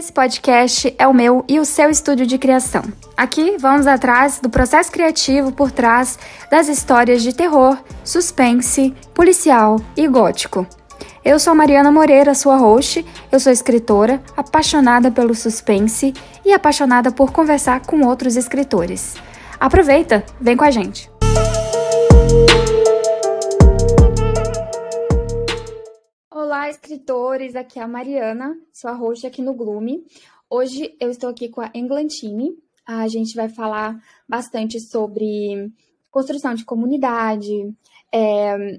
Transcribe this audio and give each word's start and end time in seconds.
Esse 0.00 0.14
podcast 0.14 0.94
é 0.98 1.06
o 1.06 1.12
meu 1.12 1.44
e 1.46 1.60
o 1.60 1.64
seu 1.66 1.90
estúdio 1.90 2.24
de 2.24 2.38
criação. 2.38 2.82
Aqui 3.14 3.58
vamos 3.58 3.86
atrás 3.86 4.40
do 4.40 4.48
processo 4.48 4.90
criativo 4.90 5.52
por 5.52 5.70
trás 5.70 6.18
das 6.50 6.68
histórias 6.68 7.22
de 7.22 7.34
terror, 7.34 7.76
suspense, 8.02 8.94
policial 9.12 9.78
e 9.94 10.08
gótico. 10.08 10.66
Eu 11.22 11.38
sou 11.38 11.54
Mariana 11.54 11.92
Moreira, 11.92 12.34
sua 12.34 12.56
host. 12.56 13.04
Eu 13.30 13.38
sou 13.38 13.52
escritora, 13.52 14.22
apaixonada 14.34 15.10
pelo 15.10 15.34
suspense 15.34 16.14
e 16.46 16.50
apaixonada 16.50 17.12
por 17.12 17.30
conversar 17.30 17.84
com 17.84 18.00
outros 18.06 18.36
escritores. 18.36 19.16
Aproveita, 19.60 20.24
vem 20.40 20.56
com 20.56 20.64
a 20.64 20.70
gente. 20.70 21.10
Olá, 26.60 26.68
escritores! 26.68 27.56
Aqui 27.56 27.78
é 27.78 27.82
a 27.82 27.88
Mariana, 27.88 28.54
sua 28.70 28.92
host 28.92 29.26
aqui 29.26 29.40
no 29.40 29.54
Gloom. 29.54 30.04
Hoje 30.50 30.94
eu 31.00 31.08
estou 31.08 31.30
aqui 31.30 31.48
com 31.48 31.62
a 31.62 31.70
Englantine. 31.74 32.54
A 32.86 33.08
gente 33.08 33.34
vai 33.34 33.48
falar 33.48 33.98
bastante 34.28 34.78
sobre 34.78 35.72
construção 36.10 36.52
de 36.52 36.66
comunidade, 36.66 37.50
é, 38.12 38.78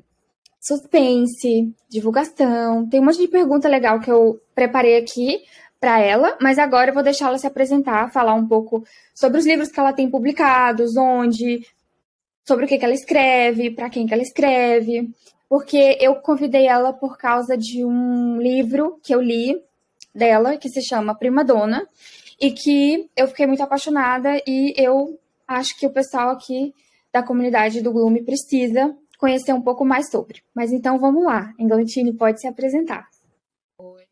suspense, 0.60 1.74
divulgação. 1.90 2.88
Tem 2.88 3.00
um 3.00 3.06
monte 3.06 3.18
de 3.18 3.28
pergunta 3.28 3.68
legal 3.68 4.00
que 4.00 4.12
eu 4.12 4.40
preparei 4.54 4.98
aqui 4.98 5.42
para 5.80 6.00
ela, 6.00 6.38
mas 6.40 6.60
agora 6.60 6.92
eu 6.92 6.94
vou 6.94 7.02
deixar 7.02 7.30
ela 7.30 7.40
se 7.40 7.48
apresentar, 7.48 8.12
falar 8.12 8.36
um 8.36 8.48
pouco 8.48 8.84
sobre 9.16 9.40
os 9.40 9.46
livros 9.48 9.70
que 9.70 9.80
ela 9.80 9.92
tem 9.92 10.08
publicados, 10.08 10.96
onde, 10.96 11.66
sobre 12.48 12.66
o 12.66 12.68
que, 12.68 12.78
que 12.78 12.86
ela 12.86 12.94
escreve, 12.94 13.72
para 13.72 13.90
quem 13.90 14.06
que 14.06 14.14
ela 14.14 14.22
escreve, 14.22 15.10
porque 15.52 15.98
eu 16.00 16.16
convidei 16.16 16.66
ela 16.66 16.94
por 16.94 17.18
causa 17.18 17.58
de 17.58 17.84
um 17.84 18.40
livro 18.40 19.02
que 19.04 19.14
eu 19.14 19.20
li 19.20 19.62
dela, 20.16 20.56
que 20.56 20.70
se 20.70 20.82
chama 20.82 21.14
Prima 21.14 21.44
Dona, 21.44 21.86
e 22.40 22.54
que 22.54 23.10
eu 23.18 23.28
fiquei 23.28 23.46
muito 23.46 23.62
apaixonada 23.62 24.42
e 24.48 24.74
eu 24.78 25.20
acho 25.46 25.78
que 25.78 25.86
o 25.86 25.92
pessoal 25.92 26.30
aqui 26.30 26.74
da 27.12 27.22
comunidade 27.22 27.82
do 27.82 27.92
Gloom 27.92 28.24
precisa 28.24 28.98
conhecer 29.18 29.52
um 29.52 29.62
pouco 29.62 29.84
mais 29.84 30.10
sobre. 30.10 30.42
Mas 30.56 30.72
então 30.72 30.98
vamos 30.98 31.26
lá, 31.26 31.54
Englantine 31.60 32.14
pode 32.14 32.40
se 32.40 32.48
apresentar. 32.48 33.10
Oi, 33.78 34.08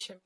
chamo 0.00 0.20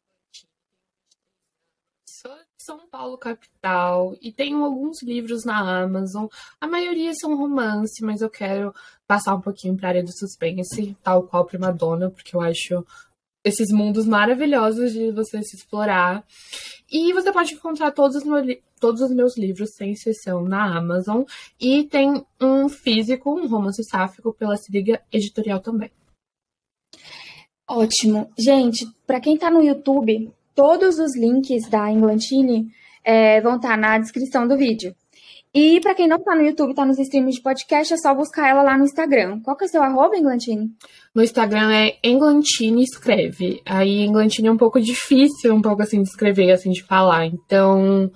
Sou 2.09 2.35
de 2.35 2.56
São 2.67 2.89
Paulo, 2.89 3.17
capital, 3.17 4.17
e 4.21 4.33
tenho 4.33 4.65
alguns 4.65 5.01
livros 5.01 5.45
na 5.45 5.83
Amazon. 5.85 6.27
A 6.61 6.67
maioria 6.67 7.13
são 7.15 7.37
romance, 7.37 8.05
mas 8.05 8.21
eu 8.21 8.29
quero 8.29 8.75
passar 9.07 9.37
um 9.37 9.41
pouquinho 9.41 9.77
para 9.77 9.87
a 9.87 9.91
área 9.91 10.03
do 10.03 10.11
suspense, 10.13 10.97
tal 11.01 11.23
qual 11.23 11.45
Prima 11.45 11.73
Dona, 11.73 12.11
porque 12.11 12.35
eu 12.35 12.41
acho 12.41 12.85
esses 13.45 13.71
mundos 13.71 14.05
maravilhosos 14.05 14.93
de 14.93 15.13
você 15.13 15.41
se 15.45 15.55
explorar. 15.55 16.27
E 16.91 17.13
você 17.13 17.33
pode 17.33 17.55
encontrar 17.55 17.93
todos 17.93 18.17
os, 18.17 18.25
meus, 18.25 18.59
todos 18.81 19.01
os 19.01 19.13
meus 19.13 19.39
livros, 19.39 19.77
sem 19.77 19.93
exceção, 19.93 20.43
na 20.43 20.77
Amazon. 20.77 21.23
E 21.61 21.85
tem 21.85 22.27
um 22.41 22.69
físico, 22.69 23.31
um 23.31 23.47
romance 23.47 23.85
sáfico, 23.85 24.35
pela 24.35 24.57
Siriga 24.57 25.01
Editorial 25.13 25.61
também. 25.61 25.93
Ótimo. 27.69 28.29
Gente, 28.37 28.85
para 29.07 29.21
quem 29.21 29.35
está 29.35 29.51
no 29.51 29.63
YouTube, 29.63 30.33
todos 30.57 30.99
os 30.99 31.15
links 31.15 31.69
da 31.69 31.89
Englantine 31.93 32.67
é, 33.05 33.41
vão 33.41 33.55
estar 33.57 33.69
tá 33.69 33.77
na 33.77 33.99
descrição 33.99 34.49
do 34.49 34.57
vídeo. 34.57 34.93
E 35.55 35.81
para 35.81 35.95
quem 35.95 36.07
não 36.09 36.19
tá 36.19 36.35
no 36.35 36.43
YouTube, 36.43 36.75
tá 36.75 36.85
nos 36.85 36.99
streams 36.99 37.37
de 37.37 37.43
podcast, 37.43 37.95
é 37.95 37.97
só 37.97 38.15
buscar 38.15 38.51
ela 38.51 38.63
lá 38.63 38.77
no 38.77 38.85
Instagram. 38.85 39.41
Qual 39.43 39.57
que 39.57 39.65
é 39.65 39.67
o 39.67 39.71
seu 39.71 39.83
arroba, 39.83 40.15
Englantine? 40.17 40.71
No 41.15 41.23
Instagram 41.23 41.73
é 41.73 41.97
Englantine 42.05 42.83
Escreve. 42.83 43.63
Aí 43.65 44.05
Englantine 44.05 44.49
é 44.49 44.53
um 44.53 44.59
pouco 44.59 44.79
difícil, 44.81 45.55
um 45.55 45.63
pouco 45.63 45.81
assim 45.83 46.03
de 46.03 46.09
escrever, 46.11 46.51
assim 46.51 46.73
de 46.73 46.83
falar. 46.83 47.25
Então, 47.25 48.11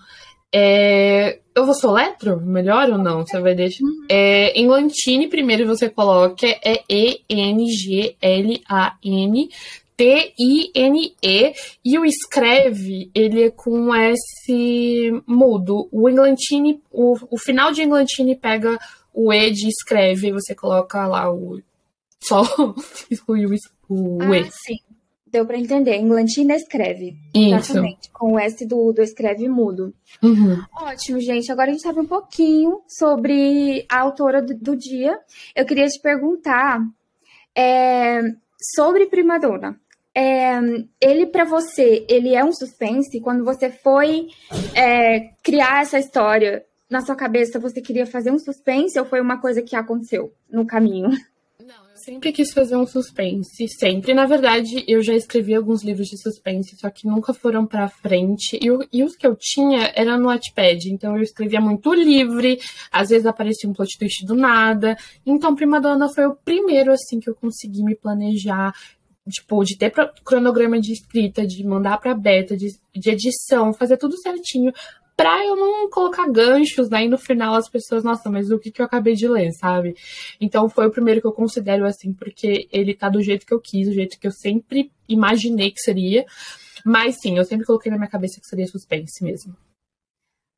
é... 0.53 1.39
eu 1.55 1.65
vou 1.65 1.73
soletro? 1.73 2.41
Melhor 2.43 2.91
ou 2.91 2.99
não? 2.99 3.25
Você 3.25 3.41
vai 3.41 3.55
deixar. 3.55 3.85
Uhum. 3.85 4.05
É, 4.11 4.61
Englantine, 4.61 5.27
primeiro 5.29 5.67
você 5.67 5.89
coloca, 5.89 6.47
é 6.47 6.83
E-N-G-L-A-N. 6.91 8.19
T-I-N-E, 10.01 11.55
e 11.85 11.99
o 11.99 12.07
escreve, 12.07 13.11
ele 13.15 13.43
é 13.45 13.51
com 13.51 13.95
S 13.95 15.23
mudo. 15.27 15.91
O 15.93 16.09
Englantine, 16.09 16.83
o, 16.91 17.19
o 17.31 17.37
final 17.37 17.71
de 17.71 17.83
Englantine 17.83 18.35
pega 18.35 18.79
o 19.13 19.31
E 19.31 19.51
de 19.51 19.69
escreve, 19.69 20.29
e 20.29 20.33
você 20.33 20.55
coloca 20.55 21.07
lá 21.07 21.31
o. 21.31 21.61
Só 22.19 22.43
exclui 23.11 23.45
o, 23.45 23.51
o 23.91 24.23
ah, 24.23 24.39
E. 24.39 24.45
Sim. 24.45 24.79
Deu 25.27 25.45
para 25.45 25.59
entender. 25.59 25.97
Englantine 25.97 26.55
escreve. 26.55 27.15
Isso. 27.35 27.55
Exatamente. 27.55 28.11
Com 28.11 28.33
o 28.33 28.39
S 28.39 28.67
do, 28.67 28.95
do 28.95 29.03
escreve 29.03 29.51
mudo. 29.51 29.93
Uhum. 30.23 30.65
Ótimo, 30.81 31.21
gente. 31.21 31.53
Agora 31.53 31.69
a 31.69 31.73
gente 31.73 31.83
sabe 31.83 32.01
um 32.01 32.07
pouquinho 32.07 32.81
sobre 32.89 33.85
a 33.87 34.01
autora 34.01 34.41
do, 34.41 34.55
do 34.55 34.75
dia. 34.75 35.21
Eu 35.55 35.67
queria 35.67 35.87
te 35.87 36.01
perguntar 36.01 36.81
é, 37.55 38.23
sobre 38.75 39.07
Primadona 39.07 39.79
é, 40.15 40.59
ele 41.01 41.27
para 41.27 41.45
você, 41.45 42.05
ele 42.09 42.35
é 42.35 42.45
um 42.45 42.53
suspense? 42.53 43.21
Quando 43.21 43.45
você 43.45 43.71
foi 43.71 44.29
é, 44.75 45.31
criar 45.43 45.83
essa 45.83 45.99
história 45.99 46.65
na 46.89 47.01
sua 47.01 47.15
cabeça, 47.15 47.61
você 47.61 47.81
queria 47.81 48.07
fazer 48.07 48.31
um 48.31 48.39
suspense 48.39 48.99
ou 48.99 49.05
foi 49.05 49.21
uma 49.21 49.41
coisa 49.41 49.63
que 49.63 49.77
aconteceu 49.77 50.33
no 50.51 50.67
caminho? 50.67 51.11
Não, 51.61 51.91
eu 51.91 51.97
sempre 51.97 52.33
quis 52.33 52.53
fazer 52.53 52.75
um 52.75 52.87
suspense, 52.87 53.69
sempre. 53.69 54.13
Na 54.13 54.27
verdade, 54.27 54.83
eu 54.89 55.01
já 55.03 55.15
escrevi 55.15 55.55
alguns 55.55 55.85
livros 55.85 56.09
de 56.09 56.21
suspense, 56.21 56.77
só 56.77 56.91
que 56.91 57.07
nunca 57.07 57.33
foram 57.33 57.65
para 57.65 57.89
frente. 57.89 58.59
E, 58.61 58.99
e, 58.99 59.05
os 59.05 59.15
que 59.15 59.27
eu 59.27 59.37
tinha 59.39 59.93
era 59.95 60.19
no 60.19 60.29
Wattpad, 60.29 60.91
então 60.91 61.17
eu 61.17 61.23
escrevia 61.23 61.61
muito 61.61 61.93
livre, 61.95 62.59
às 62.91 63.11
vezes 63.11 63.27
aparecia 63.27 63.71
um 63.71 63.73
plot 63.73 63.97
twist 63.97 64.27
do 64.27 64.35
nada. 64.35 64.97
Então, 65.25 65.55
Prima 65.55 65.81
Dona 65.81 66.09
foi 66.09 66.27
o 66.27 66.35
primeiro 66.35 66.93
assim 66.93 67.21
que 67.21 67.31
eu 67.31 67.35
consegui 67.35 67.85
me 67.85 67.95
planejar 67.95 68.73
tipo, 69.29 69.63
de 69.65 69.77
ter 69.77 69.93
cronograma 70.25 70.81
de 70.81 70.93
escrita, 70.93 71.47
de 71.47 71.65
mandar 71.65 71.99
para 71.99 72.15
beta, 72.15 72.57
de, 72.57 72.69
de 72.95 73.11
edição, 73.11 73.73
fazer 73.73 73.97
tudo 73.97 74.17
certinho, 74.19 74.73
pra 75.17 75.45
eu 75.45 75.55
não 75.55 75.91
colocar 75.91 76.27
ganchos, 76.31 76.89
né? 76.89 77.05
E 77.05 77.09
no 77.09 77.19
final 77.19 77.55
as 77.55 77.69
pessoas, 77.69 78.03
nossa, 78.03 78.31
mas 78.31 78.51
o 78.51 78.59
que, 78.59 78.71
que 78.71 78.81
eu 78.81 78.87
acabei 78.87 79.15
de 79.15 79.29
ler, 79.29 79.53
sabe? 79.53 79.95
Então 80.41 80.69
foi 80.69 80.87
o 80.87 80.91
primeiro 80.91 81.21
que 81.21 81.27
eu 81.27 81.33
considero 81.33 81.85
assim, 81.85 82.13
porque 82.15 82.67
ele 82.73 82.95
tá 82.95 83.09
do 83.11 83.23
jeito 83.23 83.45
que 83.45 83.53
eu 83.53 83.61
quis, 83.61 83.87
do 83.87 83.93
jeito 83.93 84.19
que 84.19 84.27
eu 84.27 84.33
sempre 84.33 84.91
imaginei 85.07 85.71
que 85.71 85.81
seria. 85.81 86.25
Mas 86.87 87.17
sim, 87.21 87.37
eu 87.37 87.45
sempre 87.45 87.67
coloquei 87.67 87.91
na 87.93 87.99
minha 87.99 88.09
cabeça 88.09 88.41
que 88.41 88.47
seria 88.47 88.67
suspense 88.67 89.23
mesmo. 89.23 89.55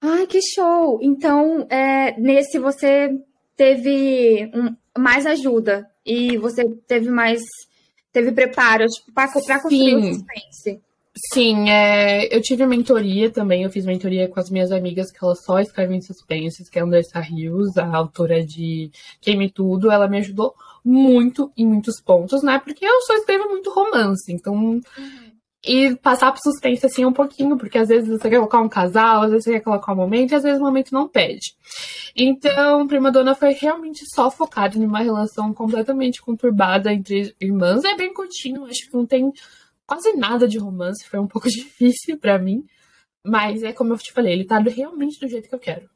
Ai, 0.01 0.29
que 0.29 0.41
show! 0.41 1.01
Então, 1.03 1.67
é, 1.69 2.17
nesse 2.21 2.59
você 2.59 3.19
teve 3.57 4.49
um, 4.55 4.77
mais 4.97 5.27
ajuda 5.27 5.91
e 6.07 6.37
você 6.39 6.65
teve 6.87 7.11
mais 7.11 7.43
teve 8.13 8.33
preparo 8.33 8.87
tipo, 8.87 9.13
para 9.13 9.33
construir 9.33 9.95
o 9.97 10.15
suspense. 10.15 10.81
Sim, 11.15 11.69
é, 11.69 12.35
eu 12.35 12.41
tive 12.41 12.65
mentoria 12.65 13.31
também, 13.31 13.65
eu 13.65 13.71
fiz 13.71 13.85
mentoria 13.85 14.29
com 14.29 14.41
as 14.41 14.49
minhas 14.49 14.73
amigas 14.73 15.11
que 15.11 15.23
elas 15.23 15.45
só 15.45 15.61
escrevem 15.61 16.01
suspenses, 16.01 16.71
que 16.71 16.79
é 16.79 16.83
a 16.83 16.85
Andressa 16.87 17.21
Rios, 17.21 17.77
a 17.77 17.87
autora 17.95 18.43
de 18.43 18.91
Queime 19.21 19.51
Tudo, 19.51 19.91
ela 19.91 20.09
me 20.09 20.19
ajudou 20.19 20.55
muito 20.83 21.53
em 21.55 21.67
muitos 21.67 22.01
pontos, 22.01 22.43
né? 22.43 22.59
Porque 22.65 22.87
eu 22.87 23.01
só 23.03 23.15
escrevo 23.15 23.49
muito 23.51 23.71
romance, 23.71 24.33
então 24.33 24.55
uhum. 24.55 24.81
E 25.65 25.95
passar 25.97 26.33
pro 26.33 26.43
suspense 26.43 26.85
assim 26.85 27.05
um 27.05 27.13
pouquinho, 27.13 27.57
porque 27.57 27.79
às 27.79 27.89
vezes 27.89 28.09
você 28.09 28.29
quer 28.29 28.37
colocar 28.37 28.61
um 28.61 28.69
casal, 28.69 29.23
às 29.23 29.31
vezes 29.31 29.45
você 29.45 29.53
quer 29.53 29.61
colocar 29.61 29.93
um 29.93 29.97
momento, 29.97 30.33
e 30.33 30.35
às 30.35 30.43
vezes 30.43 30.61
o 30.61 30.65
momento 30.65 30.93
não 30.93 31.09
pede. 31.09 31.55
Então, 32.17 32.87
Prima 32.89 33.13
Dona 33.13 33.35
foi 33.35 33.53
realmente 33.53 34.05
só 34.13 34.29
focado 34.29 34.77
em 34.77 34.85
uma 34.85 35.01
relação 35.01 35.55
completamente 35.55 36.21
conturbada 36.21 36.93
entre 36.93 37.35
irmãs. 37.41 37.85
É 37.85 37.95
bem 37.95 38.13
curtinho, 38.13 38.65
acho 38.65 38.91
que 38.91 38.97
não 38.97 39.07
tem 39.07 39.33
quase 39.87 40.13
nada 40.15 40.49
de 40.49 40.59
romance, 40.59 41.09
foi 41.09 41.21
um 41.21 41.29
pouco 41.29 41.47
difícil 41.51 42.19
para 42.19 42.39
mim. 42.39 42.65
Mas 43.25 43.63
é 43.63 43.73
como 43.73 43.93
eu 43.93 43.99
te 43.99 44.13
falei, 44.13 44.33
ele 44.33 44.45
tá 44.45 44.59
realmente 44.59 45.21
do 45.21 45.29
jeito 45.29 45.49
que 45.49 45.55
eu 45.55 45.61
quero. 45.61 45.89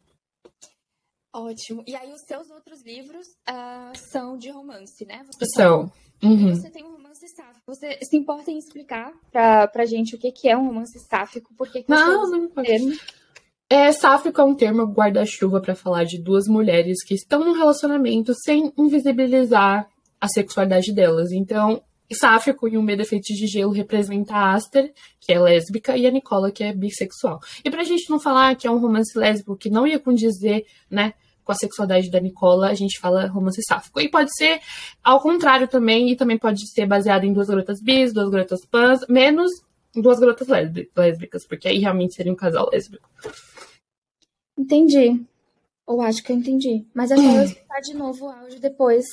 Ótimo. 1.35 1.83
E 1.87 1.95
aí, 1.95 2.11
os 2.13 2.23
seus 2.23 2.49
outros 2.51 2.83
livros 2.83 3.27
uh, 3.51 3.93
são 4.11 4.39
de 4.39 4.49
romance, 4.49 5.05
né? 5.05 5.23
Você 5.27 5.45
são. 5.55 5.93
Uhum. 6.23 6.55
Você 6.55 6.71
tem 6.71 6.85
um 6.85 6.97
romance 7.17 7.29
sáfico. 7.29 7.63
Você 7.67 7.99
se 8.03 8.17
importa 8.17 8.51
em 8.51 8.59
explicar 8.59 9.13
pra, 9.33 9.67
pra 9.67 9.87
gente 9.87 10.15
o 10.15 10.19
que, 10.19 10.31
que 10.31 10.49
é 10.49 10.57
um 10.57 10.67
romance 10.67 10.99
sáfico? 10.99 11.53
Por 11.57 11.71
que, 11.71 11.83
que 11.83 11.91
não, 11.91 12.31
não 12.31 12.49
termo? 12.49 12.93
É, 13.69 13.91
sáfico 13.91 14.41
é 14.41 14.45
um 14.45 14.55
termo 14.55 14.85
guarda-chuva 14.85 15.61
para 15.61 15.75
falar 15.75 16.05
de 16.05 16.23
duas 16.23 16.47
mulheres 16.47 17.03
que 17.05 17.15
estão 17.15 17.41
num 17.41 17.55
relacionamento 17.55 18.33
sem 18.35 18.73
invisibilizar 18.77 19.89
a 20.21 20.29
sexualidade 20.29 20.93
delas. 20.93 21.33
Então, 21.33 21.83
Sáfico 22.13 22.69
e 22.69 22.79
um 22.79 22.83
medo 22.83 23.03
efeito 23.03 23.35
de 23.35 23.49
gelo 23.49 23.73
representa 23.73 24.33
a 24.33 24.55
Aster, 24.55 24.93
que 25.21 25.33
é 25.33 25.41
lésbica, 25.41 25.97
e 25.97 26.07
a 26.07 26.11
Nicola, 26.11 26.53
que 26.53 26.63
é 26.63 26.73
bissexual. 26.73 27.41
E 27.65 27.71
pra 27.71 27.83
gente 27.83 28.09
não 28.09 28.21
falar 28.21 28.55
que 28.55 28.65
é 28.65 28.71
um 28.71 28.79
romance 28.79 29.19
lésbico 29.19 29.57
que 29.57 29.69
não 29.69 29.85
ia 29.85 29.99
condizer, 29.99 30.65
né, 30.89 31.15
com 31.47 31.53
a 31.53 31.55
sexualidade 31.55 32.11
da 32.11 32.21
Nicola, 32.21 32.69
a 32.69 32.75
gente 32.75 32.99
fala 32.99 33.29
romance 33.29 33.63
sáfico. 33.67 34.01
E 34.01 34.11
pode 34.11 34.37
ser 34.37 34.61
ao 35.03 35.21
contrário 35.21 35.69
também, 35.69 36.11
e 36.11 36.17
também 36.17 36.37
pode 36.37 36.69
ser 36.69 36.87
baseado 36.87 37.25
em 37.25 37.33
duas 37.33 37.47
garotas 37.47 37.81
bis, 37.81 38.13
duas 38.13 38.29
garotas 38.29 38.67
pans, 38.67 39.07
menos 39.09 39.53
duas 39.95 40.19
garotas 40.19 40.49
lésbicas, 40.49 41.47
porque 41.47 41.69
aí 41.69 41.79
realmente 41.79 42.15
seria 42.15 42.33
um 42.33 42.37
casal 42.37 42.69
lésbico. 42.71 43.09
Entendi. 44.59 45.25
Ou 45.87 46.03
acho 46.03 46.23
que 46.23 46.33
eu 46.33 46.37
entendi. 46.37 46.85
Mas 46.93 47.13
é 47.13 47.17
só 47.17 47.23
eu 47.23 47.45
escutar 47.45 47.81
de 47.81 47.95
novo 47.95 48.27
o 48.27 48.29
áudio 48.29 48.61
depois, 48.61 49.05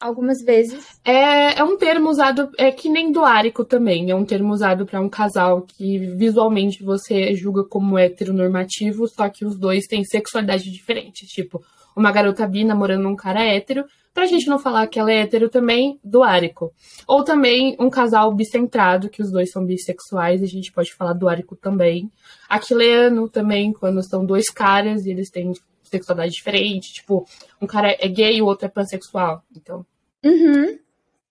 algumas 0.00 0.42
vezes. 0.42 0.98
É, 1.04 1.58
é 1.58 1.64
um 1.64 1.76
termo 1.76 2.08
usado, 2.08 2.50
é 2.58 2.70
que 2.70 2.88
nem 2.88 3.10
doárico 3.10 3.64
também. 3.64 4.10
É 4.10 4.14
um 4.14 4.24
termo 4.24 4.52
usado 4.52 4.86
para 4.86 5.00
um 5.00 5.08
casal 5.08 5.62
que 5.62 5.98
visualmente 5.98 6.82
você 6.82 7.34
julga 7.34 7.64
como 7.64 7.98
heteronormativo, 7.98 9.08
só 9.08 9.28
que 9.28 9.44
os 9.44 9.58
dois 9.58 9.86
têm 9.86 10.04
sexualidade 10.04 10.70
diferente. 10.70 11.26
Tipo, 11.26 11.62
uma 11.96 12.12
garota 12.12 12.46
bi 12.46 12.64
namorando 12.64 13.08
um 13.08 13.16
cara 13.16 13.42
hétero, 13.42 13.84
pra 14.12 14.26
gente 14.26 14.46
não 14.48 14.58
falar 14.58 14.86
que 14.86 14.98
ela 14.98 15.10
é 15.10 15.20
hétero 15.20 15.48
também, 15.48 15.98
doárico. 16.04 16.72
Ou 17.06 17.24
também 17.24 17.76
um 17.80 17.90
casal 17.90 18.34
bicentrado, 18.34 19.08
que 19.08 19.22
os 19.22 19.30
dois 19.30 19.50
são 19.50 19.64
bissexuais, 19.64 20.42
a 20.42 20.46
gente 20.46 20.72
pode 20.72 20.92
falar 20.94 21.14
doárico 21.14 21.56
também. 21.56 22.10
Aquileano 22.48 23.28
também, 23.28 23.72
quando 23.72 24.02
são 24.02 24.24
dois 24.24 24.50
caras 24.50 25.06
e 25.06 25.10
eles 25.10 25.30
têm 25.30 25.52
sexualidade 25.88 26.32
diferente, 26.32 26.92
tipo, 26.92 27.26
um 27.60 27.66
cara 27.66 27.96
é 27.98 28.08
gay 28.08 28.36
e 28.36 28.42
o 28.42 28.46
outro 28.46 28.66
é 28.66 28.70
pansexual. 28.70 29.42
Então. 29.56 29.84
Uhum. 30.24 30.78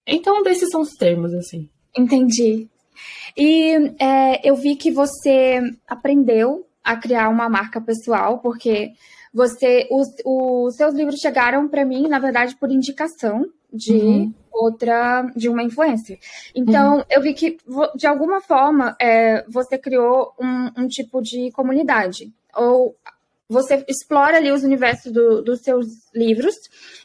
Então, 0.07 0.43
desses 0.43 0.69
são 0.69 0.81
os 0.81 0.91
termos, 0.91 1.33
assim. 1.33 1.69
Entendi. 1.97 2.67
E 3.37 3.73
é, 3.99 4.47
eu 4.47 4.55
vi 4.55 4.75
que 4.75 4.91
você 4.91 5.59
aprendeu 5.87 6.65
a 6.83 6.95
criar 6.95 7.29
uma 7.29 7.49
marca 7.49 7.81
pessoal, 7.81 8.39
porque 8.39 8.91
você 9.33 9.87
os, 9.91 10.07
os 10.23 10.75
seus 10.75 10.93
livros 10.93 11.19
chegaram 11.19 11.67
para 11.67 11.83
mim, 11.83 12.07
na 12.07 12.19
verdade, 12.19 12.55
por 12.55 12.71
indicação 12.71 13.45
de 13.73 13.93
uhum. 13.93 14.33
outra, 14.51 15.29
de 15.35 15.49
uma 15.49 15.63
influencer. 15.63 16.17
Então, 16.55 16.97
uhum. 16.97 17.03
eu 17.09 17.21
vi 17.21 17.33
que, 17.33 17.57
de 17.95 18.07
alguma 18.07 18.39
forma, 18.39 18.95
é, 19.01 19.43
você 19.49 19.77
criou 19.77 20.33
um, 20.39 20.83
um, 20.83 20.87
tipo 20.87 21.21
de 21.21 21.51
comunidade. 21.51 22.31
Ou 22.55 22.95
você 23.47 23.83
explora 23.87 24.37
ali 24.37 24.51
os 24.51 24.63
universos 24.63 25.11
do, 25.11 25.41
dos 25.41 25.61
seus 25.61 25.85
livros, 26.13 26.55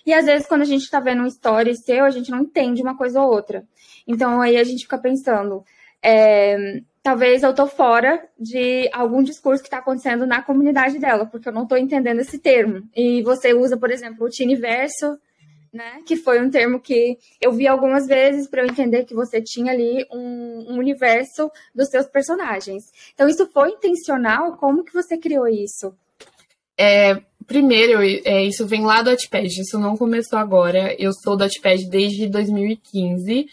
e 0.04 0.12
às 0.12 0.24
vezes, 0.24 0.46
quando 0.46 0.62
a 0.62 0.66
gente 0.66 0.82
está 0.82 1.00
vendo 1.00 1.22
um 1.22 1.26
story 1.26 1.76
seu, 1.76 2.04
a 2.04 2.10
gente 2.10 2.30
não 2.30 2.40
entende 2.40 2.82
uma 2.82 2.96
coisa 2.96 3.20
ou 3.20 3.30
outra. 3.30 3.64
Então, 4.06 4.40
aí 4.40 4.56
a 4.56 4.64
gente 4.64 4.82
fica 4.84 4.98
pensando. 4.98 5.64
É, 6.02 6.80
talvez 7.02 7.42
eu 7.42 7.54
tô 7.54 7.66
fora 7.66 8.26
de 8.38 8.88
algum 8.92 9.22
discurso 9.22 9.62
que 9.62 9.68
está 9.68 9.78
acontecendo 9.78 10.26
na 10.26 10.42
comunidade 10.42 10.98
dela, 10.98 11.26
porque 11.26 11.48
eu 11.48 11.52
não 11.52 11.64
estou 11.64 11.78
entendendo 11.78 12.20
esse 12.20 12.38
termo. 12.38 12.82
E 12.96 13.22
você 13.22 13.52
usa, 13.52 13.76
por 13.76 13.90
exemplo, 13.90 14.26
o 14.26 14.30
Tiniverso, 14.30 15.18
né? 15.72 16.02
Que 16.04 16.16
foi 16.16 16.40
um 16.40 16.50
termo 16.50 16.80
que 16.80 17.16
eu 17.40 17.52
vi 17.52 17.66
algumas 17.66 18.06
vezes 18.06 18.48
para 18.48 18.62
eu 18.62 18.66
entender 18.66 19.04
que 19.04 19.14
você 19.14 19.40
tinha 19.40 19.72
ali 19.72 20.04
um, 20.10 20.72
um, 20.72 20.78
universo 20.78 21.50
dos 21.74 21.88
seus 21.88 22.06
personagens. 22.06 22.84
Então, 23.14 23.28
isso 23.28 23.46
foi 23.52 23.70
intencional? 23.70 24.56
Como 24.56 24.84
que 24.84 24.92
você 24.92 25.16
criou 25.16 25.46
isso? 25.46 25.94
É, 26.82 27.20
primeiro, 27.46 28.00
é, 28.02 28.42
isso 28.42 28.66
vem 28.66 28.86
lá 28.86 29.02
do 29.02 29.10
Wattpad, 29.10 29.48
isso 29.48 29.78
não 29.78 29.98
começou 29.98 30.38
agora. 30.38 30.94
Eu 30.98 31.12
sou 31.12 31.36
do 31.36 31.44
Wattpad 31.44 31.90
desde 31.90 32.26
2015. 32.26 33.46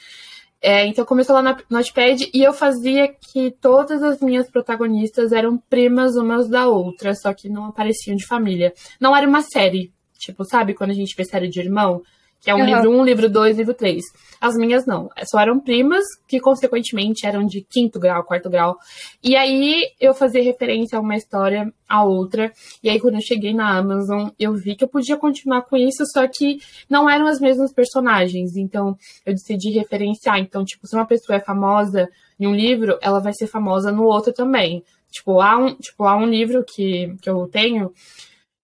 É, 0.62 0.88
então 0.88 1.04
começou 1.04 1.36
lá 1.36 1.42
no 1.42 1.58
Notepad 1.70 2.30
e 2.34 2.42
eu 2.42 2.54
fazia 2.54 3.08
que 3.08 3.52
todas 3.62 4.02
as 4.02 4.22
minhas 4.22 4.50
protagonistas 4.50 5.34
eram 5.34 5.58
primas 5.58 6.16
umas 6.16 6.48
da 6.48 6.68
outra, 6.68 7.14
só 7.14 7.34
que 7.34 7.50
não 7.50 7.66
apareciam 7.66 8.16
de 8.16 8.26
família. 8.26 8.74
Não 9.00 9.16
era 9.16 9.28
uma 9.28 9.42
série, 9.42 9.92
tipo, 10.18 10.46
sabe 10.46 10.74
quando 10.74 10.92
a 10.92 10.96
gente 10.96 11.16
vê 11.16 11.26
série 11.26 11.50
de 11.50 11.60
irmão? 11.60 12.02
Que 12.42 12.52
é 12.52 12.56
um 12.56 12.60
uhum. 12.60 12.66
livro 12.66 12.92
1, 12.92 13.00
um, 13.00 13.04
livro 13.04 13.30
2, 13.30 13.58
livro 13.58 13.74
3. 13.74 14.04
As 14.40 14.56
minhas 14.56 14.86
não. 14.86 15.10
Só 15.26 15.40
eram 15.40 15.60
primas, 15.60 16.04
que 16.28 16.40
consequentemente 16.40 17.26
eram 17.26 17.46
de 17.46 17.62
quinto 17.62 18.00
grau, 18.00 18.24
quarto 18.24 18.50
grau. 18.50 18.78
E 19.24 19.36
aí 19.36 19.84
eu 20.00 20.14
fazia 20.14 20.44
referência 20.44 20.98
a 20.98 21.02
uma 21.02 21.16
história, 21.16 21.72
a 21.90 22.04
outra. 22.04 22.52
E 22.84 22.90
aí 22.90 23.00
quando 23.00 23.16
eu 23.16 23.22
cheguei 23.22 23.54
na 23.54 23.78
Amazon, 23.78 24.30
eu 24.40 24.54
vi 24.54 24.76
que 24.76 24.84
eu 24.84 24.88
podia 24.88 25.18
continuar 25.18 25.64
com 25.64 25.76
isso, 25.76 26.06
só 26.06 26.28
que 26.28 26.60
não 26.90 27.10
eram 27.10 27.28
as 27.28 27.40
mesmas 27.40 27.74
personagens. 27.74 28.56
Então 28.56 28.96
eu 29.26 29.34
decidi 29.34 29.72
referenciar. 29.72 30.38
Então, 30.38 30.64
tipo, 30.64 30.86
se 30.88 30.96
uma 30.96 31.06
pessoa 31.06 31.38
é 31.38 31.42
famosa 31.42 32.08
em 32.40 32.46
um 32.46 32.56
livro, 32.56 33.00
ela 33.02 33.20
vai 33.20 33.34
ser 33.34 33.48
famosa 33.48 33.92
no 33.92 34.04
outro 34.04 34.32
também. 34.32 34.84
Tipo, 35.10 35.42
há 35.42 35.58
um, 35.58 35.76
tipo, 35.76 36.04
há 36.04 36.16
um 36.16 36.26
livro 36.28 36.64
que, 36.64 37.16
que 37.22 37.30
eu 37.30 37.48
tenho 37.48 37.92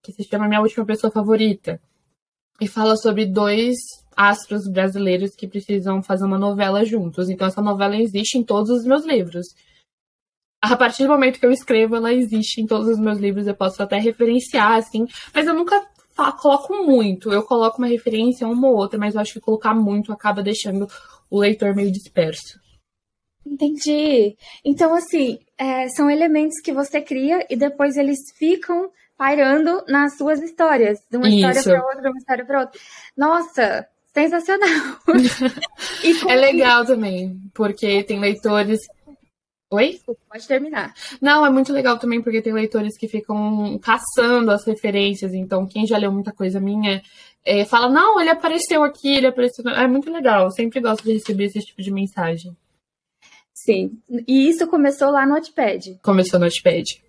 que 0.04 0.12
se 0.12 0.24
chama 0.26 0.48
Minha 0.48 0.62
Última 0.62 0.86
Pessoa 0.86 1.10
Favorita 1.10 1.80
e 2.62 2.68
fala 2.68 2.96
sobre 2.96 3.26
dois 3.26 3.76
astros 4.16 4.68
brasileiros 4.68 5.36
que 5.36 5.48
precisam 5.48 6.02
fazer 6.02 6.26
uma 6.26 6.38
novela 6.38 6.86
juntos. 6.86 7.30
Então 7.30 7.48
essa 7.48 7.62
novela 7.62 7.96
existe 7.96 8.38
em 8.38 8.44
todos 8.44 8.70
os 8.70 8.86
meus 8.86 9.06
livros. 9.06 9.48
A 10.62 10.78
partir 10.78 11.04
do 11.04 11.10
momento 11.10 11.40
que 11.40 11.46
eu 11.46 11.52
escrevo, 11.52 11.96
ela 11.96 12.14
existe 12.14 12.62
em 12.62 12.66
todos 12.66 12.88
os 12.88 13.00
meus 13.00 13.20
livros, 13.20 13.48
eu 13.48 13.56
posso 13.56 13.84
até 13.84 13.98
referenciar, 13.98 14.78
assim, 14.78 15.06
mas 15.34 15.46
eu 15.46 15.54
nunca 15.54 15.86
coloco 16.40 16.74
muito. 16.86 17.32
Eu 17.32 17.44
coloco 17.44 17.80
uma 17.80 17.88
referência, 17.88 18.48
uma 18.48 18.70
ou 18.70 18.78
outra, 18.78 18.98
mas 18.98 19.16
eu 19.16 19.22
acho 19.22 19.34
que 19.34 19.42
colocar 19.42 19.74
muito 19.74 20.14
acaba 20.14 20.42
deixando 20.42 20.88
o 21.30 21.40
leitor 21.40 21.76
meio 21.76 21.92
disperso. 21.92 22.62
Entendi. 23.46 24.38
Então, 24.64 24.94
assim, 24.94 25.38
é, 25.58 25.90
são 25.90 26.10
elementos 26.10 26.62
que 26.62 26.72
você 26.72 27.02
cria 27.02 27.46
e 27.50 27.58
depois 27.58 27.98
eles 27.98 28.20
ficam 28.38 28.90
pairando 29.24 29.86
nas 29.88 30.18
suas 30.18 30.42
histórias, 30.42 31.00
de 31.10 31.16
uma 31.16 31.30
Isso. 31.30 31.38
história 31.38 31.64
para 31.64 31.88
outra, 31.88 32.02
de 32.02 32.08
uma 32.10 32.18
história 32.18 32.46
para 32.46 32.60
outra. 32.60 32.80
Nossa, 33.16 33.88
sensacional! 34.14 35.00
é 36.28 36.36
legal 36.36 36.86
também, 36.86 37.40
porque 37.54 38.04
tem 38.04 38.20
leitores. 38.20 38.82
Oi? 39.72 39.98
Pode 40.30 40.46
terminar. 40.46 40.94
Não, 41.22 41.46
é 41.46 41.50
muito 41.50 41.72
legal 41.72 41.98
também 41.98 42.22
porque 42.22 42.42
tem 42.42 42.52
leitores 42.52 42.98
que 42.98 43.08
ficam 43.08 43.80
caçando 43.80 44.52
as 44.52 44.66
referências. 44.68 45.34
Então, 45.34 45.66
quem 45.66 45.88
já 45.88 45.98
leu 45.98 46.12
muita 46.12 46.34
coisa 46.34 46.60
minha 46.60 47.02
é, 47.46 47.64
fala: 47.64 47.88
Não, 47.88 48.20
ele 48.20 48.30
apareceu 48.30 48.84
aqui, 48.84 49.08
ele 49.08 49.28
apareceu. 49.28 49.64
É 49.70 49.88
muito 49.88 50.12
legal. 50.12 50.44
Eu 50.44 50.52
sempre 50.52 50.82
gosto 50.82 51.02
de 51.06 51.14
receber 51.14 51.46
esse 51.46 51.62
tipo 51.62 51.82
de 51.82 51.92
mensagem. 51.92 52.54
Sim. 53.54 53.98
E 54.28 54.50
isso 54.50 54.68
começou 54.68 55.10
lá 55.12 55.26
no 55.26 55.36
Notepad. 55.36 55.98
Começou 56.04 56.38
no 56.38 56.46
Notepad. 56.46 57.02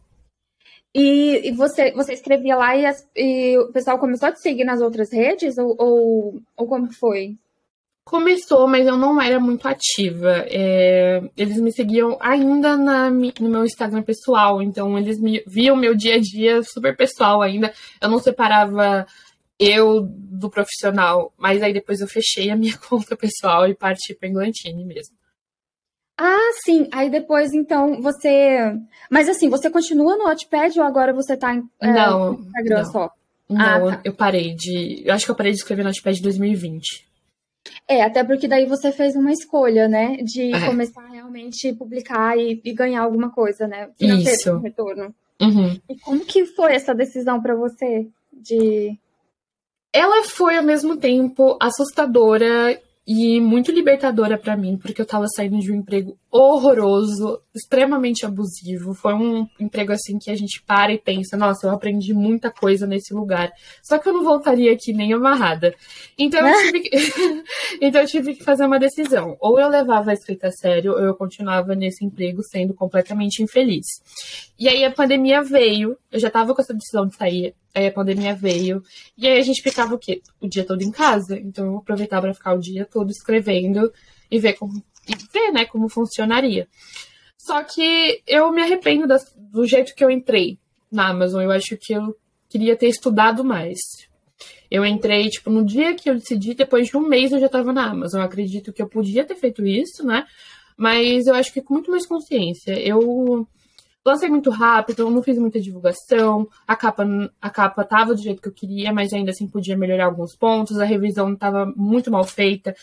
E, 0.94 1.48
e, 1.48 1.52
você, 1.52 1.90
você 1.92 2.12
escrevia 2.12 2.54
lá 2.56 2.76
e, 2.76 2.86
as, 2.86 3.04
e, 3.16 3.58
o 3.58 3.72
pessoal 3.72 3.98
começou 3.98 4.28
a 4.28 4.32
te 4.32 4.40
seguir 4.40 4.64
nas 4.64 4.80
outras 4.80 5.12
redes? 5.12 5.58
Ou, 5.58 5.74
ou, 5.76 6.42
ou 6.56 6.68
como 6.68 6.92
foi? 6.92 7.36
Começou, 8.04 8.68
mas 8.68 8.86
eu 8.86 8.96
não 8.96 9.20
era 9.20 9.40
muito 9.40 9.66
ativa. 9.66 10.44
É, 10.46 11.20
eles 11.36 11.58
me 11.58 11.72
seguiam 11.72 12.16
ainda 12.20 12.76
na, 12.76 13.10
no 13.10 13.48
meu 13.48 13.64
Instagram 13.64 14.02
pessoal, 14.02 14.62
então 14.62 14.96
eles 14.96 15.18
me 15.18 15.42
viam 15.46 15.74
meu 15.74 15.96
dia 15.96 16.14
a 16.14 16.20
dia 16.20 16.62
super 16.62 16.96
pessoal 16.96 17.42
ainda. 17.42 17.72
Eu 18.00 18.08
não 18.08 18.18
separava 18.20 19.06
eu 19.58 20.02
do 20.02 20.50
profissional, 20.50 21.32
mas 21.36 21.62
aí 21.62 21.72
depois 21.72 22.00
eu 22.00 22.06
fechei 22.06 22.50
a 22.50 22.56
minha 22.56 22.76
conta 22.88 23.16
pessoal 23.16 23.66
e 23.66 23.74
parti 23.74 24.14
para 24.14 24.28
Englantine 24.28 24.84
mesmo. 24.84 25.16
Ah, 26.16 26.50
sim. 26.64 26.88
Aí 26.92 27.10
depois, 27.10 27.52
então, 27.52 28.00
você. 28.00 28.58
Mas 29.10 29.28
assim, 29.28 29.48
você 29.48 29.68
continua 29.70 30.16
no 30.16 30.24
Wattpad 30.24 30.78
ou 30.78 30.86
agora 30.86 31.12
você 31.12 31.36
tá 31.36 31.54
em, 31.54 31.68
é, 31.80 31.92
não, 31.92 32.32
no 32.32 32.40
Instagram 32.40 32.82
não. 32.82 32.92
só? 32.92 33.10
Não, 33.48 33.88
ah, 33.88 33.96
tá. 33.96 34.00
eu 34.04 34.14
parei 34.14 34.54
de. 34.54 35.02
Eu 35.04 35.12
acho 35.12 35.24
que 35.24 35.30
eu 35.30 35.36
parei 35.36 35.52
de 35.52 35.58
escrever 35.58 35.82
no 35.82 35.88
Wattpad 35.88 36.18
em 36.18 36.22
2020. 36.22 37.06
É, 37.88 38.02
até 38.02 38.22
porque 38.22 38.46
daí 38.46 38.66
você 38.66 38.92
fez 38.92 39.16
uma 39.16 39.32
escolha, 39.32 39.88
né? 39.88 40.16
De 40.22 40.54
é. 40.54 40.66
começar 40.66 41.02
a 41.02 41.08
realmente 41.08 41.72
publicar 41.72 42.38
e, 42.38 42.60
e, 42.64 42.72
ganhar 42.72 43.02
alguma 43.02 43.30
coisa, 43.30 43.66
né? 43.66 43.90
Financeiro, 43.98 44.38
Isso. 44.38 44.58
retorno. 44.58 45.14
Uhum. 45.40 45.78
E 45.88 45.98
como 45.98 46.20
que 46.24 46.46
foi 46.46 46.74
essa 46.74 46.94
decisão 46.94 47.40
para 47.40 47.54
você 47.54 48.06
de 48.32 48.96
ela 49.92 50.24
foi 50.24 50.56
ao 50.56 50.62
mesmo 50.64 50.96
tempo 50.96 51.56
assustadora 51.60 52.80
e 53.06 53.40
muito 53.40 53.70
libertadora 53.70 54.38
para 54.38 54.56
mim, 54.56 54.78
porque 54.78 55.00
eu 55.00 55.06
tava 55.06 55.26
saindo 55.28 55.58
de 55.58 55.70
um 55.70 55.76
emprego 55.76 56.18
horroroso, 56.36 57.40
extremamente 57.54 58.26
abusivo. 58.26 58.92
Foi 58.92 59.14
um 59.14 59.46
emprego 59.60 59.92
assim 59.92 60.18
que 60.18 60.32
a 60.32 60.34
gente 60.34 60.60
para 60.66 60.92
e 60.92 60.98
pensa, 60.98 61.36
nossa, 61.36 61.68
eu 61.68 61.70
aprendi 61.70 62.12
muita 62.12 62.50
coisa 62.50 62.88
nesse 62.88 63.14
lugar. 63.14 63.52
Só 63.80 63.98
que 63.98 64.08
eu 64.08 64.12
não 64.12 64.24
voltaria 64.24 64.72
aqui 64.72 64.92
nem 64.92 65.12
amarrada. 65.12 65.72
Então 66.18 66.44
eu 66.44 66.56
tive 66.64 66.80
que, 66.80 66.90
então 67.80 68.00
eu 68.00 68.08
tive 68.08 68.34
que 68.34 68.42
fazer 68.42 68.66
uma 68.66 68.80
decisão. 68.80 69.36
Ou 69.38 69.60
eu 69.60 69.68
levava 69.68 70.10
a 70.10 70.14
escrita 70.14 70.48
a 70.48 70.50
sério, 70.50 70.94
ou 70.94 70.98
eu 70.98 71.14
continuava 71.14 71.76
nesse 71.76 72.04
emprego 72.04 72.42
sendo 72.42 72.74
completamente 72.74 73.40
infeliz. 73.40 73.86
E 74.58 74.68
aí 74.68 74.84
a 74.84 74.90
pandemia 74.90 75.40
veio, 75.40 75.96
eu 76.10 76.18
já 76.18 76.30
tava 76.30 76.52
com 76.52 76.60
essa 76.60 76.74
decisão 76.74 77.06
de 77.06 77.14
sair 77.14 77.54
Aí 77.74 77.88
a 77.88 77.92
pandemia 77.92 78.36
veio. 78.36 78.82
E 79.18 79.26
aí 79.26 79.36
a 79.36 79.42
gente 79.42 79.60
ficava 79.60 79.94
o 79.94 79.98
quê? 79.98 80.22
O 80.40 80.48
dia 80.48 80.64
todo 80.64 80.80
em 80.82 80.92
casa. 80.92 81.36
Então 81.36 81.66
eu 81.66 81.76
aproveitava 81.78 82.22
para 82.22 82.34
ficar 82.34 82.54
o 82.54 82.60
dia 82.60 82.84
todo 82.84 83.10
escrevendo 83.10 83.92
e 84.30 84.38
ver 84.38 84.52
como 84.52 84.80
e 85.08 85.14
ver, 85.32 85.52
né, 85.52 85.64
como 85.64 85.88
funcionaria. 85.88 86.68
Só 87.38 87.62
que 87.62 88.22
eu 88.26 88.50
me 88.50 88.62
arrependo 88.62 89.06
do 89.36 89.66
jeito 89.66 89.94
que 89.94 90.02
eu 90.02 90.10
entrei 90.10 90.58
na 90.90 91.08
Amazon. 91.08 91.42
Eu 91.42 91.50
acho 91.50 91.76
que 91.76 91.92
eu 91.92 92.16
queria 92.48 92.74
ter 92.76 92.88
estudado 92.88 93.44
mais. 93.44 93.78
Eu 94.70 94.84
entrei, 94.84 95.28
tipo, 95.28 95.50
no 95.50 95.64
dia 95.64 95.94
que 95.94 96.08
eu 96.08 96.14
decidi, 96.14 96.54
depois 96.54 96.88
de 96.88 96.96
um 96.96 97.06
mês 97.06 97.32
eu 97.32 97.40
já 97.40 97.46
estava 97.46 97.72
na 97.72 97.90
Amazon. 97.90 98.20
Eu 98.20 98.26
acredito 98.26 98.72
que 98.72 98.80
eu 98.80 98.88
podia 98.88 99.24
ter 99.24 99.34
feito 99.36 99.64
isso, 99.66 100.06
né? 100.06 100.24
Mas 100.76 101.26
eu 101.26 101.34
acho 101.34 101.52
que 101.52 101.60
com 101.60 101.74
muito 101.74 101.90
mais 101.90 102.06
consciência. 102.06 102.80
Eu 102.80 103.46
lancei 104.04 104.28
muito 104.28 104.50
rápido, 104.50 105.08
não 105.08 105.22
fiz 105.22 105.38
muita 105.38 105.60
divulgação, 105.60 106.46
a 106.66 106.76
capa, 106.76 107.06
a 107.40 107.50
capa 107.50 107.84
tava 107.84 108.14
do 108.14 108.20
jeito 108.20 108.42
que 108.42 108.48
eu 108.48 108.52
queria, 108.52 108.92
mas 108.92 109.12
ainda 109.12 109.30
assim 109.30 109.48
podia 109.48 109.76
melhorar 109.76 110.06
alguns 110.06 110.36
pontos, 110.36 110.78
a 110.78 110.84
revisão 110.84 111.32
estava 111.32 111.64
muito 111.74 112.10
mal 112.10 112.24
feita. 112.24 112.76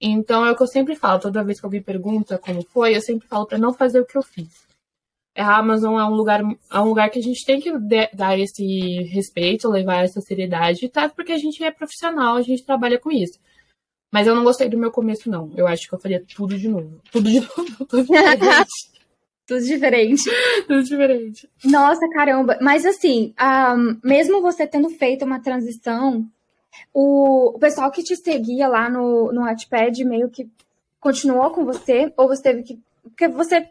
Então 0.00 0.46
é 0.46 0.52
o 0.52 0.56
que 0.56 0.62
eu 0.62 0.66
sempre 0.66 0.94
falo, 0.94 1.20
toda 1.20 1.42
vez 1.42 1.58
que 1.58 1.66
alguém 1.66 1.82
pergunta 1.82 2.38
como 2.38 2.62
foi, 2.62 2.96
eu 2.96 3.00
sempre 3.00 3.26
falo 3.26 3.46
para 3.46 3.58
não 3.58 3.72
fazer 3.72 4.00
o 4.00 4.06
que 4.06 4.16
eu 4.16 4.22
fiz. 4.22 4.66
A 5.36 5.58
Amazon 5.58 5.98
é 5.98 6.04
um 6.04 6.14
lugar, 6.14 6.40
é 6.40 6.80
um 6.80 6.88
lugar 6.88 7.10
que 7.10 7.18
a 7.18 7.22
gente 7.22 7.44
tem 7.44 7.60
que 7.60 7.72
dar 8.12 8.38
esse 8.38 9.02
respeito, 9.04 9.68
levar 9.68 10.04
essa 10.04 10.20
seriedade, 10.20 10.88
tá? 10.88 11.08
Porque 11.08 11.32
a 11.32 11.38
gente 11.38 11.62
é 11.62 11.70
profissional, 11.70 12.36
a 12.36 12.42
gente 12.42 12.64
trabalha 12.64 12.98
com 12.98 13.10
isso. 13.10 13.38
Mas 14.10 14.26
eu 14.26 14.34
não 14.34 14.42
gostei 14.42 14.68
do 14.68 14.78
meu 14.78 14.90
começo, 14.90 15.30
não. 15.30 15.52
Eu 15.56 15.66
acho 15.66 15.86
que 15.88 15.94
eu 15.94 15.98
faria 15.98 16.24
tudo 16.34 16.58
de 16.58 16.68
novo. 16.68 17.00
Tudo 17.12 17.30
de 17.30 17.40
novo. 17.40 17.86
Tudo 17.86 18.02
diferente. 18.02 18.68
tudo 19.46 19.60
diferente. 19.60 20.22
tudo 20.66 20.82
diferente. 20.82 21.48
Nossa, 21.64 22.08
caramba. 22.10 22.58
Mas 22.60 22.84
assim, 22.84 23.34
um, 23.40 24.00
mesmo 24.02 24.40
você 24.40 24.66
tendo 24.66 24.88
feito 24.90 25.24
uma 25.24 25.40
transição, 25.40 26.26
o, 26.92 27.56
o 27.56 27.58
pessoal 27.58 27.90
que 27.90 28.02
te 28.02 28.16
seguia 28.16 28.68
lá 28.68 28.88
no, 28.88 29.32
no 29.32 29.42
Wattpad 29.42 30.04
meio 30.04 30.28
que 30.28 30.48
continuou 31.00 31.50
com 31.50 31.64
você? 31.64 32.12
Ou 32.16 32.28
você 32.28 32.42
teve 32.42 32.62
que. 32.62 32.80
Porque 33.02 33.28
você 33.28 33.68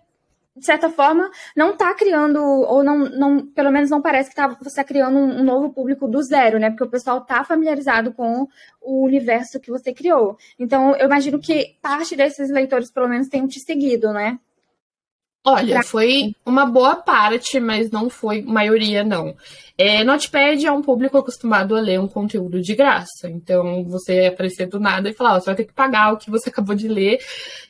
de 0.58 0.66
certa 0.66 0.90
forma, 0.90 1.30
não 1.56 1.72
está 1.72 1.94
criando, 1.94 2.42
ou 2.42 2.84
não, 2.84 2.98
não, 2.98 3.46
pelo 3.46 3.72
menos 3.72 3.90
não 3.90 4.02
parece 4.02 4.30
que 4.30 4.36
tá, 4.36 4.48
você 4.48 4.70
está 4.70 4.84
criando 4.84 5.18
um, 5.18 5.40
um, 5.40 5.44
novo 5.44 5.72
público 5.72 6.08
do 6.08 6.22
zero, 6.24 6.58
né? 6.60 6.70
Porque 6.70 6.84
o 6.84 6.90
pessoal 6.90 7.20
está 7.20 7.44
familiarizado 7.44 8.12
com 8.12 8.48
o 8.82 9.06
universo 9.06 9.60
que 9.60 9.70
você 9.70 9.94
criou. 9.94 10.38
Então, 10.58 10.96
eu 10.96 11.06
imagino 11.06 11.40
que 11.40 11.76
parte 11.82 12.16
desses 12.16 12.50
leitores, 12.50 12.90
pelo 12.90 13.08
menos, 13.08 13.28
tenham 13.30 13.48
te 13.48 13.60
seguido, 13.60 14.12
né? 14.12 14.40
Olha, 15.50 15.82
foi 15.82 16.36
uma 16.46 16.66
boa 16.66 16.98
parte, 16.98 17.58
mas 17.58 17.90
não 17.90 18.10
foi 18.10 18.42
maioria, 18.42 19.02
não. 19.02 19.34
É, 19.78 20.04
Notepad 20.04 20.66
é 20.66 20.72
um 20.72 20.82
público 20.82 21.18
acostumado 21.18 21.74
a 21.74 21.80
ler 21.80 22.02
um 22.02 22.08
conteúdo 22.08 22.62
de 22.62 22.76
graça. 22.76 23.30
Então, 23.30 23.86
você 23.86 24.26
aparecer 24.26 24.68
do 24.68 24.78
nada 24.78 25.10
e 25.10 25.14
falar, 25.14 25.38
oh, 25.38 25.40
você 25.40 25.46
vai 25.46 25.56
ter 25.56 25.66
que 25.66 25.74
pagar 25.74 26.12
o 26.12 26.18
que 26.18 26.30
você 26.30 26.50
acabou 26.52 26.76
de 26.76 26.90
ler. 26.90 27.20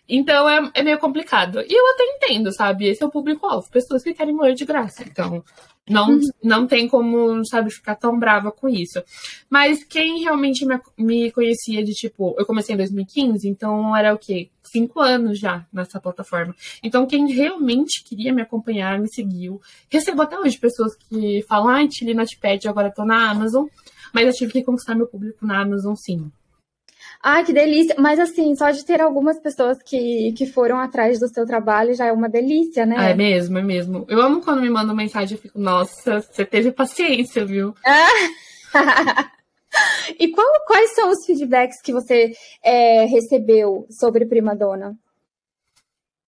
Então, 0.10 0.50
é, 0.50 0.72
é 0.74 0.82
meio 0.82 0.98
complicado. 0.98 1.62
E 1.62 1.72
eu 1.72 1.94
até 1.94 2.04
entendo, 2.04 2.52
sabe? 2.52 2.88
Esse 2.88 3.04
é 3.04 3.06
o 3.06 3.12
público-alvo, 3.12 3.70
pessoas 3.70 4.02
que 4.02 4.14
querem 4.14 4.40
ler 4.40 4.56
de 4.56 4.66
graça. 4.66 5.04
Então, 5.04 5.44
não, 5.88 6.10
uhum. 6.10 6.20
não 6.44 6.66
tem 6.66 6.88
como, 6.88 7.46
sabe, 7.46 7.70
ficar 7.70 7.96
tão 7.96 8.18
brava 8.18 8.52
com 8.52 8.68
isso. 8.68 9.04
Mas 9.50 9.84
quem 9.84 10.24
realmente 10.24 10.66
me, 10.66 10.80
me 10.98 11.32
conhecia 11.32 11.84
de 11.84 11.94
tipo, 11.94 12.36
eu 12.40 12.46
comecei 12.46 12.74
em 12.74 12.78
2015, 12.78 13.48
então 13.48 13.96
era 13.96 14.14
o 14.14 14.18
quê? 14.18 14.50
Cinco 14.68 15.00
anos 15.00 15.40
já 15.40 15.66
nessa 15.72 16.00
plataforma. 16.00 16.56
Então, 16.84 17.06
quem 17.06 17.32
realmente 17.32 18.04
queria 18.04 18.34
me 18.34 18.42
acompanhar, 18.42 19.00
me 19.00 19.08
seguiu. 19.08 19.62
Recebo 19.90 20.22
até 20.22 20.38
hoje 20.38 20.58
pessoas 20.58 20.96
que 20.96 21.44
falam, 21.48 21.70
ai, 21.70 21.88
te 21.88 22.06
li 22.06 22.14
no 22.14 22.22
Notepad, 22.22 22.68
agora 22.68 22.92
tô 22.92 23.06
na 23.06 23.30
Amazon. 23.30 23.68
Mas 24.14 24.28
eu 24.28 24.34
tive 24.34 24.54
que 24.54 24.64
conquistar 24.64 24.96
meu 24.96 25.08
público 25.08 25.46
na 25.46 25.62
Amazon, 25.62 25.96
sim. 25.96 26.32
Ai, 27.22 27.44
que 27.44 27.54
delícia! 27.54 27.96
Mas 27.98 28.20
assim, 28.20 28.56
só 28.56 28.70
de 28.72 28.86
ter 28.86 29.02
algumas 29.02 29.40
pessoas 29.40 29.82
que, 29.82 30.34
que 30.34 30.46
foram 30.46 30.80
atrás 30.80 31.20
do 31.20 31.28
seu 31.28 31.46
trabalho 31.46 31.94
já 31.94 32.06
é 32.06 32.12
uma 32.12 32.30
delícia, 32.30 32.86
né? 32.86 32.96
Ah, 32.98 33.10
é 33.10 33.14
mesmo, 33.14 33.58
é 33.58 33.64
mesmo. 33.64 34.06
Eu 34.08 34.22
amo 34.22 34.42
quando 34.42 34.62
me 34.62 34.70
mandam 34.70 34.96
mensagem 34.96 35.38
e 35.38 35.42
fico, 35.42 35.60
nossa, 35.60 36.22
você 36.22 36.46
teve 36.46 36.72
paciência, 36.72 37.46
viu? 37.46 37.74
e 40.20 40.30
qual, 40.30 40.48
quais 40.66 40.94
são 40.94 41.10
os 41.10 41.26
feedbacks 41.26 41.82
que 41.82 41.92
você 41.92 42.34
é, 42.64 43.06
recebeu 43.06 43.86
sobre 43.90 44.26
Prima 44.26 44.56
Dona? 44.56 44.98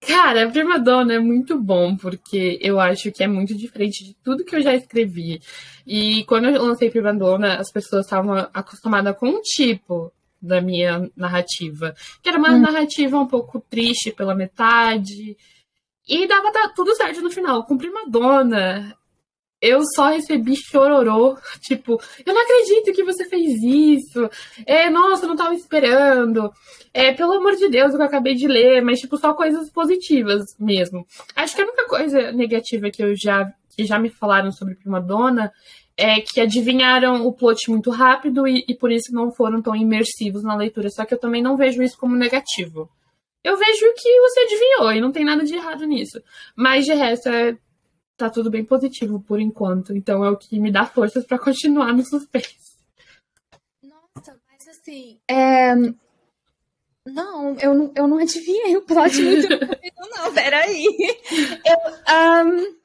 Cara, 0.01 0.49
Prima 0.49 0.79
Dona 0.79 1.15
é 1.15 1.19
muito 1.19 1.59
bom, 1.59 1.95
porque 1.95 2.57
eu 2.61 2.79
acho 2.79 3.11
que 3.11 3.23
é 3.23 3.27
muito 3.27 3.55
diferente 3.55 4.05
de 4.05 4.13
tudo 4.23 4.45
que 4.45 4.55
eu 4.55 4.61
já 4.61 4.73
escrevi. 4.73 5.41
E 5.85 6.23
quando 6.23 6.47
eu 6.47 6.63
lancei 6.63 6.89
Prima 6.89 7.13
Dona, 7.13 7.55
as 7.57 7.71
pessoas 7.71 8.05
estavam 8.05 8.33
acostumadas 8.53 9.17
com 9.17 9.27
um 9.27 9.41
tipo 9.41 10.11
da 10.41 10.61
minha 10.61 11.09
narrativa. 11.15 11.93
Que 12.21 12.29
era 12.29 12.37
uma 12.37 12.51
hum. 12.51 12.61
narrativa 12.61 13.19
um 13.19 13.27
pouco 13.27 13.59
triste 13.69 14.11
pela 14.11 14.33
metade. 14.33 15.37
E 16.07 16.27
dava 16.27 16.51
tudo 16.75 16.95
certo 16.95 17.21
no 17.21 17.29
final. 17.29 17.65
Com 17.65 17.77
Prima 17.77 18.09
Dona, 18.09 18.95
eu 19.61 19.81
só 19.95 20.09
recebi 20.09 20.55
chororô. 20.55 21.37
Tipo, 21.61 21.99
eu 22.25 22.33
não 22.33 22.41
acredito 22.41 22.93
que 22.93 23.03
você 23.03 23.27
fez 23.27 23.61
isso. 23.63 24.29
É, 24.65 24.89
nossa, 24.89 25.25
eu 25.25 25.29
não 25.29 25.35
tava 25.35 25.53
esperando. 25.53 26.51
É, 26.93 27.13
pelo 27.13 27.33
amor 27.33 27.55
de 27.55 27.69
Deus, 27.69 27.93
eu 27.93 28.01
acabei 28.01 28.35
de 28.35 28.47
ler, 28.47 28.81
mas, 28.81 28.99
tipo, 28.99 29.17
só 29.17 29.33
coisas 29.33 29.69
positivas 29.71 30.43
mesmo. 30.59 31.05
Acho 31.35 31.55
que 31.55 31.61
a 31.61 31.65
única 31.65 31.87
coisa 31.87 32.31
negativa 32.31 32.89
que 32.89 33.03
eu 33.03 33.15
já, 33.15 33.51
que 33.75 33.85
já 33.85 33.99
me 33.99 34.09
falaram 34.09 34.51
sobre 34.51 34.75
Prima 34.75 34.99
Dona 34.99 35.51
é 35.97 36.21
que 36.21 36.39
adivinharam 36.39 37.27
o 37.27 37.33
plot 37.33 37.69
muito 37.69 37.91
rápido 37.91 38.47
e, 38.47 38.63
e, 38.69 38.73
por 38.73 38.89
isso 38.89 39.13
não 39.13 39.33
foram 39.33 39.61
tão 39.61 39.75
imersivos 39.75 40.43
na 40.43 40.55
leitura. 40.55 40.89
Só 40.89 41.03
que 41.03 41.13
eu 41.13 41.19
também 41.19 41.41
não 41.41 41.57
vejo 41.57 41.83
isso 41.83 41.97
como 41.97 42.15
negativo. 42.15 42.89
Eu 43.43 43.57
vejo 43.57 43.93
que 43.97 44.21
você 44.21 44.39
adivinhou 44.41 44.93
e 44.93 45.01
não 45.01 45.11
tem 45.11 45.25
nada 45.25 45.43
de 45.43 45.55
errado 45.55 45.85
nisso. 45.85 46.21
Mas 46.55 46.85
de 46.85 46.93
resto, 46.93 47.27
é, 47.27 47.57
tá 48.19 48.29
tudo 48.29 48.49
bem 48.49 48.63
positivo 48.63 49.19
por 49.19 49.39
enquanto. 49.39 49.95
Então 49.95 50.23
é 50.23 50.29
o 50.29 50.37
que 50.37 50.59
me 50.59 50.71
dá 50.71 50.85
forças 50.85 51.25
para 51.25 51.39
continuar 51.39 51.93
no 51.93 52.05
suspense. 52.05 52.77
Nossa, 53.81 54.39
mas 54.51 54.67
assim. 54.67 55.19
É... 55.27 55.73
Não, 57.05 57.55
eu 57.59 57.73
não, 57.73 57.91
eu 57.95 58.07
não 58.07 58.17
adivinhei 58.19 58.77
o 58.77 58.83
plot 58.83 59.19
muito 59.19 59.47
não, 60.19 60.31
peraí. 60.33 60.85
Eu, 61.65 62.45
um, 62.45 62.75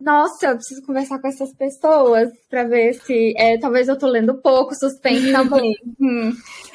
nossa, 0.00 0.46
eu 0.46 0.54
preciso 0.54 0.82
conversar 0.82 1.20
com 1.20 1.28
essas 1.28 1.52
pessoas 1.54 2.30
para 2.48 2.64
ver 2.64 2.94
se. 2.94 3.34
É, 3.36 3.58
talvez 3.58 3.88
eu 3.88 3.98
tô 3.98 4.06
lendo 4.06 4.40
pouco, 4.40 4.74
suspense 4.74 5.32
também. 5.32 5.74
hum. 6.00 6.32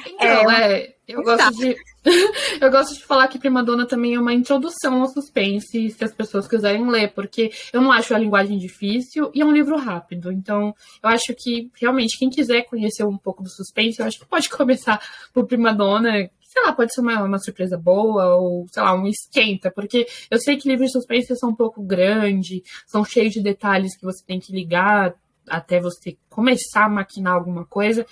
Então, 0.08 0.52
é, 0.52 0.82
é 0.82 0.96
eu 1.08 1.24
gosto 1.24 1.52
de. 1.58 1.76
eu 2.62 2.72
gosto 2.72 2.94
de 2.94 3.04
falar 3.04 3.28
que 3.28 3.40
Prima 3.40 3.64
Dona 3.64 3.86
também 3.86 4.16
é 4.16 4.20
uma 4.20 4.34
introdução 4.34 5.02
ao 5.02 5.08
suspense, 5.08 5.90
se 5.92 6.04
as 6.04 6.14
pessoas 6.14 6.48
quiserem 6.48 6.90
ler, 6.90 7.14
porque 7.14 7.52
eu 7.74 7.82
não 7.82 7.92
acho 7.92 8.14
a 8.14 8.20
linguagem 8.20 8.58
difícil 8.58 9.30
e 9.34 9.42
é 9.42 9.46
um 9.46 9.52
livro 9.52 9.78
rápido. 9.78 10.32
Então, 10.32 10.74
eu 11.04 11.10
acho 11.10 11.34
que 11.38 11.70
realmente 11.80 12.18
quem 12.18 12.30
quiser 12.30 12.64
conhecer 12.64 13.04
um 13.04 13.18
pouco 13.18 13.44
do 13.44 13.50
suspense, 13.50 14.00
eu 14.00 14.06
acho 14.06 14.20
que 14.20 14.26
pode 14.26 14.50
começar 14.50 15.02
por 15.34 15.46
Prima 15.46 15.74
Dona, 15.74 16.30
sei 16.42 16.64
lá, 16.64 16.74
pode 16.74 16.94
ser 16.94 17.02
uma, 17.02 17.24
uma 17.24 17.40
surpresa 17.40 17.78
boa 17.78 18.36
ou, 18.36 18.66
sei 18.72 18.82
lá, 18.82 18.94
um 18.94 19.08
esquenta, 19.08 19.70
porque 19.70 20.08
eu 20.32 20.40
sei 20.40 20.58
que 20.58 20.68
livros 20.68 20.88
de 20.88 20.94
suspense 20.94 21.36
são 21.36 21.50
um 21.50 21.56
pouco 21.56 21.82
grandes, 21.84 22.62
são 22.86 23.04
cheios 23.04 23.34
de 23.34 23.42
detalhes 23.42 23.98
que 23.98 24.06
você 24.06 24.24
tem 24.26 24.40
que 24.40 24.54
ligar 24.54 25.14
até 25.48 25.80
você 25.80 26.18
começar 26.30 26.86
a 26.86 26.90
maquinar 26.90 27.34
alguma 27.34 27.66
coisa, 27.66 28.06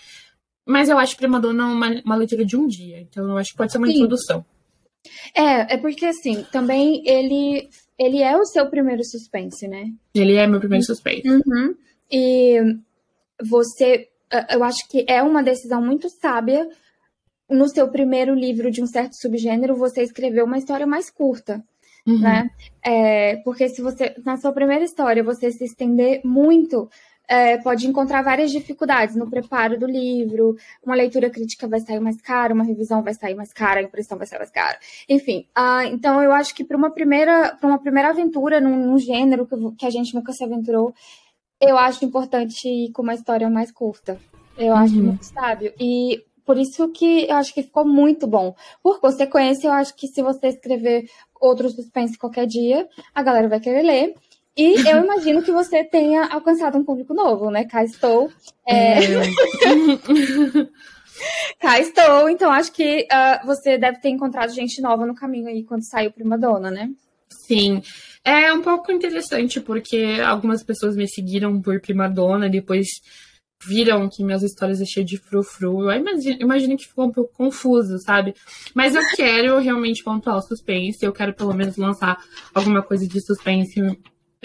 mas 0.66 0.90
eu 0.90 0.98
acho 0.98 1.18
Prima 1.18 1.40
Dona 1.40 1.68
uma, 1.68 2.02
uma 2.04 2.16
leitura 2.16 2.46
de 2.46 2.58
um 2.58 2.68
dia, 2.68 3.00
então 3.00 3.30
eu 3.30 3.38
acho 3.38 3.52
que 3.52 3.58
pode 3.58 3.72
ser 3.72 3.78
uma 3.78 3.88
Sim. 3.88 3.94
introdução. 3.94 4.46
É, 5.34 5.76
é 5.76 5.78
porque 5.78 6.06
assim, 6.06 6.46
também 6.52 7.04
ele, 7.06 7.70
ele 7.98 8.22
é 8.22 8.36
o 8.36 8.46
seu 8.46 8.68
primeiro 8.70 9.04
suspense, 9.04 9.68
né? 9.68 9.86
Ele 10.14 10.36
é 10.36 10.48
meu 10.48 10.60
primeiro 10.60 10.84
suspense. 10.84 11.28
Uhum. 11.30 11.76
E 12.12 12.58
você, 13.44 14.08
eu 14.50 14.64
acho 14.64 14.88
que 14.90 15.06
é 15.08 15.22
uma 15.22 15.44
decisão 15.44 15.82
muito 15.82 16.10
sábia 16.10 16.68
no 17.50 17.68
seu 17.70 17.88
primeiro 17.90 18.34
livro 18.34 18.72
de 18.72 18.82
um 18.82 18.88
certo 18.88 19.16
subgênero, 19.16 19.76
você 19.76 20.02
escreveu 20.02 20.46
uma 20.46 20.58
história 20.58 20.88
mais 20.88 21.10
curta. 21.10 21.64
Uhum. 22.08 22.20
Né? 22.20 22.50
É, 22.84 23.38
porque 23.38 23.68
se 23.70 23.82
você, 23.82 24.16
na 24.24 24.38
sua 24.38 24.52
primeira 24.52 24.84
história, 24.84 25.24
você 25.24 25.52
se 25.52 25.64
estender 25.64 26.22
muito, 26.24 26.90
é, 27.28 27.58
pode 27.58 27.88
encontrar 27.88 28.22
várias 28.22 28.52
dificuldades 28.52 29.16
no 29.16 29.30
preparo 29.30 29.78
do 29.80 29.86
livro, 29.86 30.56
uma 30.86 30.96
leitura 30.96 31.30
crítica 31.30 31.68
vai 31.68 31.80
sair 31.80 32.00
mais 32.00 32.22
cara, 32.22 32.54
uma 32.54 32.64
revisão 32.64 33.02
vai 33.02 33.14
sair 33.14 33.36
mais 33.36 33.52
cara, 33.52 33.80
a 33.80 33.84
impressão 33.84 34.18
vai 34.18 34.28
sair 34.28 34.40
mais 34.40 34.52
cara. 34.52 34.78
Enfim, 35.10 35.48
uh, 35.58 35.86
então 35.92 36.22
eu 36.22 36.32
acho 36.32 36.54
que 36.54 36.64
para 36.64 36.78
uma 36.78 36.92
primeira 36.92 37.56
para 37.56 37.68
uma 37.68 37.80
primeira 37.80 38.10
aventura 38.10 38.60
num, 38.60 38.78
num 38.78 38.98
gênero 38.98 39.46
que, 39.46 39.56
que, 39.78 39.86
a 39.86 39.90
gente 39.90 40.14
nunca 40.14 40.32
se 40.34 40.44
aventurou, 40.44 40.94
eu 41.60 41.78
acho 41.78 42.06
importante 42.06 42.68
ir 42.68 42.92
com 42.92 43.02
uma 43.02 43.14
história 43.14 43.50
mais 43.50 43.72
curta. 43.72 44.20
Eu 44.58 44.74
uhum. 44.74 44.80
acho 44.80 44.96
muito 44.96 45.26
sábio. 45.26 45.74
E 45.80 46.24
por 46.46 46.58
isso 46.58 46.88
que 46.90 47.28
eu 47.28 47.36
acho 47.36 47.54
que 47.54 47.64
ficou 47.64 47.86
muito 47.86 48.28
bom. 48.28 48.56
Por 48.84 49.00
consequência, 49.00 49.68
eu 49.68 49.74
acho 49.74 49.96
que 49.96 50.08
se 50.08 50.22
você 50.22 50.48
escrever 50.48 51.10
outro 51.42 51.70
suspense 51.70 52.18
qualquer 52.18 52.46
dia, 52.46 52.88
a 53.14 53.24
galera 53.24 53.50
vai 53.50 53.60
querer 53.60 53.82
ler. 53.82 54.16
E 54.58 54.88
eu 54.88 55.04
imagino 55.04 55.44
que 55.44 55.52
você 55.52 55.84
tenha 55.84 56.28
alcançado 56.28 56.78
um 56.78 56.84
público 56.84 57.14
novo, 57.14 57.52
né? 57.52 57.66
Cá 57.66 57.84
estou. 57.84 58.32
É... 58.66 59.04
É. 59.04 59.06
Cá 61.60 61.80
estou, 61.80 62.30
então 62.30 62.52
acho 62.52 62.72
que 62.72 63.08
uh, 63.12 63.46
você 63.46 63.78
deve 63.78 64.00
ter 64.00 64.10
encontrado 64.10 64.54
gente 64.54 64.82
nova 64.82 65.06
no 65.06 65.16
caminho 65.16 65.48
aí 65.48 65.64
quando 65.64 65.88
saiu 65.88 66.12
Prima 66.12 66.38
Dona, 66.38 66.70
né? 66.70 66.90
Sim. 67.30 67.82
É 68.24 68.52
um 68.52 68.62
pouco 68.62 68.92
interessante 68.92 69.62
porque 69.62 70.20
algumas 70.26 70.64
pessoas 70.64 70.96
me 70.96 71.08
seguiram 71.08 71.62
por 71.62 71.80
Prima 71.80 72.10
Dona, 72.10 72.50
depois 72.50 72.88
viram 73.66 74.10
que 74.10 74.24
minhas 74.24 74.44
histórias 74.44 74.82
é 74.82 74.86
cheio 74.86 75.06
de 75.06 75.18
frufru. 75.18 75.90
Eu 75.90 76.00
imagino, 76.00 76.38
imagino 76.42 76.78
que 76.78 76.88
ficou 76.88 77.06
um 77.06 77.12
pouco 77.12 77.34
confuso, 77.34 77.98
sabe? 78.00 78.34
Mas 78.74 78.96
eu 78.96 79.02
quero 79.16 79.58
realmente 79.60 80.04
pontuar 80.04 80.38
o 80.38 80.42
suspense. 80.42 81.06
Eu 81.06 81.14
quero 81.14 81.34
pelo 81.34 81.54
menos 81.54 81.78
lançar 81.78 82.18
alguma 82.54 82.82
coisa 82.82 83.08
de 83.08 83.22
suspense 83.22 83.80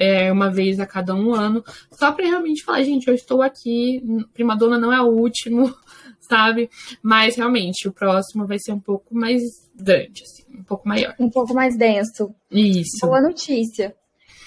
é, 0.01 0.33
uma 0.33 0.51
vez 0.51 0.81
a 0.81 0.87
cada 0.87 1.15
um 1.15 1.35
ano. 1.35 1.63
Só 1.93 2.11
pra 2.11 2.25
realmente 2.25 2.65
falar, 2.65 2.83
gente, 2.83 3.07
eu 3.07 3.15
estou 3.15 3.43
aqui. 3.43 4.03
Prima 4.33 4.57
Dona 4.57 4.79
não 4.79 4.91
é 4.91 5.01
o 5.03 5.09
último, 5.09 5.73
sabe? 6.19 6.71
Mas 7.03 7.37
realmente 7.37 7.87
o 7.87 7.93
próximo 7.93 8.47
vai 8.47 8.59
ser 8.59 8.73
um 8.73 8.81
pouco 8.81 9.15
mais 9.15 9.43
grande, 9.75 10.23
assim, 10.23 10.59
um 10.59 10.65
pouco 10.65 10.89
maior. 10.89 11.15
Um 11.21 11.29
pouco 11.29 11.53
mais 11.53 11.77
denso. 11.77 12.35
Isso. 12.51 13.07
Boa 13.07 13.21
notícia. 13.21 13.95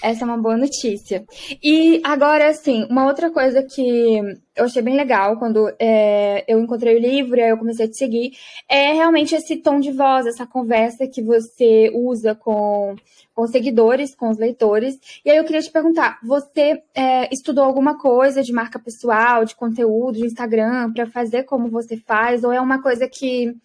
Essa 0.04 0.22
é 0.22 0.26
uma 0.26 0.36
boa 0.36 0.54
notícia. 0.54 1.24
E 1.62 1.98
agora, 2.04 2.50
assim, 2.50 2.86
uma 2.90 3.06
outra 3.06 3.30
coisa 3.30 3.62
que 3.62 4.20
eu 4.54 4.66
achei 4.66 4.82
bem 4.82 4.94
legal 4.94 5.38
quando 5.38 5.74
é, 5.78 6.44
eu 6.46 6.60
encontrei 6.60 6.94
o 6.94 7.00
livro 7.00 7.38
e 7.38 7.42
aí 7.42 7.48
eu 7.48 7.56
comecei 7.56 7.86
a 7.86 7.88
te 7.88 7.96
seguir 7.96 8.32
é 8.68 8.92
realmente 8.92 9.34
esse 9.34 9.56
tom 9.56 9.80
de 9.80 9.90
voz, 9.90 10.26
essa 10.26 10.46
conversa 10.46 11.06
que 11.06 11.22
você 11.22 11.90
usa 11.94 12.34
com, 12.34 12.94
com 13.34 13.46
seguidores, 13.46 14.14
com 14.14 14.28
os 14.28 14.36
leitores. 14.36 14.98
E 15.24 15.30
aí 15.30 15.38
eu 15.38 15.44
queria 15.44 15.62
te 15.62 15.72
perguntar: 15.72 16.18
você 16.22 16.82
é, 16.94 17.32
estudou 17.32 17.64
alguma 17.64 17.96
coisa 17.96 18.42
de 18.42 18.52
marca 18.52 18.78
pessoal, 18.78 19.46
de 19.46 19.56
conteúdo, 19.56 20.18
de 20.18 20.26
Instagram, 20.26 20.92
para 20.92 21.06
fazer 21.06 21.44
como 21.44 21.70
você 21.70 21.96
faz? 21.96 22.44
Ou 22.44 22.52
é 22.52 22.60
uma 22.60 22.82
coisa 22.82 23.08
que 23.08 23.56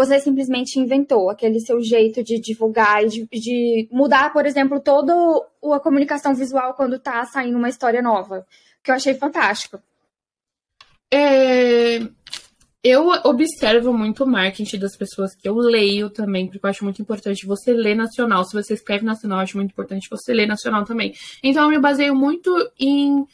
você 0.00 0.18
simplesmente 0.18 0.80
inventou 0.80 1.28
aquele 1.28 1.60
seu 1.60 1.78
jeito 1.82 2.24
de 2.24 2.40
divulgar 2.40 3.04
e 3.04 3.08
de, 3.08 3.28
de 3.30 3.88
mudar, 3.92 4.32
por 4.32 4.46
exemplo, 4.46 4.80
toda 4.80 5.12
a 5.74 5.78
comunicação 5.78 6.34
visual 6.34 6.72
quando 6.72 6.98
tá 6.98 7.22
saindo 7.26 7.58
uma 7.58 7.68
história 7.68 8.00
nova, 8.00 8.46
que 8.82 8.90
eu 8.90 8.94
achei 8.94 9.12
fantástico. 9.12 9.78
É... 11.12 12.00
Eu 12.82 13.08
observo 13.24 13.92
muito 13.92 14.24
o 14.24 14.26
marketing 14.26 14.78
das 14.78 14.96
pessoas 14.96 15.34
que 15.34 15.46
eu 15.46 15.54
leio 15.54 16.08
também, 16.08 16.46
porque 16.46 16.64
eu 16.64 16.70
acho 16.70 16.82
muito 16.82 17.02
importante 17.02 17.44
você 17.44 17.74
ler 17.74 17.94
nacional. 17.94 18.42
Se 18.42 18.54
você 18.54 18.72
escreve 18.72 19.04
nacional, 19.04 19.40
eu 19.40 19.42
acho 19.42 19.58
muito 19.58 19.72
importante 19.72 20.08
você 20.10 20.32
ler 20.32 20.46
nacional 20.46 20.82
também. 20.86 21.12
Então, 21.42 21.64
eu 21.64 21.68
me 21.68 21.78
baseio 21.78 22.14
muito 22.14 22.50
em 22.78 23.26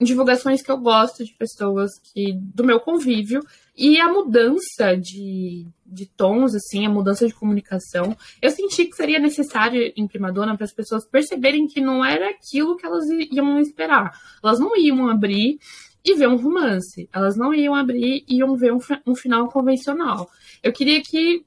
divulgações 0.00 0.62
que 0.62 0.70
eu 0.70 0.76
gosto 0.78 1.24
de 1.24 1.32
pessoas 1.34 1.90
que 2.12 2.32
do 2.34 2.64
meu 2.64 2.78
convívio 2.78 3.40
e 3.76 4.00
a 4.00 4.10
mudança 4.10 4.96
de, 4.96 5.66
de 5.84 6.06
tons, 6.06 6.54
assim, 6.54 6.86
a 6.86 6.90
mudança 6.90 7.26
de 7.26 7.34
comunicação, 7.34 8.16
eu 8.40 8.50
senti 8.50 8.86
que 8.86 8.96
seria 8.96 9.18
necessário 9.18 9.92
em 9.96 10.06
Primadona 10.06 10.56
para 10.56 10.64
as 10.64 10.72
pessoas 10.72 11.06
perceberem 11.06 11.66
que 11.66 11.80
não 11.80 12.04
era 12.04 12.30
aquilo 12.30 12.76
que 12.76 12.86
elas 12.86 13.04
iam 13.30 13.58
esperar. 13.58 14.18
Elas 14.42 14.58
não 14.58 14.76
iam 14.76 15.08
abrir 15.08 15.58
e 16.04 16.14
ver 16.14 16.28
um 16.28 16.36
romance. 16.36 17.08
Elas 17.12 17.36
não 17.36 17.52
iam 17.52 17.74
abrir 17.74 18.24
e 18.28 18.38
iam 18.38 18.56
ver 18.56 18.72
um, 18.72 18.78
um 19.06 19.14
final 19.14 19.48
convencional. 19.48 20.30
Eu 20.62 20.72
queria 20.72 21.02
que 21.02 21.44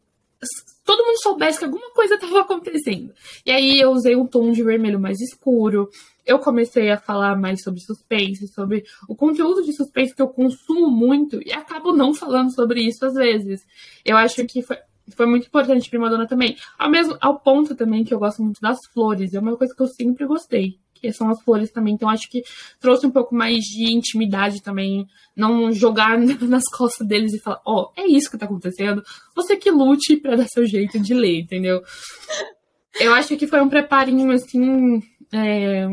todo 0.86 1.06
mundo 1.06 1.22
soubesse 1.22 1.60
que 1.60 1.65
alguma 1.65 1.91
coisa 1.91 2.15
estava 2.15 2.41
acontecendo. 2.41 3.13
E 3.46 3.51
aí 3.51 3.79
eu 3.79 3.91
usei 3.91 4.15
um 4.15 4.25
tom 4.25 4.51
de 4.51 4.63
vermelho 4.63 5.00
mais 5.00 5.20
escuro. 5.20 5.89
Eu 6.25 6.39
comecei 6.39 6.91
a 6.91 6.97
falar 6.97 7.35
mais 7.35 7.61
sobre 7.61 7.79
suspense, 7.79 8.47
sobre 8.47 8.83
o 9.07 9.15
conteúdo 9.15 9.63
de 9.63 9.73
suspense 9.73 10.15
que 10.15 10.21
eu 10.21 10.27
consumo 10.27 10.89
muito 10.89 11.41
e 11.45 11.51
acabo 11.51 11.91
não 11.91 12.13
falando 12.13 12.53
sobre 12.53 12.81
isso 12.81 13.05
às 13.05 13.13
vezes. 13.13 13.65
Eu 14.05 14.17
acho 14.17 14.45
que 14.45 14.61
foi, 14.61 14.77
foi 15.15 15.25
muito 15.25 15.47
importante 15.47 15.89
Prima 15.89 16.09
Dona 16.09 16.27
também. 16.27 16.55
Ao 16.77 16.89
mesmo 16.89 17.17
ao 17.19 17.39
ponto 17.39 17.75
também 17.75 18.03
que 18.03 18.13
eu 18.13 18.19
gosto 18.19 18.43
muito 18.43 18.61
das 18.61 18.77
flores, 18.93 19.33
é 19.33 19.39
uma 19.39 19.57
coisa 19.57 19.73
que 19.75 19.81
eu 19.81 19.88
sempre 19.88 20.25
gostei 20.25 20.79
que 20.99 21.11
são 21.13 21.29
as 21.29 21.41
flores 21.41 21.71
também. 21.71 21.93
Então, 21.93 22.09
acho 22.09 22.29
que 22.29 22.43
trouxe 22.79 23.05
um 23.05 23.11
pouco 23.11 23.33
mais 23.33 23.63
de 23.63 23.93
intimidade 23.93 24.61
também. 24.61 25.07
Não 25.35 25.71
jogar 25.71 26.17
nas 26.41 26.65
costas 26.65 27.07
deles 27.07 27.33
e 27.33 27.39
falar: 27.39 27.61
Ó, 27.65 27.83
oh, 27.83 27.99
é 27.99 28.07
isso 28.07 28.29
que 28.29 28.38
tá 28.38 28.45
acontecendo. 28.45 29.01
Você 29.35 29.55
que 29.55 29.71
lute 29.71 30.17
para 30.17 30.35
dar 30.35 30.47
seu 30.47 30.65
jeito 30.65 30.99
de 30.99 31.13
ler, 31.13 31.41
entendeu? 31.41 31.81
Eu 32.99 33.13
acho 33.13 33.38
que 33.38 33.47
foi 33.47 33.62
um 33.62 33.69
preparinho, 33.69 34.32
assim, 34.32 35.01
é, 35.34 35.88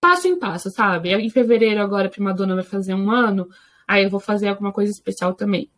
passo 0.00 0.28
em 0.28 0.38
passo, 0.38 0.70
sabe? 0.70 1.12
Em 1.12 1.30
fevereiro, 1.30 1.80
agora, 1.80 2.06
a 2.08 2.10
Prima 2.10 2.32
Dona 2.32 2.54
vai 2.54 2.64
fazer 2.64 2.94
um 2.94 3.10
ano. 3.10 3.48
Aí 3.86 4.04
eu 4.04 4.10
vou 4.10 4.20
fazer 4.20 4.48
alguma 4.48 4.72
coisa 4.72 4.90
especial 4.90 5.34
também. 5.34 5.70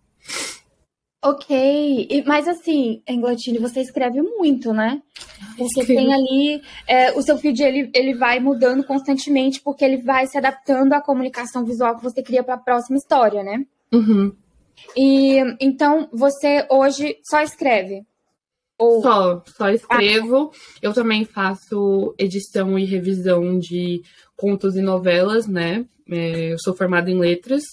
Ok, 1.21 2.23
mas 2.25 2.47
assim, 2.47 3.03
Englotine, 3.09 3.59
você 3.59 3.81
escreve 3.81 4.23
muito, 4.23 4.73
né? 4.73 5.03
Você 5.59 5.81
Escrevo. 5.81 6.01
tem 6.01 6.15
ali, 6.15 6.63
é, 6.87 7.11
o 7.13 7.21
seu 7.23 7.37
feed 7.37 7.61
ele, 7.61 7.91
ele 7.93 8.15
vai 8.15 8.39
mudando 8.39 8.85
constantemente 8.85 9.61
porque 9.61 9.85
ele 9.85 10.01
vai 10.01 10.29
se 10.29 10.39
adaptando 10.39 10.93
à 10.93 11.01
comunicação 11.01 11.65
visual 11.65 11.97
que 11.97 12.05
você 12.05 12.23
cria 12.23 12.45
para 12.45 12.55
a 12.55 12.59
próxima 12.59 12.97
história, 12.97 13.43
né? 13.43 13.67
Uhum. 13.93 14.33
E 14.97 15.39
então 15.61 16.09
você 16.13 16.65
hoje 16.71 17.17
só 17.29 17.41
escreve? 17.41 18.07
Só, 18.81 19.43
só 19.47 19.69
escrevo. 19.71 20.53
Ah. 20.55 20.79
Eu 20.81 20.93
também 20.93 21.25
faço 21.25 22.15
edição 22.17 22.79
e 22.79 22.85
revisão 22.85 23.59
de 23.59 24.03
contos 24.37 24.77
e 24.77 24.81
novelas, 24.81 25.47
né? 25.47 25.85
É, 26.09 26.53
eu 26.53 26.59
sou 26.59 26.75
formada 26.75 27.11
em 27.11 27.19
letras. 27.19 27.65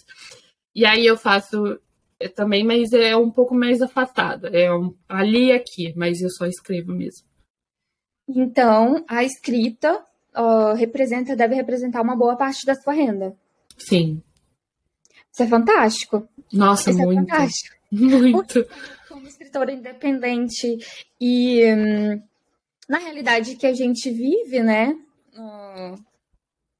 E 0.73 0.85
aí 0.85 1.05
eu 1.05 1.15
faço 1.15 1.79
é, 2.19 2.27
também, 2.27 2.63
mas 2.63 2.91
é 2.91 3.15
um 3.15 3.29
pouco 3.29 3.53
mais 3.53 3.81
afastada. 3.81 4.49
É 4.49 4.73
um, 4.73 4.93
ali 5.07 5.47
e 5.47 5.51
aqui, 5.51 5.93
mas 5.95 6.21
eu 6.21 6.29
só 6.29 6.45
escrevo 6.45 6.91
mesmo. 6.91 7.25
Então, 8.27 9.05
a 9.07 9.23
escrita 9.23 10.03
uh, 10.35 10.73
representa, 10.75 11.35
deve 11.35 11.53
representar 11.53 12.01
uma 12.01 12.15
boa 12.15 12.35
parte 12.35 12.65
da 12.65 12.73
sua 12.73 12.93
renda. 12.93 13.35
Sim. 13.77 14.21
Isso 15.31 15.43
é 15.43 15.47
fantástico. 15.47 16.27
Nossa, 16.51 16.89
Isso 16.89 17.01
é 17.01 17.05
muito. 17.05 17.19
É 17.19 17.35
fantástico. 17.35 17.75
Muito. 17.91 18.65
Como 19.04 19.04
escritora 19.55 19.71
independente 19.71 20.77
e 21.19 21.63
hum, 21.73 22.21
na 22.89 22.97
realidade 22.97 23.55
que 23.55 23.65
a 23.65 23.73
gente 23.73 24.11
vive, 24.11 24.61
né? 24.61 24.95
Uh, 25.33 25.95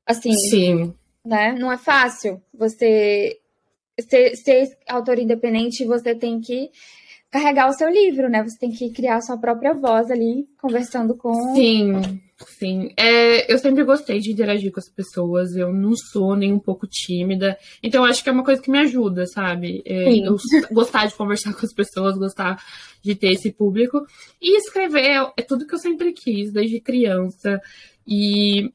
assim. 0.06 0.34
Sim. 0.50 0.94
Né? 1.24 1.54
Não 1.54 1.72
é 1.72 1.78
fácil 1.78 2.42
você 2.54 3.40
ser, 4.08 4.36
ser 4.36 4.78
autor 4.88 5.18
independente, 5.18 5.86
você 5.86 6.14
tem 6.14 6.40
que 6.40 6.70
carregar 7.36 7.70
o 7.70 7.74
seu 7.74 7.90
livro, 7.90 8.30
né? 8.30 8.42
Você 8.44 8.58
tem 8.58 8.72
que 8.72 8.90
criar 8.92 9.18
a 9.18 9.22
sua 9.22 9.38
própria 9.38 9.74
voz 9.74 10.10
ali, 10.10 10.48
conversando 10.58 11.18
com. 11.18 11.34
Sim, 11.54 12.22
sim. 12.58 12.94
É, 12.98 13.52
eu 13.52 13.58
sempre 13.58 13.84
gostei 13.84 14.20
de 14.20 14.32
interagir 14.32 14.72
com 14.72 14.80
as 14.80 14.90
pessoas, 14.90 15.54
eu 15.54 15.74
não 15.74 15.94
sou 15.98 16.34
nem 16.38 16.54
um 16.54 16.60
pouco 16.60 16.88
tímida. 16.88 17.58
Então, 17.84 18.06
acho 18.06 18.24
que 18.24 18.30
é 18.30 18.32
uma 18.32 18.44
coisa 18.44 18.62
que 18.62 18.72
me 18.72 18.80
ajuda, 18.80 19.26
sabe? 19.28 19.84
É, 19.86 20.18
eu 20.26 20.38
gostar 20.72 21.08
de 21.08 21.16
conversar 21.16 21.54
com 21.54 21.66
as 21.66 21.74
pessoas, 21.74 22.18
gostar 22.18 22.58
de 23.04 23.14
ter 23.16 23.34
esse 23.34 23.52
público. 23.52 24.06
E 24.42 24.58
escrever 24.58 25.04
é, 25.04 25.34
é 25.36 25.42
tudo 25.42 25.68
que 25.68 25.76
eu 25.76 25.80
sempre 25.80 26.14
quis, 26.14 26.54
desde 26.54 26.80
criança. 26.80 27.62
E 28.08 28.72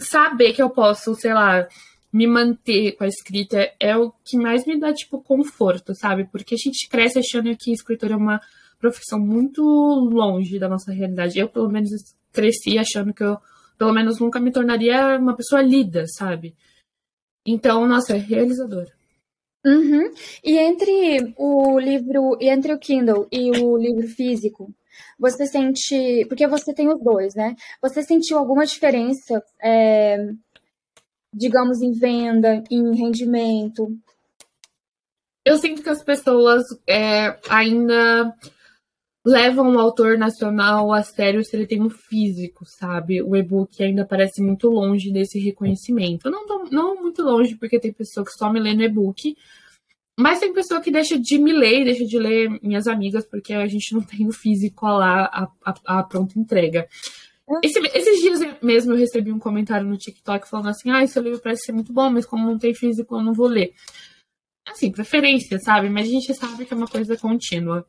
saber 0.00 0.52
que 0.52 0.62
eu 0.62 0.70
posso, 0.70 1.16
sei 1.16 1.34
lá 1.34 1.66
me 2.12 2.26
manter 2.26 2.92
com 2.92 3.04
a 3.04 3.08
escrita 3.08 3.70
é 3.78 3.96
o 3.96 4.12
que 4.24 4.36
mais 4.36 4.66
me 4.66 4.78
dá, 4.78 4.92
tipo, 4.92 5.22
conforto, 5.22 5.94
sabe? 5.94 6.24
Porque 6.24 6.54
a 6.54 6.58
gente 6.58 6.88
cresce 6.88 7.18
achando 7.18 7.54
que 7.56 7.72
escritor 7.72 8.10
é 8.12 8.16
uma 8.16 8.40
profissão 8.78 9.18
muito 9.18 9.62
longe 9.62 10.58
da 10.58 10.68
nossa 10.68 10.92
realidade. 10.92 11.38
Eu, 11.38 11.48
pelo 11.48 11.68
menos, 11.68 11.90
cresci 12.32 12.78
achando 12.78 13.12
que 13.12 13.22
eu, 13.22 13.36
pelo 13.76 13.92
menos, 13.92 14.18
nunca 14.18 14.40
me 14.40 14.50
tornaria 14.50 15.18
uma 15.18 15.36
pessoa 15.36 15.60
lida, 15.60 16.04
sabe? 16.06 16.54
Então, 17.46 17.86
nossa, 17.86 18.14
é 18.14 18.18
realizador. 18.18 18.86
Uhum. 19.64 20.12
E 20.42 20.56
entre 20.56 21.34
o 21.36 21.78
livro, 21.78 22.38
e 22.40 22.48
entre 22.48 22.72
o 22.72 22.78
Kindle 22.78 23.26
e 23.30 23.50
o 23.50 23.76
livro 23.76 24.06
físico, 24.08 24.72
você 25.18 25.46
sente. 25.46 26.24
Porque 26.28 26.46
você 26.46 26.72
tem 26.72 26.88
os 26.88 27.02
dois, 27.02 27.34
né? 27.34 27.54
Você 27.82 28.02
sentiu 28.02 28.38
alguma 28.38 28.64
diferença? 28.64 29.42
É 29.60 30.32
digamos, 31.32 31.80
em 31.82 31.92
venda, 31.92 32.62
em 32.70 32.94
rendimento? 32.94 33.96
Eu 35.44 35.58
sinto 35.58 35.82
que 35.82 35.88
as 35.88 36.02
pessoas 36.02 36.64
é, 36.86 37.38
ainda 37.48 38.34
levam 39.24 39.74
o 39.74 39.78
autor 39.78 40.16
nacional 40.16 40.92
a 40.92 41.02
sério 41.02 41.44
se 41.44 41.54
ele 41.54 41.66
tem 41.66 41.82
um 41.82 41.90
físico, 41.90 42.64
sabe? 42.64 43.22
O 43.22 43.36
e-book 43.36 43.82
ainda 43.82 44.04
parece 44.04 44.42
muito 44.42 44.68
longe 44.68 45.12
desse 45.12 45.38
reconhecimento. 45.38 46.30
Não, 46.30 46.46
não 46.70 47.02
muito 47.02 47.22
longe, 47.22 47.54
porque 47.56 47.78
tem 47.78 47.92
pessoa 47.92 48.24
que 48.24 48.32
só 48.32 48.50
me 48.52 48.60
lê 48.60 48.74
no 48.74 48.82
e-book, 48.82 49.36
mas 50.18 50.40
tem 50.40 50.52
pessoa 50.52 50.80
que 50.80 50.90
deixa 50.90 51.18
de 51.18 51.38
me 51.38 51.52
ler, 51.52 51.84
deixa 51.84 52.04
de 52.04 52.18
ler 52.18 52.58
minhas 52.62 52.86
amigas, 52.86 53.24
porque 53.24 53.52
a 53.52 53.66
gente 53.66 53.94
não 53.94 54.02
tem 54.02 54.26
o 54.26 54.32
físico 54.32 54.86
lá, 54.86 55.24
a, 55.24 55.48
a, 55.64 55.98
a 56.00 56.02
pronta 56.02 56.38
entrega. 56.38 56.88
Esse, 57.62 57.78
esses 57.94 58.20
dias 58.20 58.62
mesmo 58.62 58.92
eu 58.92 58.96
recebi 58.96 59.32
um 59.32 59.38
comentário 59.38 59.86
no 59.86 59.96
TikTok 59.96 60.48
falando 60.48 60.68
assim: 60.68 60.90
ah, 60.90 61.02
esse 61.02 61.18
livro 61.20 61.40
parece 61.40 61.64
ser 61.64 61.72
muito 61.72 61.92
bom, 61.92 62.10
mas 62.10 62.26
como 62.26 62.44
não 62.44 62.58
tem 62.58 62.74
físico, 62.74 63.16
eu 63.16 63.22
não 63.22 63.32
vou 63.32 63.46
ler. 63.46 63.72
Assim, 64.66 64.92
preferência, 64.92 65.58
sabe? 65.58 65.88
Mas 65.88 66.08
a 66.08 66.10
gente 66.10 66.34
sabe 66.34 66.66
que 66.66 66.74
é 66.74 66.76
uma 66.76 66.86
coisa 66.86 67.16
contínua. 67.16 67.86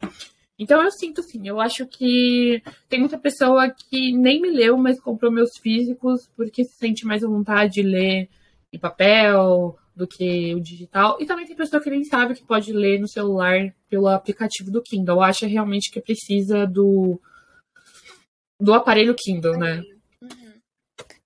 Então 0.57 0.81
eu 0.81 0.91
sinto 0.91 1.21
assim, 1.21 1.47
eu 1.47 1.59
acho 1.59 1.85
que 1.87 2.61
tem 2.89 2.99
muita 2.99 3.17
pessoa 3.17 3.69
que 3.69 4.11
nem 4.11 4.41
me 4.41 4.49
leu, 4.49 4.77
mas 4.77 4.99
comprou 4.99 5.31
meus 5.31 5.57
físicos 5.57 6.29
porque 6.35 6.65
se 6.65 6.77
sente 6.77 7.05
mais 7.05 7.23
à 7.23 7.27
vontade 7.27 7.75
de 7.75 7.81
ler 7.81 8.29
em 8.71 8.77
papel, 8.77 9.77
do 9.99 10.07
que 10.07 10.55
o 10.55 10.61
digital. 10.61 11.17
E 11.19 11.25
também 11.25 11.45
tem 11.45 11.55
pessoa 11.55 11.83
que 11.83 11.89
nem 11.89 12.05
sabe 12.05 12.33
que 12.33 12.45
pode 12.45 12.71
ler 12.71 12.99
no 12.99 13.07
celular 13.07 13.73
pelo 13.89 14.07
aplicativo 14.07 14.71
do 14.71 14.81
Kindle. 14.81 15.21
Acha 15.21 15.45
realmente 15.45 15.91
que 15.91 15.99
precisa 15.99 16.65
do, 16.65 17.19
do 18.59 18.73
aparelho 18.73 19.15
Kindle, 19.15 19.57
né? 19.57 19.81
Uhum. 20.21 20.29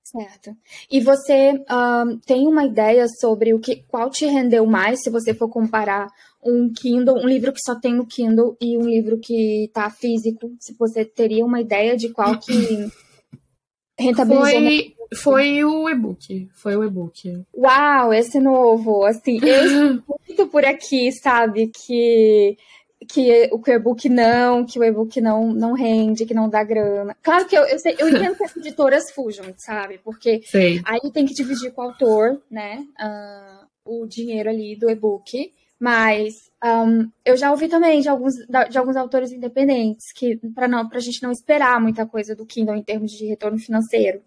Certo. 0.03 0.55
E 0.91 1.01
você 1.01 1.53
um, 1.69 2.19
tem 2.19 2.47
uma 2.47 2.63
ideia 2.65 3.07
sobre 3.19 3.53
o 3.53 3.59
que, 3.59 3.83
qual 3.87 4.09
te 4.09 4.25
rendeu 4.25 4.65
mais 4.65 5.01
se 5.01 5.09
você 5.09 5.33
for 5.33 5.49
comparar 5.49 6.07
um 6.43 6.71
Kindle, 6.71 7.15
um 7.15 7.27
livro 7.27 7.51
que 7.51 7.61
só 7.65 7.79
tem 7.79 7.95
no 7.95 8.05
Kindle 8.05 8.55
e 8.61 8.77
um 8.77 8.87
livro 8.87 9.19
que 9.19 9.65
está 9.65 9.89
físico? 9.89 10.51
Se 10.59 10.75
você 10.77 11.03
teria 11.03 11.43
uma 11.43 11.59
ideia 11.59 11.97
de 11.97 12.09
qual 12.09 12.37
que 12.37 12.53
rentabilizou 13.97 14.61
foi, 14.61 14.95
foi 15.15 15.63
o 15.63 15.89
e-book. 15.89 16.49
Foi 16.53 16.75
o 16.75 16.83
e-book. 16.83 17.43
Uau, 17.55 18.13
esse 18.13 18.39
novo. 18.39 19.05
Assim, 19.05 19.39
eu 19.41 20.01
muito 20.27 20.47
por 20.47 20.65
aqui, 20.65 21.11
sabe? 21.11 21.71
Que 21.71 22.57
que 23.05 23.49
o 23.51 23.61
e-book 23.65 24.09
não, 24.09 24.65
que 24.65 24.79
o 24.79 24.83
e-book 24.83 25.19
não, 25.21 25.53
não 25.53 25.73
rende, 25.73 26.25
que 26.25 26.33
não 26.33 26.49
dá 26.49 26.63
grana. 26.63 27.15
Claro 27.21 27.45
que 27.45 27.57
eu, 27.57 27.63
eu, 27.65 27.79
sei, 27.79 27.95
eu 27.99 28.09
entendo 28.09 28.35
que 28.35 28.43
as 28.43 28.57
editoras 28.57 29.11
fujam, 29.11 29.45
sabe? 29.57 29.99
Porque 30.03 30.41
Sei. 30.45 30.81
aí 30.85 31.11
tem 31.11 31.25
que 31.25 31.33
dividir 31.33 31.71
com 31.71 31.81
o 31.81 31.85
autor, 31.85 32.41
né? 32.49 32.85
Uh, 32.99 34.03
o 34.03 34.07
dinheiro 34.07 34.49
ali 34.49 34.75
do 34.75 34.89
e-book. 34.89 35.51
Mas 35.79 36.49
um, 36.63 37.09
eu 37.25 37.35
já 37.35 37.51
ouvi 37.51 37.67
também 37.67 37.99
de 37.99 38.07
alguns, 38.07 38.35
de 38.69 38.77
alguns 38.77 38.95
autores 38.95 39.33
independentes 39.33 40.13
que 40.15 40.37
para 40.55 40.65
não 40.65 40.89
a 40.89 40.99
gente 40.99 41.21
não 41.21 41.31
esperar 41.31 41.81
muita 41.81 42.05
coisa 42.05 42.33
do 42.33 42.45
Kindle 42.45 42.77
em 42.77 42.83
termos 42.83 43.11
de 43.11 43.25
retorno 43.25 43.59
financeiro. 43.59 44.21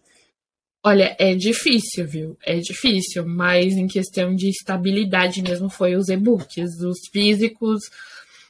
Olha, 0.84 1.16
é 1.18 1.34
difícil, 1.34 2.06
viu? 2.06 2.36
É 2.44 2.60
difícil, 2.60 3.26
mas 3.26 3.72
em 3.72 3.86
questão 3.86 4.34
de 4.34 4.50
estabilidade 4.50 5.42
mesmo 5.42 5.68
foi 5.68 5.96
os 5.96 6.08
e-books. 6.08 6.78
Os 6.80 6.98
físicos 7.10 7.80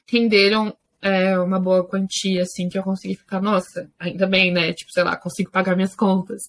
renderam 0.07 0.75
é, 1.03 1.39
uma 1.39 1.61
boa 1.61 1.87
quantia, 1.87 2.43
assim, 2.43 2.69
que 2.69 2.79
eu 2.79 2.83
consegui 2.83 3.15
ficar, 3.15 3.41
nossa, 3.41 3.89
ainda 3.99 4.27
bem, 4.27 4.53
né? 4.53 4.73
Tipo, 4.73 4.93
sei 4.93 5.05
lá, 5.05 5.17
consigo 5.17 5.51
pagar 5.51 5.77
minhas 5.77 5.95
contas. 5.95 6.43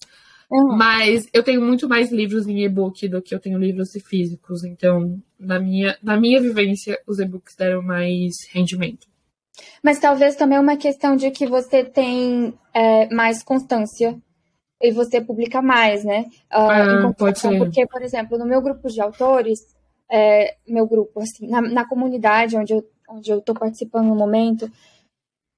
Uhum. 0.50 0.76
Mas 0.76 1.28
eu 1.32 1.42
tenho 1.42 1.60
muito 1.60 1.88
mais 1.88 2.10
livros 2.10 2.46
em 2.46 2.64
e-book 2.64 3.06
do 3.08 3.20
que 3.20 3.34
eu 3.34 3.38
tenho 3.38 3.58
livros 3.58 3.90
físicos. 4.06 4.64
Então, 4.64 5.20
na 5.38 5.58
minha, 5.58 5.96
na 6.02 6.18
minha 6.18 6.40
vivência, 6.40 6.98
os 7.06 7.18
e-books 7.18 7.54
deram 7.54 7.82
mais 7.82 8.34
rendimento. 8.50 9.06
Mas 9.82 9.98
talvez 9.98 10.36
também 10.36 10.58
uma 10.58 10.76
questão 10.76 11.16
de 11.16 11.30
que 11.30 11.46
você 11.46 11.84
tem 11.84 12.54
é, 12.72 13.12
mais 13.14 13.42
constância 13.42 14.16
e 14.80 14.92
você 14.92 15.20
publica 15.20 15.60
mais, 15.60 16.04
né? 16.04 16.24
Uh, 16.52 17.08
ah, 17.08 17.14
pode 17.16 17.38
ser. 17.38 17.58
Porque, 17.58 17.86
por 17.86 18.00
exemplo, 18.02 18.38
no 18.38 18.46
meu 18.46 18.62
grupo 18.62 18.88
de 18.88 19.00
autores, 19.00 19.58
é, 20.10 20.56
meu 20.66 20.86
grupo, 20.86 21.20
assim, 21.20 21.48
na, 21.48 21.60
na 21.60 21.88
comunidade 21.88 22.56
onde 22.56 22.72
eu, 22.72 22.84
onde 23.08 23.30
eu 23.30 23.40
tô 23.40 23.54
participando 23.54 24.06
no 24.06 24.14
momento, 24.14 24.70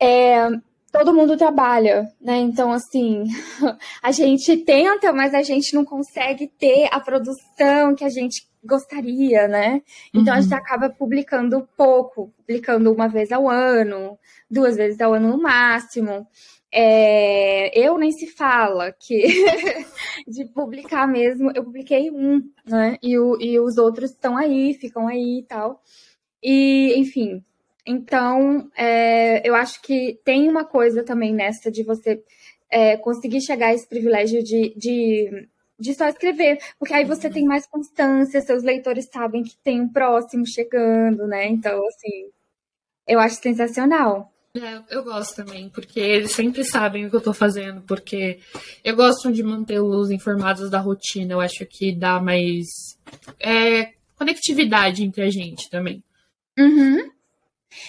é, 0.01 0.49
todo 0.93 1.15
mundo 1.15 1.37
trabalha, 1.37 2.11
né? 2.21 2.39
Então, 2.39 2.73
assim, 2.73 3.25
a 4.03 4.11
gente 4.11 4.57
tenta, 4.59 5.13
mas 5.13 5.35
a 5.35 5.43
gente 5.43 5.75
não 5.75 5.85
consegue 5.85 6.47
ter 6.47 6.89
a 6.91 7.01
produção 7.01 7.95
que 7.95 8.05
a 8.05 8.09
gente 8.09 8.49
gostaria, 8.65 9.49
né? 9.49 9.83
Então, 10.13 10.33
uhum. 10.33 10.39
a 10.39 10.41
gente 10.41 10.53
uhum. 10.53 10.59
acaba 10.59 10.91
publicando 10.91 11.69
pouco, 11.77 12.33
publicando 12.39 12.93
uma 12.93 13.09
vez 13.09 13.33
ao 13.33 13.49
ano, 13.49 14.19
duas 14.51 14.77
vezes 14.77 15.01
ao 15.01 15.15
ano 15.15 15.29
no 15.29 15.43
máximo. 15.43 16.27
É, 16.73 17.77
eu 17.77 17.99
nem 17.99 18.13
se 18.13 18.29
fala 18.29 18.93
que 18.93 19.25
de 20.29 20.45
publicar 20.45 21.09
mesmo, 21.09 21.51
eu 21.53 21.65
publiquei 21.65 22.11
um, 22.11 22.41
né? 22.65 22.97
E, 23.03 23.19
o, 23.19 23.41
e 23.41 23.59
os 23.59 23.77
outros 23.77 24.11
estão 24.11 24.37
aí, 24.37 24.75
ficam 24.75 25.09
aí 25.09 25.41
e 25.41 25.43
tal. 25.43 25.81
E, 26.43 26.95
enfim, 26.97 27.45
então, 27.87 28.71
é, 28.77 29.47
eu 29.49 29.55
acho 29.55 29.83
que 29.83 30.19
tem 30.25 30.49
uma 30.49 30.65
coisa 30.65 31.03
também 31.03 31.35
nessa 31.35 31.71
de 31.71 31.83
você 31.83 32.23
é, 32.71 32.97
conseguir 32.97 33.41
chegar 33.41 33.69
a 33.69 33.75
esse 33.75 33.89
privilégio 33.89 34.43
de, 34.43 34.75
de, 34.77 35.49
de, 35.79 35.95
só 35.95 36.07
escrever, 36.07 36.59
porque 36.79 36.95
aí 36.95 37.05
você 37.05 37.29
tem 37.29 37.45
mais 37.45 37.67
constância, 37.67 38.41
seus 38.41 38.63
leitores 38.63 39.09
sabem 39.13 39.43
que 39.43 39.57
tem 39.65 39.81
um 39.81 39.89
próximo 39.89 40.47
chegando, 40.47 41.27
né? 41.27 41.49
Então, 41.49 41.85
assim, 41.89 42.31
eu 43.07 43.19
acho 43.19 43.37
sensacional. 43.43 44.33
É, 44.57 44.83
eu 44.91 45.05
gosto 45.05 45.37
também, 45.37 45.69
porque 45.69 46.01
eles 46.01 46.33
sempre 46.33 46.65
sabem 46.65 47.07
o 47.07 47.11
que 47.11 47.17
eu 47.17 47.21
tô 47.21 47.33
fazendo, 47.33 47.83
porque 47.83 48.41
eu 48.85 48.97
gosto 48.97 49.33
de 49.33 49.43
mantê-los 49.43 50.11
informados 50.11 50.71
da 50.71 50.81
rotina, 50.81 51.33
eu 51.33 51.41
acho 51.41 51.65
que 51.67 51.95
dá 51.95 52.21
mais 52.21 52.67
é, 53.39 53.93
conectividade 54.17 55.05
entre 55.05 55.23
a 55.23 55.31
gente 55.31 55.71
também. 55.71 56.03
Uhum. 56.59 57.11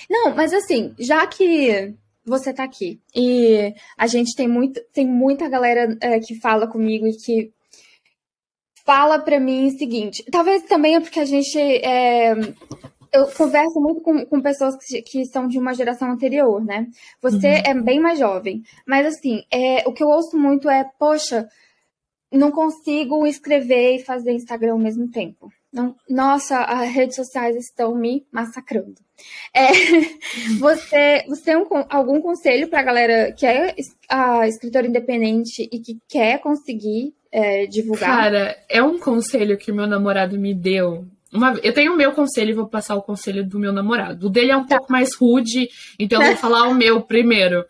Não, 0.10 0.36
mas 0.36 0.54
assim, 0.54 0.94
já 1.00 1.26
que 1.26 1.94
você 2.26 2.54
tá 2.54 2.64
aqui 2.64 3.02
e 3.16 3.74
a 3.98 4.08
gente 4.08 4.36
tem, 4.36 4.48
muito, 4.48 4.80
tem 4.94 5.08
muita 5.08 5.50
galera 5.50 5.98
é, 6.00 6.20
que 6.20 6.40
fala 6.40 6.68
comigo 6.68 7.08
e 7.08 7.18
que 7.18 7.52
fala 8.86 9.20
para 9.20 9.40
mim 9.40 9.68
o 9.68 9.78
seguinte, 9.78 10.24
talvez 10.32 10.64
também 10.64 10.96
é 10.96 11.00
porque 11.00 11.20
a 11.20 11.26
gente 11.26 11.58
é, 11.58 12.34
eu 13.14 13.28
converso 13.28 13.80
muito 13.80 14.02
com, 14.02 14.26
com 14.26 14.42
pessoas 14.42 14.76
que, 14.78 15.02
que, 15.02 15.26
são 15.26 15.48
de 15.48 15.58
uma 15.60 15.74
geração 15.74 16.10
anterior, 16.12 16.64
né? 16.64 16.88
Você 17.22 17.48
uhum. 17.48 17.64
é 17.66 17.74
bem 17.74 18.00
mais 18.00 18.18
jovem, 18.18 18.64
mas 18.88 19.06
assim, 19.06 19.44
é, 19.52 19.88
o 19.88 19.94
que 19.94 20.04
eu 20.04 20.08
ouço 20.08 20.38
muito 20.38 20.70
é, 20.70 20.90
poxa, 20.98 21.48
não 22.32 22.52
consigo 22.52 23.26
escrever 23.28 23.96
e 23.96 24.04
fazer 24.04 24.32
Instagram 24.32 24.74
ao 24.74 24.80
mesmo 24.80 25.10
tempo. 25.10 25.52
Não, 25.74 25.96
nossa, 26.10 26.64
as 26.64 26.90
redes 26.90 27.16
sociais 27.16 27.56
estão 27.56 27.96
me 27.96 28.26
massacrando. 28.32 28.96
É, 29.54 29.68
você, 30.60 31.24
você 31.28 31.44
tem 31.44 31.58
um, 31.58 31.66
algum 31.90 32.20
conselho 32.22 32.68
para 32.68 32.80
a 32.80 32.84
galera 32.84 33.32
que 33.32 33.46
é 33.46 33.76
a 34.10 34.48
escritora 34.48 34.88
independente 34.88 35.70
e 35.72 35.80
que 35.80 35.98
quer 36.10 36.40
conseguir 36.40 37.14
é, 37.32 37.66
divulgar? 37.68 38.10
Cara, 38.10 38.58
é 38.68 38.84
um 38.84 39.00
conselho 39.00 39.58
que 39.58 39.72
meu 39.72 39.88
namorado 39.88 40.38
me 40.38 40.54
deu. 40.54 41.06
Uma, 41.34 41.58
eu 41.64 41.74
tenho 41.74 41.94
o 41.94 41.98
meu 41.98 42.12
conselho 42.12 42.50
e 42.50 42.56
vou 42.56 42.68
passar 42.68 42.96
o 42.96 43.02
conselho 43.02 43.48
do 43.48 43.58
meu 43.58 43.72
namorado. 43.72 44.28
O 44.28 44.30
dele 44.30 44.52
é 44.52 44.58
um 44.58 44.66
tá. 44.66 44.78
pouco 44.78 44.92
mais 44.92 45.16
rude, 45.16 45.70
então 45.98 46.22
eu 46.22 46.28
vou 46.30 46.38
falar 46.38 46.68
o 46.68 46.74
meu 46.74 47.02
primeiro. 47.02 47.66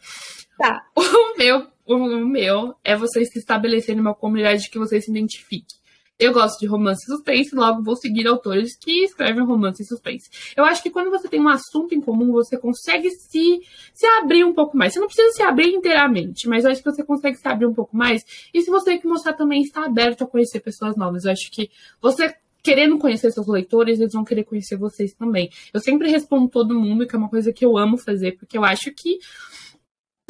Tá. 0.57 0.81
O 1.33 1.37
meu, 1.37 1.67
o 1.87 2.25
meu 2.25 2.75
é 2.83 2.95
vocês 2.95 3.29
se 3.31 3.39
estabelecerem 3.39 3.99
uma 3.99 4.13
comunidade 4.13 4.69
que 4.69 4.77
vocês 4.77 5.05
se 5.05 5.09
identifiquem. 5.09 5.80
Eu 6.21 6.31
gosto 6.31 6.60
de 6.60 6.67
romance 6.67 7.03
e 7.03 7.07
suspense, 7.07 7.55
logo 7.55 7.81
vou 7.81 7.95
seguir 7.95 8.27
autores 8.27 8.77
que 8.77 9.05
escrevem 9.05 9.43
romance 9.43 9.81
e 9.81 9.86
suspense. 9.88 10.29
Eu 10.55 10.63
acho 10.63 10.84
que 10.84 10.91
quando 10.91 11.10
você 11.10 11.27
tem 11.27 11.41
um 11.41 11.49
assunto 11.49 11.95
em 11.95 11.99
comum, 11.99 12.31
você 12.31 12.60
consegue 12.60 13.10
se, 13.10 13.60
se 13.91 14.05
abrir 14.19 14.43
um 14.43 14.53
pouco 14.53 14.77
mais. 14.77 14.93
Você 14.93 14.99
não 14.99 15.07
precisa 15.07 15.31
se 15.31 15.41
abrir 15.41 15.73
inteiramente, 15.73 16.47
mas 16.47 16.63
eu 16.63 16.69
acho 16.69 16.84
que 16.84 16.91
você 16.91 17.03
consegue 17.03 17.38
se 17.38 17.47
abrir 17.47 17.65
um 17.65 17.73
pouco 17.73 17.97
mais. 17.97 18.23
E 18.53 18.62
se 18.62 18.69
você 18.69 18.99
que 18.99 19.07
mostrar 19.07 19.34
também 19.34 19.63
está 19.63 19.84
aberto 19.84 20.23
a 20.23 20.27
conhecer 20.27 20.60
pessoas 20.60 20.95
novas. 20.95 21.25
Eu 21.25 21.31
acho 21.31 21.49
que 21.51 21.71
você 21.99 22.36
querendo 22.62 22.99
conhecer 22.99 23.31
seus 23.31 23.47
leitores, 23.47 23.99
eles 23.99 24.13
vão 24.13 24.23
querer 24.23 24.43
conhecer 24.43 24.77
vocês 24.77 25.13
também. 25.13 25.49
Eu 25.73 25.79
sempre 25.79 26.07
respondo 26.07 26.47
todo 26.47 26.79
mundo, 26.79 27.07
que 27.07 27.15
é 27.15 27.17
uma 27.17 27.29
coisa 27.29 27.51
que 27.51 27.65
eu 27.65 27.75
amo 27.75 27.97
fazer, 27.97 28.34
porque 28.34 28.55
eu 28.55 28.63
acho 28.63 28.91
que 28.91 29.17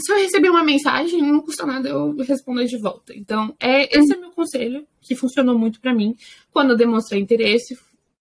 se 0.01 0.11
eu 0.11 0.17
receber 0.17 0.49
uma 0.49 0.63
mensagem, 0.63 1.21
não 1.21 1.41
custa 1.41 1.65
nada 1.65 1.89
eu 1.89 2.15
responder 2.17 2.65
de 2.65 2.77
volta. 2.77 3.13
Então, 3.15 3.55
é, 3.59 3.97
esse 3.97 4.13
é 4.13 4.17
meu 4.17 4.31
conselho, 4.31 4.85
que 5.01 5.15
funcionou 5.15 5.57
muito 5.57 5.79
para 5.79 5.93
mim. 5.93 6.15
Quando 6.51 6.71
eu 6.71 6.77
demonstrei 6.77 7.21
interesse, 7.21 7.77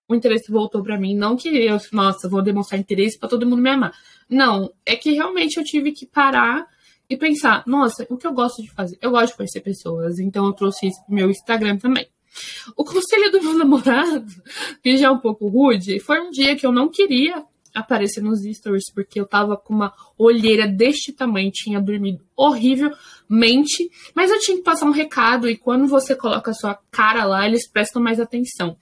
o 0.09 0.15
interesse 0.15 0.51
voltou 0.51 0.83
para 0.83 0.99
mim. 0.99 1.15
Não 1.15 1.37
que 1.37 1.49
eu, 1.49 1.79
nossa, 1.93 2.29
vou 2.29 2.43
demonstrar 2.43 2.81
interesse 2.81 3.19
para 3.19 3.29
todo 3.29 3.47
mundo 3.47 3.63
me 3.63 3.71
amar. 3.71 3.93
Não, 4.29 4.73
é 4.85 4.97
que 4.97 5.13
realmente 5.13 5.57
eu 5.57 5.65
tive 5.65 5.93
que 5.93 6.07
parar 6.07 6.67
e 7.09 7.17
pensar, 7.17 7.65
nossa, 7.67 8.07
o 8.09 8.17
que 8.17 8.27
eu 8.27 8.33
gosto 8.33 8.63
de 8.63 8.71
fazer? 8.71 8.99
Eu 9.01 9.11
gosto 9.11 9.33
de 9.33 9.37
conhecer 9.37 9.61
pessoas, 9.61 10.19
então 10.19 10.47
eu 10.47 10.53
trouxe 10.53 10.89
isso 10.89 11.05
pro 11.05 11.15
meu 11.15 11.31
Instagram 11.31 11.77
também. 11.77 12.07
O 12.77 12.85
conselho 12.85 13.31
do 13.31 13.43
meu 13.43 13.55
namorado, 13.59 14.27
que 14.83 14.97
já 14.97 15.09
é 15.09 15.11
um 15.11 15.19
pouco 15.19 15.49
rude, 15.49 15.99
foi 16.01 16.21
um 16.21 16.31
dia 16.31 16.57
que 16.57 16.67
eu 16.67 16.73
não 16.73 16.89
queria 16.89 17.45
aparecer 17.75 18.23
nos 18.23 18.41
stories, 18.41 18.93
porque 18.93 19.21
eu 19.21 19.27
tava 19.27 19.57
com 19.57 19.75
uma 19.75 19.93
olheira 20.19 20.67
deste 20.67 21.13
tamanho, 21.13 21.51
tinha 21.53 21.81
dormido 21.81 22.25
horrivelmente, 22.37 23.91
mas 24.15 24.31
eu 24.31 24.39
tinha 24.39 24.57
que 24.57 24.63
passar 24.63 24.87
um 24.87 24.93
recado, 24.93 25.49
e 25.49 25.57
quando 25.57 25.87
você 25.87 26.15
coloca 26.15 26.51
a 26.51 26.55
sua 26.55 26.79
cara 26.91 27.25
lá, 27.25 27.47
eles 27.47 27.69
prestam 27.69 28.03
mais 28.03 28.21
atenção. 28.21 28.77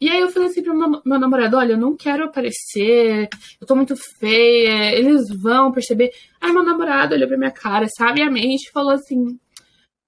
E 0.00 0.10
aí 0.10 0.20
eu 0.20 0.30
falei 0.30 0.48
assim 0.48 0.62
pro 0.62 0.76
meu, 0.76 1.18
namorado, 1.18 1.56
olha, 1.56 1.72
eu 1.72 1.78
não 1.78 1.96
quero 1.96 2.24
aparecer, 2.24 3.28
eu 3.60 3.66
tô 3.66 3.74
muito 3.74 3.96
feia, 3.96 4.94
eles 4.94 5.24
vão 5.40 5.72
perceber. 5.72 6.10
Aí 6.40 6.52
meu 6.52 6.62
namorado 6.62 7.14
olhou 7.14 7.26
pra 7.26 7.38
minha 7.38 7.50
cara, 7.50 7.86
sabiamente, 7.96 8.70
falou 8.70 8.92
assim, 8.92 9.38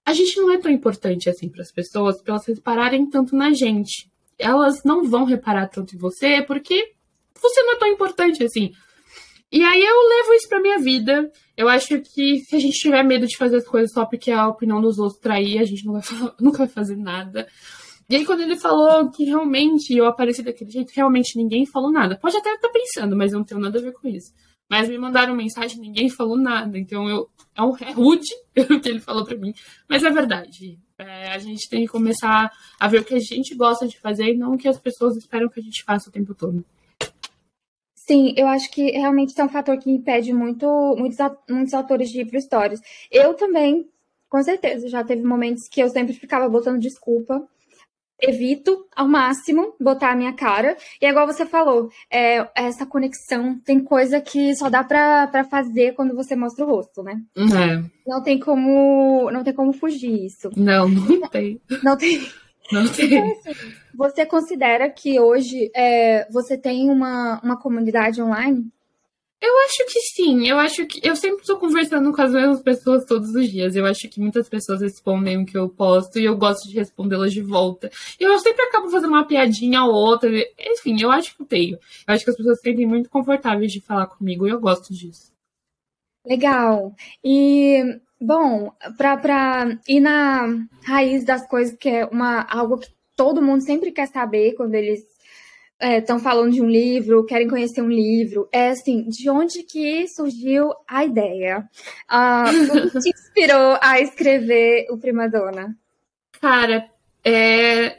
a 0.05 0.13
gente 0.13 0.39
não 0.41 0.51
é 0.53 0.59
tão 0.59 0.71
importante 0.71 1.29
assim 1.31 1.49
para 1.49 1.63
as 1.63 1.73
pessoas, 1.73 2.21
para 2.23 2.35
elas 2.35 2.47
repararem 2.47 3.09
tanto 3.09 3.35
na 3.35 3.53
gente. 3.53 4.11
Elas 4.39 4.85
não 4.85 5.05
vão 5.05 5.25
reparar 5.25 5.69
tanto 5.69 5.95
em 5.95 5.99
você 5.99 6.43
porque 6.43 6.93
você 7.41 7.63
não 7.63 7.75
é 7.75 7.79
tão 7.79 7.89
importante 7.89 8.43
assim. 8.45 8.73
E 9.51 9.63
aí 9.63 9.83
eu 9.83 10.09
levo 10.09 10.35
isso 10.35 10.49
pra 10.49 10.61
minha 10.61 10.79
vida. 10.79 11.31
Eu 11.57 11.69
acho 11.69 12.01
que 12.01 12.41
se 12.41 12.55
a 12.55 12.59
gente 12.59 12.79
tiver 12.79 13.03
medo 13.03 13.27
de 13.27 13.37
fazer 13.37 13.57
as 13.57 13.67
coisas 13.67 13.93
só 13.93 14.05
porque 14.05 14.31
a 14.31 14.47
opinião 14.47 14.81
dos 14.81 14.99
outros 14.99 15.21
trair, 15.21 15.59
a 15.59 15.65
gente 15.65 15.85
nunca 16.41 16.59
vai 16.59 16.69
fazer 16.69 16.97
nada. 16.97 17.49
E 18.11 18.17
aí, 18.17 18.25
quando 18.25 18.41
ele 18.41 18.59
falou 18.59 19.11
que 19.11 19.25
realmente 19.25 19.95
eu 19.95 20.07
apareci 20.07 20.43
daquele 20.43 20.71
jeito, 20.71 20.93
realmente 20.95 21.37
ninguém 21.37 21.67
falou 21.67 21.93
nada. 21.93 22.17
Pode 22.17 22.37
até 22.39 22.55
estar 22.55 22.71
pensando, 22.71 23.15
mas 23.15 23.33
eu 23.33 23.39
não 23.39 23.45
tenho 23.45 23.61
nada 23.61 23.79
a 23.79 23.83
ver 23.83 23.93
com 23.93 24.09
isso. 24.09 24.33
Mas 24.69 24.89
me 24.89 24.99
mandaram 24.99 25.35
mensagem, 25.35 25.79
ninguém 25.79 26.09
falou 26.09 26.37
nada. 26.37 26.79
Então 26.79 27.09
eu 27.09 27.29
é, 27.55 27.63
um, 27.63 27.77
é 27.77 27.93
rude 27.93 28.29
o 28.71 28.81
que 28.81 28.89
ele 28.89 29.01
falou 29.01 29.25
para 29.25 29.37
mim, 29.37 29.53
mas 29.89 30.05
é 30.05 30.11
verdade. 30.11 30.79
É, 30.99 31.33
a 31.33 31.39
gente 31.39 31.69
tem 31.69 31.83
que 31.83 31.93
começar 31.93 32.51
a 32.79 32.89
ver 32.89 33.01
o 33.01 33.05
que 33.05 33.15
a 33.15 33.19
gente 33.19 33.55
gosta 33.55 33.87
de 33.87 33.99
fazer 33.99 34.33
e 34.33 34.37
não 34.37 34.55
o 34.55 34.59
que 34.59 34.69
as 34.69 34.79
pessoas 34.79 35.17
esperam 35.17 35.49
que 35.49 35.61
a 35.61 35.63
gente 35.63 35.85
faça 35.85 36.09
o 36.09 36.13
tempo 36.13 36.35
todo. 36.35 36.65
Sim, 38.09 38.33
eu 38.39 38.47
acho 38.47 38.71
que 38.71 38.91
realmente 38.93 39.39
é 39.39 39.45
um 39.45 39.51
fator 39.51 39.79
que 39.79 39.91
impede 39.91 40.33
muito, 40.33 40.67
muitos, 40.97 41.19
muitos 41.47 41.75
autores 41.75 42.09
de 42.09 42.23
ir 42.23 42.25
para 42.25 42.39
histórias. 42.39 42.81
Eu 43.13 43.35
também, 43.35 43.87
com 44.31 44.43
certeza, 44.43 44.89
já 44.89 45.05
teve 45.05 45.23
momentos 45.23 45.69
que 45.69 45.83
eu 45.83 45.91
sempre 45.91 46.15
ficava 46.15 46.49
botando 46.49 46.81
desculpa 46.81 47.47
evito 48.21 48.85
ao 48.97 49.07
máximo 49.07 49.75
botar 49.79 50.11
a 50.11 50.17
minha 50.17 50.33
cara. 50.33 50.77
E 51.01 51.07
é 51.07 51.11
igual 51.11 51.27
você 51.27 51.45
falou, 51.45 51.91
é, 52.11 52.49
essa 52.57 52.87
conexão 52.87 53.61
tem 53.61 53.79
coisa 53.79 54.21
que 54.23 54.57
só 54.57 54.71
dá 54.71 54.83
pra, 54.83 55.45
fazer 55.49 55.93
quando 55.95 56.17
você 56.17 56.35
mostra 56.35 56.65
o 56.65 56.69
rosto, 56.69 57.03
né? 57.03 57.21
É. 57.37 57.85
Não 58.07 58.23
tem 58.23 58.41
como. 58.41 59.31
Não 59.31 59.45
tem 59.45 59.53
como 59.53 59.73
fugir 59.73 60.25
isso. 60.25 60.51
Não, 60.57 60.89
não 60.89 61.29
tem. 61.29 61.61
Não 61.83 61.97
tem. 61.97 62.27
Não 62.73 62.89
tem. 62.89 63.07
Então, 63.15 63.33
assim, 63.33 63.61
você 63.99 64.25
considera 64.25 64.89
que 64.89 65.19
hoje 65.19 65.73
é, 65.75 66.25
você 66.31 66.57
tem 66.57 66.89
uma, 66.89 67.41
uma 67.43 67.61
comunidade 67.61 68.23
online? 68.23 68.71
Eu 69.41 69.53
acho 69.65 69.87
que 69.87 70.01
sim. 70.15 70.47
Eu 70.47 70.57
acho 70.57 70.87
que 70.87 71.01
eu 71.03 71.17
sempre 71.17 71.41
estou 71.41 71.59
conversando 71.59 72.13
com 72.13 72.23
as 72.23 72.33
mesmas 72.33 72.63
pessoas 72.63 73.05
todos 73.05 73.35
os 73.35 73.49
dias. 73.49 73.75
Eu 73.75 73.85
acho 73.85 74.09
que 74.09 74.21
muitas 74.21 74.49
pessoas 74.49 74.83
respondem 74.83 75.43
o 75.43 75.45
que 75.45 75.59
eu 75.59 75.69
posto 75.69 76.17
e 76.21 76.25
eu 76.25 76.37
gosto 76.37 76.69
de 76.69 76.77
respondê-las 76.77 77.33
de 77.33 77.43
volta. 77.43 77.91
E 78.21 78.23
eu 78.23 78.39
sempre 78.39 78.63
acabo 78.67 78.89
fazendo 78.89 79.11
uma 79.11 79.27
piadinha 79.27 79.83
ou 79.83 79.93
outra. 79.93 80.31
Enfim, 80.57 80.97
eu 81.03 81.11
acho 81.11 81.35
que 81.35 81.43
eu 81.43 81.47
tenho. 81.47 81.75
Eu 81.75 82.15
acho 82.15 82.25
que 82.25 82.31
as 82.31 82.37
pessoas 82.37 82.59
se 82.59 82.71
sentem 82.71 82.87
muito 82.87 83.11
confortáveis 83.11 83.73
de 83.73 83.81
falar 83.81 84.07
comigo 84.07 84.47
e 84.47 84.51
eu 84.51 84.61
gosto 84.61 84.95
disso. 84.95 85.33
Legal. 86.25 86.95
E 87.25 87.99
bom, 88.21 88.73
para 88.97 89.77
ir 89.89 89.99
na 89.99 90.47
raiz 90.85 91.25
das 91.25 91.45
coisas, 91.49 91.77
que 91.77 91.89
é 91.89 92.07
uma 92.07 92.43
algo 92.43 92.79
que 92.79 92.98
todo 93.19 93.43
mundo 93.43 93.65
sempre 93.65 93.91
quer 93.91 94.07
saber 94.07 94.55
quando 94.55 94.77
eles 94.77 95.01
estão 95.81 96.17
é, 96.17 96.21
falando 96.21 96.53
de 96.53 96.63
um 96.63 96.69
livro, 96.69 97.27
querem 97.27 97.49
conhecer 97.49 97.83
um 97.83 97.91
livro, 97.91 98.49
é 98.53 98.69
assim, 98.69 99.09
de 99.09 99.29
onde 99.29 99.65
que 99.65 100.07
surgiu 100.09 100.73
a 100.87 101.05
ideia? 101.05 101.69
Uh, 102.09 102.87
o 102.87 102.91
que 102.91 102.99
te 103.01 103.11
inspirou 103.11 103.77
a 103.83 104.01
escrever 104.01 104.87
o 104.91 104.99
Prima 104.99 105.29
Dona? 105.29 105.77
Cara, 106.41 106.89
é, 107.25 107.99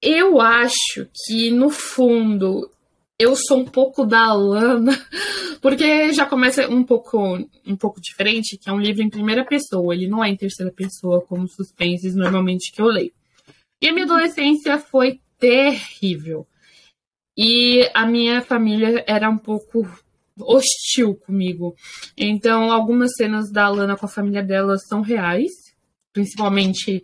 eu 0.00 0.38
acho 0.40 1.08
que 1.24 1.50
no 1.50 1.70
fundo 1.70 2.70
eu 3.18 3.34
sou 3.36 3.58
um 3.58 3.64
pouco 3.64 4.04
da 4.04 4.34
Lana, 4.34 4.92
porque 5.62 6.12
já 6.12 6.26
começa 6.26 6.68
um 6.68 6.82
pouco 6.82 7.38
um 7.66 7.76
pouco 7.76 7.98
diferente, 7.98 8.58
que 8.58 8.68
é 8.68 8.72
um 8.72 8.80
livro 8.80 9.02
em 9.02 9.08
primeira 9.08 9.44
pessoa, 9.44 9.94
ele 9.94 10.06
não 10.06 10.22
é 10.22 10.28
em 10.28 10.36
terceira 10.36 10.70
pessoa 10.70 11.22
como 11.22 11.48
suspenses 11.48 12.14
normalmente 12.14 12.70
que 12.70 12.82
eu 12.82 12.86
leio. 12.86 13.12
E 13.80 13.88
a 13.88 13.92
minha 13.92 14.04
adolescência 14.04 14.78
foi 14.78 15.20
terrível. 15.38 16.46
E 17.36 17.90
a 17.92 18.06
minha 18.06 18.40
família 18.40 19.04
era 19.06 19.28
um 19.28 19.38
pouco 19.38 19.86
hostil 20.40 21.14
comigo. 21.14 21.74
Então, 22.16 22.70
algumas 22.72 23.12
cenas 23.16 23.50
da 23.50 23.68
Lana 23.68 23.96
com 23.96 24.06
a 24.06 24.08
família 24.08 24.42
dela 24.42 24.78
são 24.78 25.00
reais, 25.00 25.74
principalmente 26.12 27.02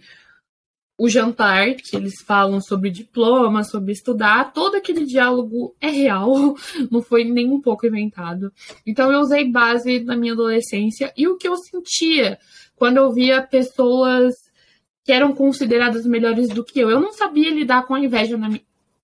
o 0.98 1.08
jantar, 1.08 1.76
que 1.76 1.96
eles 1.96 2.20
falam 2.20 2.60
sobre 2.60 2.90
diploma, 2.90 3.64
sobre 3.64 3.90
estudar, 3.92 4.52
todo 4.52 4.74
aquele 4.74 5.06
diálogo 5.06 5.74
é 5.80 5.88
real, 5.88 6.54
não 6.90 7.00
foi 7.00 7.24
nem 7.24 7.50
um 7.50 7.58
pouco 7.58 7.86
inventado. 7.86 8.52
Então 8.86 9.10
eu 9.10 9.20
usei 9.20 9.50
base 9.50 10.00
na 10.00 10.14
minha 10.14 10.34
adolescência 10.34 11.10
e 11.16 11.26
o 11.26 11.38
que 11.38 11.48
eu 11.48 11.56
sentia 11.56 12.38
quando 12.76 12.98
eu 12.98 13.10
via 13.12 13.42
pessoas 13.42 14.34
que 15.04 15.12
eram 15.12 15.34
consideradas 15.34 16.06
melhores 16.06 16.48
do 16.48 16.64
que 16.64 16.80
eu. 16.80 16.90
Eu 16.90 17.00
não 17.00 17.12
sabia 17.12 17.50
lidar 17.50 17.86
com 17.86 17.94
a 17.94 18.00
inveja 18.00 18.36
na, 18.36 18.48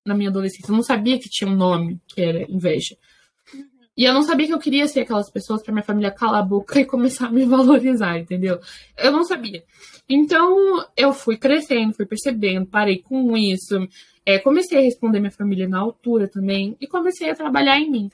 na 0.04 0.14
minha 0.14 0.30
adolescência. 0.30 0.70
Eu 0.70 0.76
não 0.76 0.82
sabia 0.82 1.18
que 1.18 1.28
tinha 1.28 1.50
um 1.50 1.56
nome 1.56 2.00
que 2.06 2.20
era 2.20 2.50
inveja. 2.50 2.96
E 3.96 4.04
eu 4.04 4.12
não 4.12 4.22
sabia 4.22 4.46
que 4.46 4.52
eu 4.52 4.58
queria 4.58 4.86
ser 4.86 5.00
aquelas 5.00 5.30
pessoas 5.30 5.62
para 5.62 5.72
minha 5.72 5.82
família 5.82 6.10
calar 6.10 6.40
a 6.40 6.46
boca 6.46 6.78
e 6.80 6.84
começar 6.84 7.26
a 7.26 7.30
me 7.30 7.46
valorizar, 7.46 8.18
entendeu? 8.18 8.60
Eu 8.96 9.10
não 9.10 9.24
sabia. 9.24 9.64
Então 10.08 10.84
eu 10.96 11.12
fui 11.12 11.36
crescendo, 11.36 11.94
fui 11.94 12.04
percebendo, 12.04 12.66
parei 12.66 12.98
com 12.98 13.36
isso, 13.36 13.88
é, 14.24 14.38
comecei 14.38 14.78
a 14.78 14.82
responder 14.82 15.18
minha 15.18 15.30
família 15.30 15.66
na 15.66 15.78
altura 15.78 16.28
também 16.28 16.76
e 16.80 16.86
comecei 16.86 17.30
a 17.30 17.34
trabalhar 17.34 17.78
em 17.80 17.90
mim. 17.90 18.10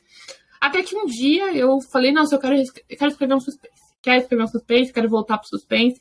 Até 0.61 0.83
que 0.83 0.97
um 0.97 1.07
dia 1.07 1.53
eu 1.53 1.81
falei, 1.81 2.13
nossa, 2.13 2.37
eu 2.37 2.39
quero, 2.39 2.55
eu 2.55 2.97
quero 2.97 3.11
escrever 3.11 3.35
um 3.35 3.41
suspense. 3.41 3.83
Quero 4.01 4.21
escrever 4.23 4.45
um 4.45 4.49
suspense, 4.49 4.93
quero 4.93 5.09
voltar 5.09 5.39
pro 5.39 5.49
suspense. 5.49 6.01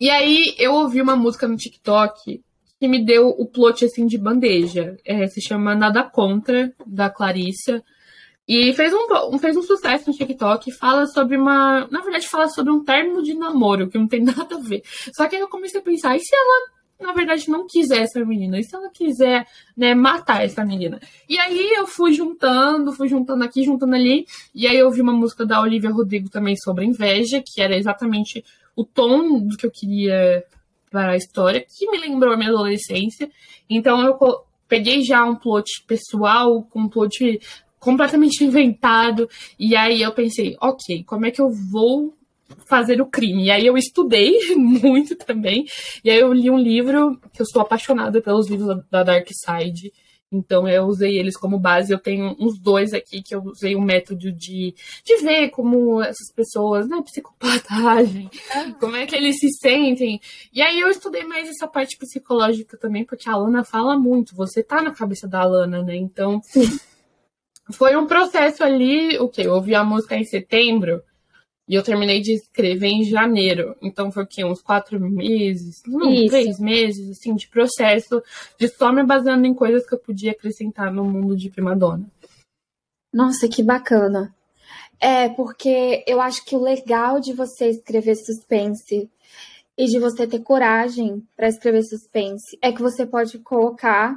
E 0.00 0.08
aí 0.08 0.54
eu 0.58 0.72
ouvi 0.72 1.02
uma 1.02 1.14
música 1.14 1.46
no 1.46 1.56
TikTok 1.56 2.42
que 2.80 2.88
me 2.88 3.04
deu 3.04 3.28
o 3.28 3.44
plot 3.44 3.84
assim 3.84 4.06
de 4.06 4.16
bandeja. 4.16 4.96
É, 5.04 5.26
se 5.26 5.42
chama 5.42 5.74
Nada 5.74 6.02
Contra, 6.02 6.72
da 6.86 7.10
Clarissa. 7.10 7.84
E 8.48 8.72
fez 8.72 8.92
um, 8.94 9.38
fez 9.38 9.54
um 9.56 9.62
sucesso 9.62 10.10
no 10.10 10.16
TikTok. 10.16 10.72
Fala 10.72 11.06
sobre 11.06 11.36
uma. 11.36 11.86
Na 11.90 12.00
verdade, 12.00 12.26
fala 12.26 12.48
sobre 12.48 12.72
um 12.72 12.82
término 12.82 13.22
de 13.22 13.34
namoro, 13.34 13.88
que 13.88 13.98
não 13.98 14.08
tem 14.08 14.24
nada 14.24 14.56
a 14.56 14.58
ver. 14.58 14.82
Só 15.14 15.28
que 15.28 15.36
aí 15.36 15.42
eu 15.42 15.48
comecei 15.48 15.78
a 15.78 15.82
pensar, 15.84 16.16
e 16.16 16.20
se 16.20 16.34
ela, 16.34 17.06
na 17.06 17.12
verdade, 17.12 17.50
não 17.50 17.66
quiser 17.66 18.00
essa 18.00 18.24
menina? 18.24 18.58
E 18.58 18.64
se 18.64 18.74
ela 18.74 18.88
quiser, 18.88 19.46
né, 19.76 19.94
matar 19.94 20.42
essa 20.42 20.64
menina? 20.64 20.98
E 21.28 21.38
aí 21.38 21.74
eu 21.76 21.86
fui 21.86 22.14
juntando, 22.14 22.94
fui 22.94 23.06
juntando 23.06 23.44
aqui, 23.44 23.62
juntando 23.62 23.94
ali. 23.94 24.26
E 24.54 24.66
aí 24.66 24.78
eu 24.78 24.86
ouvi 24.86 25.02
uma 25.02 25.12
música 25.12 25.44
da 25.44 25.60
Olivia 25.60 25.90
Rodrigo 25.90 26.30
também 26.30 26.56
sobre 26.56 26.86
inveja, 26.86 27.42
que 27.44 27.60
era 27.60 27.76
exatamente 27.76 28.42
o 28.76 28.84
tom 28.84 29.40
do 29.40 29.56
que 29.56 29.66
eu 29.66 29.70
queria 29.70 30.44
para 30.90 31.12
a 31.12 31.16
história, 31.16 31.64
que 31.64 31.88
me 31.90 31.98
lembrou 31.98 32.34
a 32.34 32.36
minha 32.36 32.50
adolescência. 32.50 33.30
Então 33.68 34.02
eu 34.02 34.18
peguei 34.68 35.02
já 35.02 35.24
um 35.24 35.36
plot 35.36 35.84
pessoal, 35.86 36.62
com 36.62 36.82
um 36.82 36.88
plot 36.88 37.40
completamente 37.78 38.44
inventado, 38.44 39.28
e 39.58 39.74
aí 39.74 40.02
eu 40.02 40.12
pensei, 40.12 40.56
ok, 40.60 41.02
como 41.04 41.26
é 41.26 41.30
que 41.30 41.40
eu 41.40 41.50
vou 41.50 42.14
fazer 42.68 43.00
o 43.00 43.06
crime? 43.06 43.46
E 43.46 43.50
aí 43.50 43.66
eu 43.66 43.76
estudei 43.76 44.38
muito 44.54 45.16
também, 45.16 45.64
e 46.04 46.10
aí 46.10 46.20
eu 46.20 46.32
li 46.32 46.50
um 46.50 46.58
livro 46.58 47.18
que 47.32 47.40
eu 47.40 47.46
sou 47.46 47.62
apaixonada 47.62 48.20
pelos 48.20 48.48
livros 48.48 48.82
da 48.90 49.02
Dark 49.02 49.26
Side, 49.28 49.92
então 50.32 50.68
eu 50.68 50.84
usei 50.84 51.18
eles 51.18 51.36
como 51.36 51.58
base. 51.58 51.92
Eu 51.92 51.98
tenho 51.98 52.36
uns 52.38 52.58
dois 52.58 52.92
aqui 52.92 53.22
que 53.22 53.34
eu 53.34 53.42
usei 53.42 53.74
um 53.74 53.82
método 53.82 54.32
de, 54.32 54.74
de 55.04 55.16
ver 55.22 55.50
como 55.50 56.00
essas 56.02 56.32
pessoas, 56.34 56.88
né, 56.88 57.02
psicopatagem, 57.02 58.30
ah. 58.54 58.72
como 58.78 58.96
é 58.96 59.06
que 59.06 59.16
eles 59.16 59.38
se 59.38 59.48
sentem. 59.50 60.20
E 60.52 60.62
aí 60.62 60.80
eu 60.80 60.88
estudei 60.88 61.24
mais 61.24 61.48
essa 61.48 61.66
parte 61.66 61.96
psicológica 61.96 62.76
também, 62.76 63.04
porque 63.04 63.28
a 63.28 63.32
Alana 63.32 63.64
fala 63.64 63.98
muito. 63.98 64.36
Você 64.36 64.62
tá 64.62 64.80
na 64.80 64.92
cabeça 64.92 65.26
da 65.26 65.40
Alana, 65.40 65.82
né? 65.82 65.96
Então 65.96 66.40
foi 67.72 67.96
um 67.96 68.06
processo 68.06 68.62
ali, 68.62 69.18
o 69.18 69.28
que? 69.28 69.42
Eu 69.42 69.54
ouvi 69.54 69.74
a 69.74 69.84
música 69.84 70.16
em 70.16 70.24
setembro. 70.24 71.02
E 71.70 71.76
eu 71.76 71.84
terminei 71.84 72.20
de 72.20 72.32
escrever 72.32 72.88
em 72.88 73.04
janeiro. 73.04 73.76
Então 73.80 74.10
foi 74.10 74.24
o 74.24 74.26
quê? 74.26 74.44
Uns 74.44 74.60
quatro 74.60 74.98
meses? 74.98 75.80
Não, 75.86 76.12
Isso. 76.12 76.26
três 76.26 76.58
meses, 76.58 77.08
assim, 77.10 77.32
de 77.36 77.46
processo, 77.46 78.20
de 78.58 78.66
só 78.66 78.92
me 78.92 79.04
baseando 79.04 79.46
em 79.46 79.54
coisas 79.54 79.86
que 79.86 79.94
eu 79.94 79.98
podia 80.00 80.32
acrescentar 80.32 80.92
no 80.92 81.04
mundo 81.04 81.36
de 81.36 81.48
prima 81.48 81.76
dona. 81.76 82.10
Nossa, 83.14 83.46
que 83.48 83.62
bacana. 83.62 84.34
É, 84.98 85.28
porque 85.28 86.02
eu 86.08 86.20
acho 86.20 86.44
que 86.44 86.56
o 86.56 86.60
legal 86.60 87.20
de 87.20 87.32
você 87.32 87.68
escrever 87.68 88.16
suspense 88.16 89.08
e 89.78 89.86
de 89.86 90.00
você 90.00 90.26
ter 90.26 90.40
coragem 90.40 91.22
para 91.36 91.46
escrever 91.46 91.84
suspense 91.84 92.58
é 92.60 92.72
que 92.72 92.82
você 92.82 93.06
pode 93.06 93.38
colocar 93.38 94.16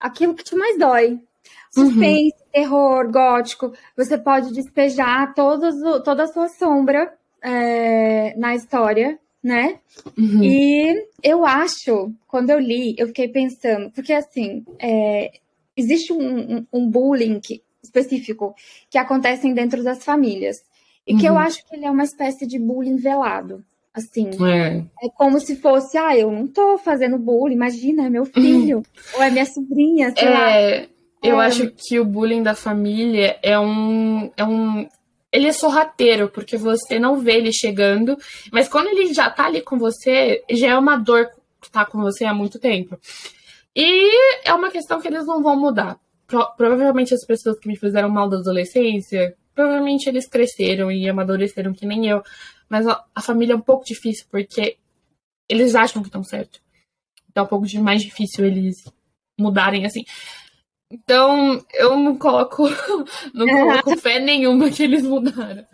aquilo 0.00 0.34
que 0.34 0.42
te 0.42 0.56
mais 0.56 0.76
dói. 0.76 1.20
Suspense, 1.72 2.34
uhum. 2.42 2.47
Terror, 2.58 3.10
gótico, 3.10 3.72
você 3.96 4.18
pode 4.18 4.52
despejar 4.52 5.32
todos, 5.34 5.74
toda 6.02 6.24
a 6.24 6.28
sua 6.28 6.48
sombra 6.48 7.12
é, 7.42 8.36
na 8.36 8.54
história, 8.54 9.18
né? 9.42 9.78
Uhum. 10.16 10.42
E 10.42 11.06
eu 11.22 11.46
acho, 11.46 12.12
quando 12.26 12.50
eu 12.50 12.58
li, 12.58 12.94
eu 12.98 13.06
fiquei 13.08 13.28
pensando, 13.28 13.90
porque 13.92 14.12
assim, 14.12 14.64
é, 14.78 15.30
existe 15.76 16.12
um, 16.12 16.56
um, 16.56 16.66
um, 16.72 16.90
bullying 16.90 17.40
específico 17.82 18.54
que 18.90 18.98
acontece 18.98 19.52
dentro 19.52 19.84
das 19.84 20.04
famílias. 20.04 20.56
E 21.06 21.14
uhum. 21.14 21.20
que 21.20 21.26
eu 21.26 21.34
uhum. 21.34 21.38
acho 21.38 21.64
que 21.64 21.76
ele 21.76 21.86
é 21.86 21.90
uma 21.90 22.04
espécie 22.04 22.46
de 22.46 22.58
bullying 22.58 22.96
velado. 22.96 23.64
Assim, 23.94 24.30
é. 24.44 24.84
é 25.04 25.08
como 25.16 25.40
se 25.40 25.56
fosse, 25.56 25.96
ah, 25.96 26.16
eu 26.16 26.30
não 26.30 26.46
tô 26.46 26.76
fazendo 26.78 27.18
bullying, 27.18 27.54
imagina, 27.54 28.06
é 28.06 28.10
meu 28.10 28.24
filho, 28.24 28.82
ou 29.16 29.22
é 29.22 29.30
minha 29.30 29.46
sobrinha, 29.46 30.12
sei 30.16 30.28
é, 30.28 30.30
lá. 30.30 30.88
Eu 31.22 31.40
é. 31.40 31.46
acho 31.46 31.70
que 31.70 31.98
o 31.98 32.04
bullying 32.04 32.42
da 32.42 32.54
família 32.54 33.38
é 33.42 33.58
um, 33.58 34.30
é 34.36 34.44
um. 34.44 34.88
Ele 35.30 35.48
é 35.48 35.52
sorrateiro, 35.52 36.28
porque 36.28 36.56
você 36.56 36.98
não 36.98 37.20
vê 37.20 37.36
ele 37.36 37.52
chegando, 37.52 38.16
mas 38.50 38.68
quando 38.68 38.88
ele 38.88 39.12
já 39.12 39.28
tá 39.28 39.46
ali 39.46 39.60
com 39.60 39.78
você, 39.78 40.42
já 40.50 40.68
é 40.68 40.78
uma 40.78 40.96
dor 40.96 41.28
tá 41.70 41.84
com 41.84 42.00
você 42.00 42.24
há 42.24 42.32
muito 42.32 42.58
tempo. 42.58 42.98
E 43.74 44.10
é 44.44 44.54
uma 44.54 44.70
questão 44.70 45.00
que 45.00 45.08
eles 45.08 45.26
não 45.26 45.42
vão 45.42 45.58
mudar. 45.58 45.98
Pro, 46.26 46.46
provavelmente 46.56 47.14
as 47.14 47.24
pessoas 47.24 47.58
que 47.58 47.68
me 47.68 47.76
fizeram 47.76 48.08
mal 48.08 48.28
da 48.28 48.38
adolescência, 48.38 49.36
provavelmente 49.54 50.08
eles 50.08 50.28
cresceram 50.28 50.90
e 50.90 51.08
amadureceram 51.08 51.74
que 51.74 51.86
nem 51.86 52.06
eu. 52.06 52.22
Mas 52.68 52.86
a, 52.86 53.04
a 53.14 53.20
família 53.20 53.54
é 53.54 53.56
um 53.56 53.60
pouco 53.60 53.84
difícil 53.84 54.26
porque 54.30 54.76
eles 55.48 55.74
acham 55.74 56.02
que 56.02 56.08
estão 56.08 56.22
certo. 56.22 56.60
Então 57.30 57.42
é 57.42 57.46
um 57.46 57.48
pouco 57.48 57.66
de 57.66 57.78
mais 57.78 58.02
difícil 58.02 58.44
eles 58.44 58.84
mudarem 59.38 59.86
assim. 59.86 60.04
Então, 60.90 61.62
eu 61.74 61.96
não 61.96 62.16
coloco, 62.16 62.64
não 63.34 63.46
coloco 63.46 63.96
fé 63.98 64.18
nenhuma 64.18 64.70
que 64.70 64.82
eles 64.82 65.02
mudaram. 65.02 65.64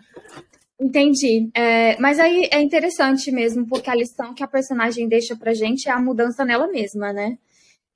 Entendi. 0.79 1.49
É, 1.53 1.97
mas 1.99 2.19
aí 2.19 2.49
é 2.51 2.61
interessante 2.61 3.31
mesmo, 3.31 3.65
porque 3.65 3.89
a 3.89 3.95
lição 3.95 4.33
que 4.33 4.43
a 4.43 4.47
personagem 4.47 5.07
deixa 5.07 5.35
pra 5.35 5.53
gente 5.53 5.87
é 5.87 5.91
a 5.91 5.99
mudança 5.99 6.43
nela 6.43 6.67
mesma, 6.67 7.13
né? 7.13 7.37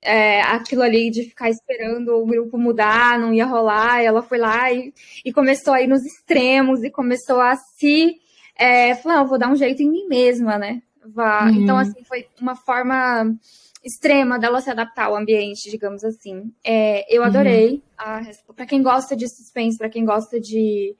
É, 0.02 0.40
aquilo 0.40 0.80
ali 0.80 1.10
de 1.10 1.24
ficar 1.24 1.50
esperando 1.50 2.16
o 2.16 2.24
grupo 2.24 2.56
mudar, 2.56 3.18
não 3.18 3.34
ia 3.34 3.44
rolar, 3.44 4.00
ela 4.00 4.22
foi 4.22 4.38
lá 4.38 4.72
e, 4.72 4.94
e 5.22 5.30
começou 5.30 5.74
a 5.74 5.82
ir 5.82 5.88
nos 5.88 6.02
extremos 6.06 6.82
e 6.82 6.90
começou 6.90 7.38
a 7.38 7.54
se 7.54 8.16
é, 8.56 8.94
falar, 8.94 9.16
não, 9.16 9.26
vou 9.26 9.38
dar 9.38 9.50
um 9.50 9.56
jeito 9.56 9.82
em 9.82 9.90
mim 9.90 10.06
mesma, 10.08 10.56
né? 10.56 10.82
Uhum. 11.04 11.62
Então, 11.62 11.76
assim, 11.76 12.02
foi 12.04 12.26
uma 12.40 12.56
forma 12.56 13.34
extrema 13.82 14.38
dela 14.38 14.60
se 14.60 14.70
adaptar 14.70 15.06
ao 15.06 15.16
ambiente, 15.16 15.70
digamos 15.70 16.04
assim. 16.04 16.52
É, 16.64 17.04
eu 17.14 17.22
adorei. 17.22 17.82
Uhum. 17.98 18.54
Para 18.54 18.66
quem 18.66 18.82
gosta 18.82 19.16
de 19.16 19.28
suspense, 19.28 19.78
para 19.78 19.88
quem 19.88 20.04
gosta 20.04 20.40
de 20.40 20.96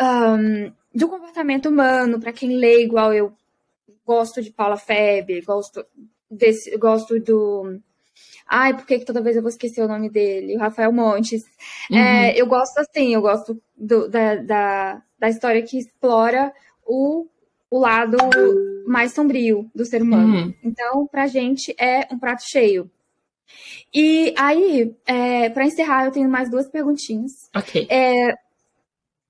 um, 0.00 0.72
do 0.94 1.08
comportamento 1.08 1.68
humano, 1.68 2.20
para 2.20 2.32
quem 2.32 2.56
lê 2.56 2.82
igual 2.82 3.12
eu 3.12 3.32
gosto 4.06 4.40
de 4.40 4.50
Paula 4.50 4.76
Feber, 4.76 5.44
gosto 5.44 5.84
desse, 6.30 6.76
gosto 6.76 7.18
do 7.20 7.80
Ai, 8.48 8.74
por 8.74 8.86
que, 8.86 9.00
que 9.00 9.04
toda 9.04 9.20
vez 9.20 9.36
eu 9.36 9.42
vou 9.42 9.50
esquecer 9.50 9.82
o 9.82 9.88
nome 9.88 10.08
dele? 10.08 10.56
O 10.56 10.58
Rafael 10.58 10.90
Montes. 10.90 11.44
É, 11.92 11.94
uhum. 11.94 11.98
É, 11.98 12.40
eu 12.40 12.46
gosto 12.46 12.78
assim, 12.78 13.12
eu 13.12 13.20
gosto 13.20 13.60
do, 13.76 14.08
da, 14.08 14.36
da, 14.36 15.02
da 15.18 15.28
história 15.28 15.62
que 15.62 15.78
explora 15.78 16.52
o 16.86 17.26
o 17.70 17.78
lado 17.78 18.16
mais 18.86 19.12
sombrio 19.12 19.70
do 19.74 19.84
ser 19.84 20.02
humano. 20.02 20.46
Uhum. 20.46 20.54
Então, 20.64 21.06
pra 21.06 21.26
gente 21.26 21.74
é 21.78 22.08
um 22.10 22.18
prato 22.18 22.42
cheio. 22.42 22.90
E 23.94 24.34
aí, 24.36 24.94
é, 25.06 25.50
para 25.50 25.64
encerrar, 25.64 26.06
eu 26.06 26.12
tenho 26.12 26.28
mais 26.28 26.50
duas 26.50 26.68
perguntinhas. 26.68 27.50
Ok. 27.54 27.86
É, 27.90 28.34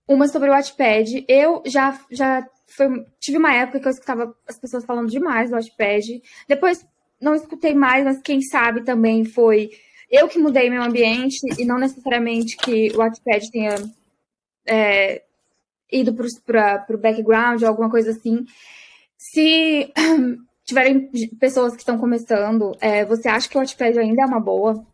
uma 0.06 0.28
sobre 0.28 0.48
o 0.48 0.52
Wattpad. 0.52 1.24
Eu 1.28 1.62
já, 1.66 2.00
já 2.10 2.46
foi, 2.66 3.04
tive 3.20 3.38
uma 3.38 3.54
época 3.54 3.80
que 3.80 3.86
eu 3.86 3.92
escutava 3.92 4.34
as 4.48 4.58
pessoas 4.58 4.84
falando 4.84 5.10
demais 5.10 5.50
do 5.50 5.56
Wattpad. 5.56 6.22
Depois 6.48 6.86
não 7.20 7.34
escutei 7.34 7.74
mais, 7.74 8.04
mas 8.04 8.22
quem 8.22 8.40
sabe 8.40 8.84
também 8.84 9.24
foi 9.24 9.70
eu 10.10 10.26
que 10.28 10.38
mudei 10.38 10.70
meu 10.70 10.82
ambiente 10.82 11.40
e 11.58 11.64
não 11.64 11.78
necessariamente 11.78 12.56
que 12.56 12.90
o 12.94 12.98
Wattpad 12.98 13.50
tenha 13.50 13.74
é, 14.66 15.22
ido 15.90 16.14
para 16.14 16.86
o 16.90 16.98
background, 16.98 17.62
alguma 17.62 17.90
coisa 17.90 18.10
assim. 18.10 18.44
Se 19.16 19.92
tiverem 20.64 21.10
pessoas 21.38 21.72
que 21.72 21.80
estão 21.80 21.98
começando, 21.98 22.76
é, 22.80 23.04
você 23.04 23.28
acha 23.28 23.48
que 23.48 23.56
o 23.56 23.60
Wattpad 23.60 23.98
ainda 23.98 24.22
é 24.22 24.26
uma 24.26 24.40
boa? 24.40 24.84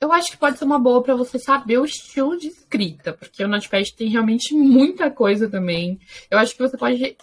Eu 0.00 0.12
acho 0.12 0.30
que 0.30 0.36
pode 0.36 0.58
ser 0.58 0.64
uma 0.64 0.78
boa 0.78 1.02
para 1.02 1.16
você 1.16 1.38
saber 1.38 1.78
o 1.78 1.84
estilo 1.84 2.38
de 2.38 2.48
escrita, 2.48 3.12
porque 3.12 3.42
o 3.42 3.48
Notepad 3.48 3.84
tem 3.96 4.08
realmente 4.08 4.54
muita 4.54 5.10
coisa 5.10 5.48
também. 5.48 5.98
Eu 6.30 6.38
acho 6.38 6.54
que 6.54 6.62
você 6.62 6.76
pode 6.76 7.16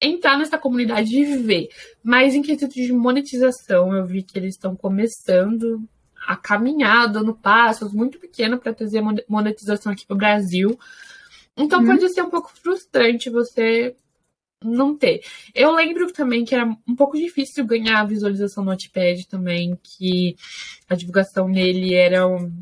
entrar 0.00 0.38
nessa 0.38 0.56
comunidade 0.56 1.14
e 1.14 1.36
ver. 1.36 1.68
Mas 2.02 2.34
em 2.34 2.40
quesito 2.40 2.74
de 2.74 2.90
monetização, 2.90 3.94
eu 3.94 4.06
vi 4.06 4.22
que 4.22 4.38
eles 4.38 4.54
estão 4.54 4.74
começando 4.74 5.86
a 6.26 6.34
caminhar, 6.34 7.12
dando 7.12 7.34
passos 7.34 7.92
muito 7.92 8.18
pequenos 8.18 8.60
para 8.60 8.72
trazer 8.72 9.02
monetização 9.28 9.92
aqui 9.92 10.06
para 10.06 10.14
o 10.14 10.18
Brasil. 10.18 10.78
Então 11.56 11.80
uhum. 11.80 11.86
pode 11.86 12.12
ser 12.12 12.22
um 12.22 12.30
pouco 12.30 12.50
frustrante 12.54 13.30
você 13.30 13.94
não 14.64 14.96
ter. 14.96 15.22
Eu 15.54 15.72
lembro 15.72 16.12
também 16.12 16.44
que 16.44 16.54
era 16.54 16.64
um 16.64 16.96
pouco 16.96 17.16
difícil 17.16 17.66
ganhar 17.66 18.00
a 18.00 18.06
visualização 18.06 18.64
no 18.64 18.70
Notepad 18.70 19.26
também, 19.28 19.78
que 19.82 20.36
a 20.88 20.94
divulgação 20.94 21.48
nele 21.48 21.94
era 21.94 22.26
um, 22.26 22.52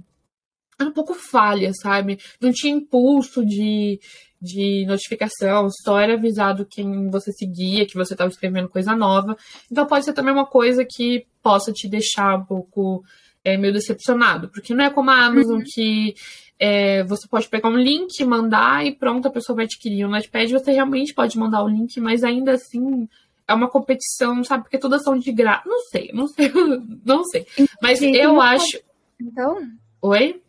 era 0.79 0.89
um 0.89 0.93
pouco 0.93 1.15
falha, 1.15 1.73
sabe? 1.75 2.19
Não 2.41 2.51
tinha 2.53 2.75
impulso 2.75 3.45
de, 3.45 4.01
de 4.41 4.85
notificação, 4.87 5.69
só 5.85 6.01
era 6.01 6.15
avisado 6.15 6.67
quem 6.67 7.09
você 7.11 7.33
seguia, 7.33 7.87
que 7.87 7.97
você 7.97 8.15
estava 8.15 8.31
escrevendo 8.31 8.69
coisa 8.69 8.97
nova. 8.97 9.37
Então 9.71 9.87
pode 9.87 10.05
ser 10.05 10.13
também 10.13 10.33
uma 10.33 10.47
coisa 10.47 10.85
que 10.89 11.27
possa 11.43 11.73
te 11.73 11.89
deixar 11.89 12.37
um 12.37 12.45
pouco 12.45 13.05
é, 13.45 13.57
meio 13.57 13.73
decepcionado, 13.73 14.49
porque 14.49 14.75
não 14.75 14.85
é 14.85 14.91
como 14.91 15.11
a 15.11 15.25
Amazon 15.25 15.59
uhum. 15.59 15.65
que 15.67 16.15
é, 16.61 17.03
você 17.05 17.27
pode 17.27 17.49
pegar 17.49 17.71
um 17.71 17.77
link, 17.77 18.23
mandar 18.23 18.87
e 18.87 18.95
pronto, 18.95 19.27
a 19.27 19.31
pessoa 19.31 19.57
vai 19.57 19.65
adquirir. 19.65 20.05
O 20.05 20.09
Notepad 20.09 20.53
você 20.53 20.71
realmente 20.71 21.15
pode 21.15 21.39
mandar 21.39 21.65
o 21.65 21.69
link, 21.69 21.99
mas 21.99 22.23
ainda 22.23 22.53
assim 22.53 23.09
é 23.49 23.55
uma 23.55 23.69
competição, 23.69 24.45
sabe? 24.45 24.65
Porque 24.65 24.77
todas 24.77 25.03
são 25.03 25.19
de 25.19 25.33
graça. 25.33 25.63
Não 25.67 25.81
sei, 25.87 26.11
não 26.13 26.27
sei, 26.29 26.53
não 27.03 27.25
sei. 27.25 27.47
Mas 27.81 28.03
eu 28.03 28.39
acho. 28.39 28.79
Então? 29.19 29.57
Oi? 30.03 30.43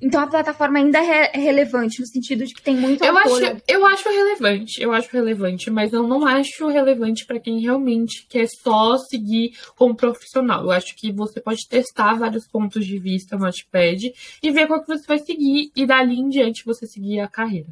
Então 0.00 0.20
a 0.20 0.26
plataforma 0.26 0.78
ainda 0.78 0.98
é 0.98 1.32
relevante, 1.38 2.00
no 2.00 2.06
sentido 2.06 2.44
de 2.44 2.54
que 2.54 2.62
tem 2.62 2.76
muito 2.76 3.04
eu 3.04 3.16
acho 3.16 3.62
Eu 3.68 3.86
acho 3.86 4.08
relevante, 4.08 4.82
eu 4.82 4.92
acho 4.92 5.10
relevante, 5.12 5.70
mas 5.70 5.92
eu 5.92 6.06
não 6.06 6.26
acho 6.26 6.68
relevante 6.68 7.26
para 7.26 7.40
quem 7.40 7.60
realmente 7.60 8.26
quer 8.28 8.46
só 8.48 8.96
seguir 8.98 9.56
como 9.76 9.94
profissional. 9.94 10.64
Eu 10.64 10.70
acho 10.70 10.94
que 10.96 11.12
você 11.12 11.40
pode 11.40 11.66
testar 11.68 12.14
vários 12.14 12.46
pontos 12.46 12.86
de 12.86 12.98
vista 12.98 13.36
no 13.36 13.44
Notepad 13.44 14.12
e 14.42 14.50
ver 14.50 14.66
qual 14.66 14.80
que 14.82 14.88
você 14.88 15.06
vai 15.06 15.18
seguir, 15.18 15.70
e 15.74 15.86
dali 15.86 16.18
em 16.18 16.28
diante 16.28 16.64
você 16.64 16.86
seguir 16.86 17.20
a 17.20 17.28
carreira. 17.28 17.68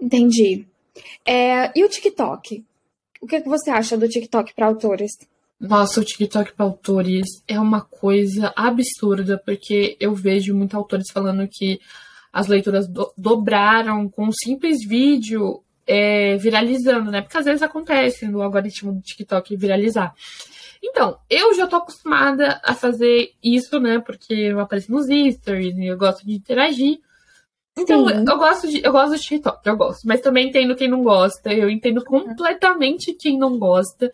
Entendi. 0.00 0.66
É, 1.24 1.78
e 1.78 1.84
o 1.84 1.88
TikTok? 1.88 2.64
O 3.20 3.26
que, 3.26 3.36
é 3.36 3.40
que 3.40 3.48
você 3.48 3.70
acha 3.70 3.98
do 3.98 4.08
TikTok 4.08 4.54
para 4.54 4.66
autores? 4.66 5.12
Nossa, 5.60 6.00
o 6.00 6.04
TikTok 6.04 6.54
para 6.54 6.64
autores 6.64 7.26
é 7.46 7.60
uma 7.60 7.82
coisa 7.82 8.50
absurda, 8.56 9.36
porque 9.44 9.94
eu 10.00 10.14
vejo 10.14 10.54
muitos 10.54 10.74
autores 10.74 11.10
falando 11.12 11.46
que 11.46 11.78
as 12.32 12.46
leituras 12.46 12.88
do 12.88 13.12
dobraram 13.16 14.08
com 14.08 14.28
um 14.28 14.32
simples 14.32 14.78
vídeo 14.86 15.62
é, 15.86 16.36
viralizando, 16.36 17.10
né? 17.10 17.20
Porque 17.20 17.36
às 17.36 17.44
vezes 17.44 17.62
acontece 17.62 18.26
no 18.26 18.40
algoritmo 18.40 18.92
do 18.92 19.02
TikTok 19.02 19.54
viralizar. 19.56 20.14
Então, 20.82 21.18
eu 21.28 21.52
já 21.54 21.66
tô 21.66 21.76
acostumada 21.76 22.58
a 22.64 22.74
fazer 22.74 23.32
isso, 23.42 23.78
né? 23.78 23.98
Porque 23.98 24.32
eu 24.32 24.60
apareço 24.60 24.90
nos 24.90 25.06
stories 25.06 25.76
e 25.76 25.86
eu 25.86 25.98
gosto 25.98 26.24
de 26.24 26.32
interagir. 26.32 27.00
Então, 27.78 28.08
Sim. 28.08 28.24
eu 28.26 28.38
gosto 28.38 28.68
de, 28.68 28.82
eu 28.82 28.92
gosto 28.92 29.12
do 29.12 29.18
TikTok, 29.18 29.66
eu 29.66 29.76
gosto. 29.76 30.06
Mas 30.06 30.20
também 30.20 30.48
entendo 30.48 30.74
quem 30.74 30.88
não 30.88 31.02
gosta. 31.02 31.52
Eu 31.52 31.68
entendo 31.68 32.02
completamente 32.04 33.12
quem 33.12 33.38
não 33.38 33.58
gosta. 33.58 34.10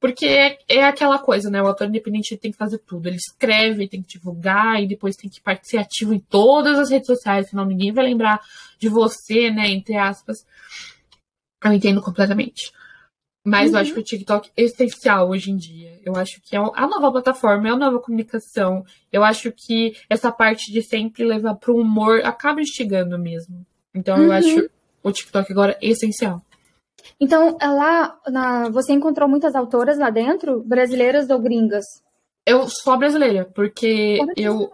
Porque 0.00 0.26
é, 0.26 0.58
é, 0.68 0.84
aquela 0.84 1.18
coisa, 1.18 1.50
né? 1.50 1.62
O 1.62 1.66
autor 1.66 1.88
independente 1.88 2.36
tem 2.36 2.52
que 2.52 2.58
fazer 2.58 2.78
tudo. 2.78 3.06
Ele 3.06 3.16
escreve, 3.16 3.88
tem 3.88 4.02
que 4.02 4.18
divulgar 4.18 4.82
e 4.82 4.86
depois 4.86 5.16
tem 5.16 5.30
que 5.30 5.40
participar 5.40 5.82
ativo 5.82 6.12
em 6.12 6.18
todas 6.18 6.78
as 6.78 6.90
redes 6.90 7.06
sociais, 7.06 7.48
senão 7.48 7.64
ninguém 7.64 7.92
vai 7.92 8.04
lembrar 8.04 8.40
de 8.78 8.88
você, 8.88 9.50
né? 9.50 9.68
Entre 9.68 9.96
aspas. 9.96 10.46
Eu 11.64 11.72
entendo 11.72 12.02
completamente. 12.02 12.72
Mas 13.44 13.70
uhum. 13.70 13.76
eu 13.76 13.80
acho 13.80 13.94
que 13.94 14.00
o 14.00 14.02
TikTok 14.02 14.50
é 14.56 14.62
essencial 14.62 15.30
hoje 15.30 15.52
em 15.52 15.56
dia. 15.56 16.00
Eu 16.04 16.16
acho 16.16 16.40
que 16.42 16.56
é 16.56 16.58
a 16.58 16.86
nova 16.86 17.12
plataforma, 17.12 17.68
é 17.68 17.70
a 17.70 17.76
nova 17.76 18.00
comunicação. 18.00 18.84
Eu 19.12 19.22
acho 19.22 19.52
que 19.52 19.96
essa 20.10 20.32
parte 20.32 20.72
de 20.72 20.82
sempre 20.82 21.24
levar 21.24 21.54
para 21.54 21.72
o 21.72 21.80
humor 21.80 22.22
acaba 22.24 22.60
instigando 22.60 23.16
mesmo. 23.16 23.64
Então 23.94 24.16
uhum. 24.18 24.24
eu 24.24 24.32
acho 24.32 24.70
o 25.00 25.12
TikTok 25.12 25.52
agora 25.52 25.78
essencial. 25.80 26.42
Então, 27.20 27.56
é 27.60 27.66
lá 27.66 28.18
na, 28.28 28.68
você 28.70 28.92
encontrou 28.92 29.28
muitas 29.28 29.54
autoras 29.54 29.98
lá 29.98 30.10
dentro, 30.10 30.62
brasileiras 30.64 31.30
ou 31.30 31.38
gringas? 31.38 31.84
Eu 32.44 32.68
sou 32.68 32.96
brasileira, 32.96 33.44
porque 33.54 34.18
eu 34.36 34.70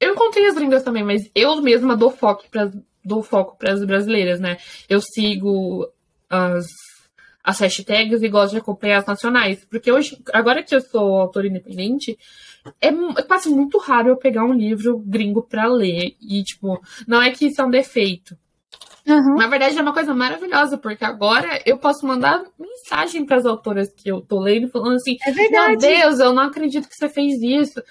eu 0.00 0.12
encontrei 0.12 0.46
as 0.46 0.54
gringas 0.54 0.82
também, 0.82 1.02
mas 1.02 1.30
eu 1.34 1.60
mesma 1.62 1.96
dou 1.96 2.10
foco 2.10 2.44
para 2.50 2.70
dou 3.04 3.22
foco 3.22 3.56
para 3.58 3.72
as 3.72 3.84
brasileiras, 3.84 4.40
né? 4.40 4.58
Eu 4.88 5.00
sigo 5.00 5.88
as 6.28 6.66
as 7.44 7.60
hashtags 7.60 8.22
e 8.22 8.28
gosto 8.28 8.52
de 8.52 8.58
acompanhar 8.58 9.00
as 9.00 9.06
nacionais, 9.06 9.66
porque 9.66 9.92
hoje, 9.92 10.18
agora 10.32 10.62
que 10.62 10.74
eu 10.74 10.80
sou 10.80 11.20
autora 11.20 11.46
independente, 11.46 12.18
é, 12.80 12.88
é 12.88 13.22
quase 13.22 13.50
muito 13.50 13.76
raro 13.76 14.08
eu 14.08 14.16
pegar 14.16 14.44
um 14.44 14.54
livro 14.54 14.98
gringo 14.98 15.42
para 15.42 15.66
ler 15.66 16.16
e 16.18 16.42
tipo, 16.42 16.80
não 17.06 17.20
é 17.20 17.30
que 17.30 17.46
isso 17.46 17.60
é 17.60 17.64
um 17.64 17.70
defeito, 17.70 18.34
Uhum. 19.06 19.34
Na 19.36 19.48
verdade, 19.48 19.78
é 19.78 19.82
uma 19.82 19.92
coisa 19.92 20.14
maravilhosa, 20.14 20.78
porque 20.78 21.04
agora 21.04 21.60
eu 21.66 21.76
posso 21.76 22.06
mandar 22.06 22.42
mensagem 22.58 23.26
para 23.26 23.36
as 23.36 23.44
autoras 23.44 23.92
que 23.92 24.08
eu 24.10 24.22
tô 24.22 24.40
lendo, 24.40 24.70
falando 24.70 24.96
assim: 24.96 25.16
é 25.26 25.30
verdade. 25.30 25.86
Meu 25.86 25.96
Deus, 25.96 26.20
eu 26.20 26.32
não 26.32 26.44
acredito 26.44 26.88
que 26.88 26.96
você 26.96 27.08
fez 27.08 27.40
isso. 27.42 27.82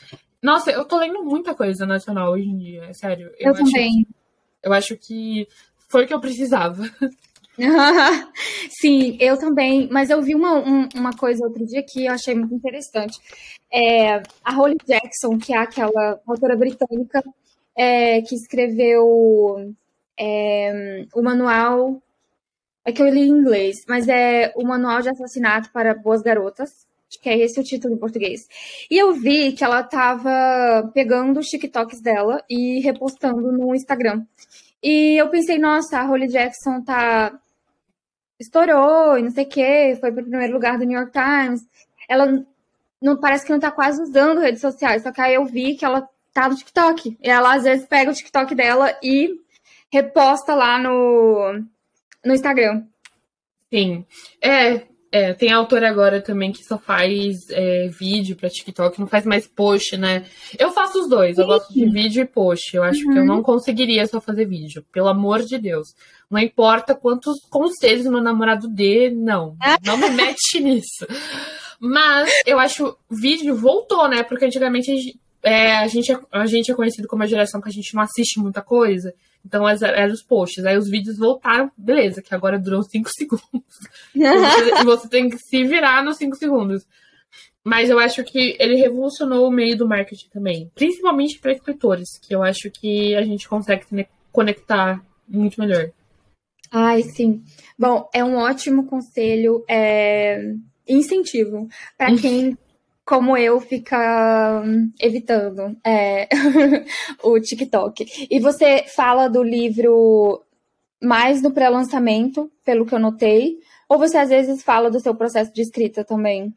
Nossa, 0.41 0.72
eu 0.72 0.84
tô 0.86 0.97
lendo 0.97 1.24
muita 1.24 1.53
coisa 1.53 1.86
nacional 1.86 2.32
hoje 2.32 2.49
em 2.49 2.57
dia, 2.57 2.86
é 2.86 2.93
sério. 2.93 3.32
Eu, 3.39 3.51
eu 3.51 3.53
também. 3.53 4.03
Que, 4.03 4.07
eu 4.64 4.74
acho 4.74 4.97
que 4.97 5.47
foi 5.88 6.03
o 6.03 6.07
que 6.07 6.14
eu 6.14 6.20
precisava. 6.20 6.84
Sim, 8.82 9.16
eu 9.20 9.38
também, 9.38 9.88
mas 9.91 10.09
eu 10.09 10.20
vi 10.22 10.34
uma, 10.34 10.55
um, 10.55 10.89
uma 10.95 11.14
coisa 11.14 11.45
outro 11.45 11.64
dia 11.66 11.84
que 11.88 12.05
eu 12.05 12.11
achei 12.11 12.34
muito 12.34 12.55
interessante. 12.55 13.20
É, 13.72 14.24
a 14.43 14.53
Holly 14.53 14.78
Jackson, 14.88 15.38
que 15.38 15.53
é 15.53 15.57
aquela 15.57 16.20
autora 16.28 16.57
britânica 16.57 17.24
é, 17.78 18.22
que 18.22 18.36
escreveu 18.36 19.74
é, 20.18 21.05
o 21.14 21.22
manual. 21.22 22.01
É 22.86 22.91
que 22.91 23.01
eu 23.01 23.07
li 23.07 23.22
em 23.22 23.30
inglês, 23.30 23.86
mas 23.88 24.09
é 24.09 24.51
o 24.57 24.68
Manual 24.68 25.01
de 25.01 25.09
Assassinato 25.09 25.72
para 25.72 25.95
Boas 25.95 26.22
Garotas. 26.22 26.86
Acho 27.09 27.22
que 27.22 27.30
é 27.30 27.38
esse 27.38 27.57
o 27.57 27.64
título 27.64 27.93
em 27.93 27.97
português. 27.97 28.45
E 28.91 28.97
eu 28.97 29.14
vi 29.14 29.53
que 29.53 29.64
ela 29.64 29.80
estava 29.80 30.91
pegando 30.93 31.39
os 31.39 31.47
TikToks 31.47 32.01
dela 32.01 32.43
e 32.49 32.82
repostando 32.82 33.53
no 33.53 33.74
Instagram. 33.74 34.26
E 34.82 35.16
eu 35.18 35.30
pensei, 35.30 35.57
nossa, 35.57 35.99
a 35.99 36.05
Holly 36.05 36.28
Jackson 36.28 36.82
tá 36.82 37.39
estourou 38.39 39.18
e 39.18 39.22
não 39.22 39.32
sei 39.32 39.45
o 39.45 39.49
quê, 39.49 39.97
foi 39.99 40.11
para 40.11 40.22
o 40.22 40.26
primeiro 40.26 40.53
lugar 40.53 40.78
do 40.78 40.86
New 40.86 40.99
York 40.99 41.14
Times. 41.14 41.61
Ela 42.09 42.43
não 43.01 43.18
parece 43.18 43.45
que 43.45 43.51
não 43.51 43.59
tá 43.59 43.72
quase 43.72 44.01
usando 44.01 44.41
redes 44.41 44.59
sociais, 44.61 45.03
só 45.03 45.11
que 45.11 45.22
aí 45.22 45.36
eu 45.36 45.45
vi 45.45 45.76
que 45.76 45.86
ela 45.86 46.07
tá 46.34 46.49
no 46.49 46.55
TikTok. 46.55 47.18
E 47.22 47.30
ela 47.30 47.55
às 47.55 47.64
vezes 47.64 47.86
pega 47.86 48.11
o 48.11 48.14
TikTok 48.14 48.55
dela 48.55 48.97
e 49.01 49.39
reposta 49.94 50.56
lá 50.56 50.80
no, 50.80 51.64
no 52.26 52.34
Instagram. 52.34 52.84
Sim. 53.72 54.04
É, 54.41 54.82
é, 55.12 55.34
tem 55.34 55.52
autor 55.52 55.84
agora 55.84 56.20
também 56.20 56.52
que 56.52 56.64
só 56.64 56.80
faz 56.80 57.48
é, 57.52 57.88
vídeo 57.89 58.36
para 58.36 58.50
TikTok, 58.50 59.00
não 59.00 59.06
faz 59.06 59.24
mais 59.24 59.46
post, 59.46 59.96
né? 59.96 60.26
Eu 60.58 60.72
faço 60.72 61.00
os 61.00 61.08
dois, 61.08 61.38
eu 61.38 61.46
gosto 61.46 61.72
de 61.72 61.88
vídeo 61.88 62.24
e 62.24 62.26
post. 62.26 62.76
Eu 62.76 62.82
acho 62.82 63.06
uhum. 63.06 63.12
que 63.12 63.20
eu 63.20 63.22
uhum. 63.22 63.28
não 63.28 63.44
conseguiria 63.44 64.08
só 64.08 64.20
fazer 64.20 64.46
vídeo, 64.46 64.84
pelo 64.91 65.10
amor 65.10 65.44
de 65.44 65.60
Deus. 65.60 65.89
Não 66.28 66.39
importa 66.39 66.96
quantos 66.96 67.39
conselhos 67.48 68.08
meu 68.08 68.22
namorado 68.22 68.68
dê, 68.68 69.12
não. 69.12 69.56
Não 69.86 69.96
me 69.96 70.10
mete 70.10 70.58
nisso. 70.60 71.06
Mas 71.80 72.32
eu 72.48 72.58
acho 72.58 72.98
vídeo 73.12 73.56
voltou, 73.56 74.08
né? 74.10 74.24
Porque 74.24 74.46
antigamente 74.46 74.89
a 74.89 74.96
gente, 74.96 75.20
é, 75.44 75.76
a 75.78 75.88
gente, 75.88 76.12
é, 76.12 76.20
a 76.32 76.46
gente 76.48 76.72
é 76.72 76.76
conhecido 76.76 77.08
como 77.08 77.22
a 77.22 77.28
geração 77.28 77.62
que 77.62 77.70
a 77.70 77.72
gente 77.72 77.94
não 77.94 78.02
assiste 78.02 78.39
muita 78.39 78.64
coisa. 78.64 79.14
Então 79.46 79.68
eram 79.68 80.14
os 80.14 80.24
posts. 80.24 80.66
Aí 80.66 80.78
os 80.78 80.89
vídeos 80.89 81.18
voltaram, 81.18 81.72
beleza, 81.78 82.22
que 82.22 82.34
agora 82.34 82.58
duram 82.58 82.82
5 82.84 83.10
segundos. 83.10 83.78
e 84.16 84.86
você 84.86 85.08
tem 85.10 85.30
que 85.30 85.38
se 85.38 85.64
virar 85.64 86.04
nos 86.04 86.18
5 86.18 86.36
segundos. 86.36 86.86
Mas 87.64 87.89
eu 87.89 87.98
acho 87.98 88.24
que 88.24 88.58
ele 88.60 88.76
revolucionou 88.76 89.48
o 89.48 89.52
meio 89.52 89.78
do 89.78 89.88
marketing 89.88 90.30
também. 90.30 90.72
Principalmente 90.76 91.39
para 91.39 91.54
escritores, 91.54 92.20
que 92.22 92.36
eu 92.36 92.44
acho 92.44 92.70
que 92.70 93.16
a 93.16 93.22
gente 93.22 93.48
consegue 93.48 93.86
se 93.86 94.08
conectar 94.32 95.02
muito 95.28 95.60
melhor. 95.60 95.89
Ai, 96.70 97.04
sim. 97.04 97.41
Bom, 97.78 98.10
é 98.14 98.24
um 98.24 98.36
ótimo 98.36 98.86
conselho, 98.88 99.64
é 99.70 100.54
incentivo 100.88 101.68
para 101.98 102.16
quem 102.20 102.58
como 103.06 103.38
eu, 103.38 103.60
fica 103.60 104.62
hum, 104.66 104.91
evitando 104.99 105.78
é, 105.86 106.28
o 107.24 107.39
TikTok. 107.39 108.28
E 108.30 108.39
você 108.39 108.86
fala 108.88 109.28
do 109.28 109.43
livro 109.43 110.43
mais 111.01 111.41
no 111.41 111.51
pré-lançamento, 111.51 112.49
pelo 112.64 112.86
que 112.86 112.95
eu 112.95 112.99
notei, 112.99 113.58
ou 113.89 113.97
você 113.97 114.18
às 114.18 114.30
vezes 114.30 114.64
fala 114.64 114.89
do 114.89 114.99
seu 114.99 115.14
processo 115.14 115.54
de 115.54 115.62
escrita 115.62 116.04
também? 116.04 116.54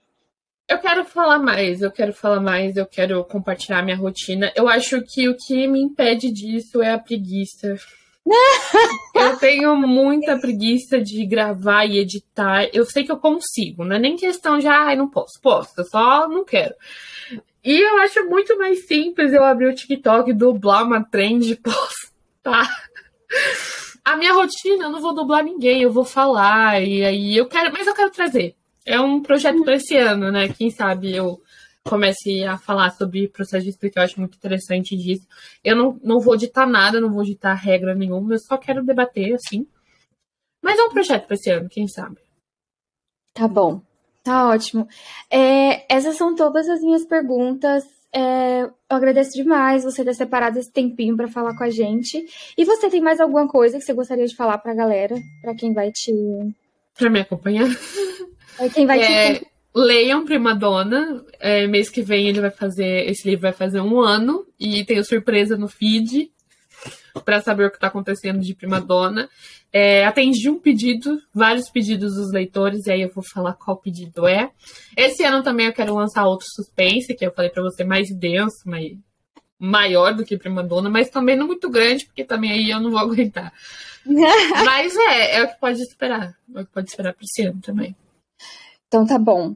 Eu 0.69 0.79
quero 0.79 1.05
falar 1.05 1.39
mais, 1.39 1.81
eu 1.81 1.93
quero 1.93 2.13
falar 2.13 2.41
mais, 2.41 2.77
eu 2.77 2.87
quero 2.87 3.25
compartilhar 3.25 3.83
minha 3.83 3.97
rotina. 3.97 4.53
Eu 4.57 4.69
acho 4.69 5.01
que 5.03 5.29
o 5.29 5.37
que 5.37 5.67
me 5.69 5.81
impede 5.81 6.31
disso 6.31 6.83
é 6.83 6.93
a 6.93 6.99
preguiça. 6.99 7.77
Eu 9.15 9.37
tenho 9.37 9.77
muita 9.77 10.39
preguiça 10.39 11.01
de 11.01 11.25
gravar 11.25 11.85
e 11.85 11.99
editar. 11.99 12.69
Eu 12.73 12.85
sei 12.85 13.05
que 13.05 13.13
eu 13.13 13.19
consigo, 13.19 13.85
não 13.85 13.97
é 13.97 13.99
nem 13.99 14.17
questão 14.17 14.59
de, 14.59 14.67
ai, 14.67 14.95
ah, 14.95 14.97
não 14.97 15.09
posso. 15.09 15.41
Posso, 15.41 15.73
eu 15.79 15.85
só 15.85 16.29
não 16.29 16.45
quero. 16.45 16.75
E 17.65 17.81
eu 17.81 17.99
acho 17.99 18.25
muito 18.29 18.57
mais 18.59 18.87
simples 18.87 19.33
eu 19.33 19.45
abrir 19.45 19.67
o 19.67 19.75
TikTok, 19.75 20.33
dublar 20.33 20.85
uma 20.85 21.05
trend 21.05 21.51
e 21.51 21.57
postar. 21.57 22.71
A 24.05 24.17
minha 24.17 24.33
rotina, 24.33 24.85
eu 24.85 24.91
não 24.91 25.01
vou 25.01 25.15
dublar 25.15 25.43
ninguém, 25.43 25.83
eu 25.83 25.93
vou 25.93 26.05
falar, 26.05 26.81
e 26.81 27.05
aí 27.05 27.37
eu 27.37 27.47
quero, 27.47 27.73
mas 27.73 27.87
eu 27.87 27.95
quero 27.95 28.11
trazer. 28.11 28.55
É 28.85 29.01
um 29.01 29.21
projeto 29.21 29.65
para 29.65 29.75
esse 29.75 29.97
ano, 29.97 30.31
né? 30.31 30.49
Quem 30.49 30.71
sabe 30.71 31.15
eu 31.15 31.41
comece 31.89 32.45
a 32.45 32.59
falar 32.59 32.91
sobre 32.91 33.29
processo 33.29 33.65
de 33.65 33.71
escrita, 33.71 34.01
eu 34.01 34.05
acho 34.05 34.21
muito 34.21 34.37
interessante 34.37 34.97
disso. 34.97 35.27
Eu 35.65 35.77
não, 35.77 36.01
não 36.03 36.21
vou 36.21 36.37
ditar 36.37 36.67
nada, 36.67 37.01
não 37.01 37.13
vou 37.13 37.23
ditar 37.23 37.55
regra 37.55 37.95
nenhuma, 37.95 38.35
eu 38.35 38.39
só 38.39 38.59
quero 38.59 38.85
debater, 38.85 39.35
assim. 39.35 39.67
Mas 40.63 40.79
é 40.79 40.83
um 40.83 40.91
projeto 40.91 41.27
para 41.27 41.35
esse 41.35 41.51
ano, 41.51 41.69
quem 41.69 41.87
sabe. 41.87 42.19
Tá 43.33 43.47
bom, 43.47 43.81
tá 44.23 44.49
ótimo. 44.49 44.89
É, 45.31 45.93
essas 45.95 46.17
são 46.17 46.35
todas 46.35 46.69
as 46.69 46.81
minhas 46.81 47.05
perguntas. 47.05 47.85
É, 48.13 48.63
eu 48.63 48.73
agradeço 48.89 49.33
demais 49.33 49.85
você 49.85 50.05
ter 50.05 50.15
separado 50.15 50.59
esse 50.59 50.73
tempinho 50.73 51.17
para 51.17 51.29
falar 51.29 51.57
com 51.57 51.65
a 51.65 51.71
gente. 51.71 52.27
E 52.57 52.65
você 52.65 52.89
tem 52.89 53.01
mais 53.01 53.21
alguma 53.21 53.47
coisa 53.47 53.79
que 53.79 53.85
você 53.85 53.93
gostaria 53.93 54.27
de 54.27 54.35
falar 54.35 54.59
para 54.59 54.73
a 54.73 54.77
galera, 54.77 55.17
para 55.43 55.55
quem 55.55 55.73
vai 55.73 55.91
te. 55.93 56.13
Para 56.99 57.11
me 57.11 57.21
acompanhar? 57.21 57.69
É 58.59 58.71
quem 58.71 58.87
vai 58.87 59.01
é... 59.01 59.35
te 59.35 59.47
Leiam 59.77 60.25
Prima 60.25 60.55
Dona. 60.55 61.25
É, 61.39 61.67
mês 61.67 61.91
que 61.91 62.03
vem 62.03 62.29
ele 62.29 62.41
vai 62.41 62.51
fazer. 62.51 63.09
Esse 63.09 63.29
livro 63.29 63.43
vai 63.43 63.53
fazer 63.53 63.81
um 63.81 64.01
ano. 64.01 64.47
E 64.59 64.85
tem 64.85 65.03
surpresa 65.05 65.57
no 65.57 65.69
feed 65.69 66.31
para 67.25 67.41
saber 67.41 67.67
o 67.67 67.71
que 67.71 67.77
está 67.77 67.89
acontecendo 67.89 68.41
de 68.41 68.55
Prima 68.55 68.81
Dona. 68.81 69.29
É, 69.73 70.07
atendi 70.07 70.49
um 70.49 70.59
pedido, 70.59 71.21
vários 71.35 71.69
pedidos 71.71 72.15
dos 72.15 72.33
leitores, 72.33 72.87
e 72.87 72.93
aí 72.93 73.03
eu 73.03 73.11
vou 73.11 73.25
falar 73.25 73.55
qual 73.55 73.77
pedido 73.77 74.27
é. 74.27 74.51
Esse 74.97 75.25
ano 75.25 75.43
também 75.43 75.67
eu 75.67 75.73
quero 75.73 75.95
lançar 75.95 76.27
outro 76.27 76.47
suspense, 76.49 77.15
que 77.15 77.27
eu 77.27 77.33
falei 77.33 77.51
para 77.51 77.63
você 77.63 77.85
mais 77.85 78.09
denso, 78.15 78.57
mais, 78.65 78.93
maior 79.59 80.15
do 80.15 80.25
que 80.25 80.37
Prima 80.37 80.63
Dona, 80.63 80.89
mas 80.89 81.11
também 81.11 81.37
não 81.37 81.47
muito 81.47 81.69
grande, 81.71 82.07
porque 82.07 82.25
também 82.25 82.53
aí 82.53 82.71
eu 82.71 82.81
não 82.81 82.91
vou 82.91 83.01
aguentar. 83.01 83.53
mas 84.65 84.97
é, 84.97 85.37
é 85.37 85.43
o 85.43 85.49
que 85.49 85.61
pode 85.61 85.81
esperar. 85.83 86.37
É 86.55 86.61
o 86.61 86.67
que 86.67 86.73
pode 86.73 86.89
esperar 86.89 87.13
para 87.13 87.25
esse 87.25 87.43
ano 87.43 87.61
também. 87.61 87.97
Então 88.87 89.07
tá 89.07 89.19
bom. 89.19 89.55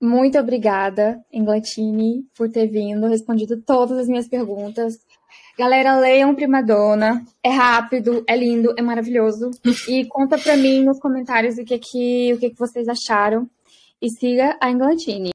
Muito 0.00 0.38
obrigada, 0.38 1.22
Englatini, 1.30 2.24
por 2.34 2.50
ter 2.50 2.66
vindo, 2.66 3.06
respondido 3.06 3.60
todas 3.60 3.98
as 3.98 4.08
minhas 4.08 4.26
perguntas. 4.26 4.94
Galera, 5.58 5.98
leiam 5.98 6.34
Primadonna. 6.34 7.22
É 7.44 7.50
rápido, 7.50 8.24
é 8.26 8.34
lindo, 8.34 8.72
é 8.78 8.82
maravilhoso. 8.82 9.50
E 9.86 10.06
conta 10.06 10.38
pra 10.38 10.56
mim 10.56 10.82
nos 10.82 10.98
comentários 10.98 11.58
o 11.58 11.64
que, 11.64 11.78
que, 11.78 12.32
o 12.32 12.38
que, 12.38 12.50
que 12.50 12.58
vocês 12.58 12.88
acharam. 12.88 13.46
E 14.00 14.08
siga 14.08 14.56
a 14.58 14.70
Englatini. 14.70 15.32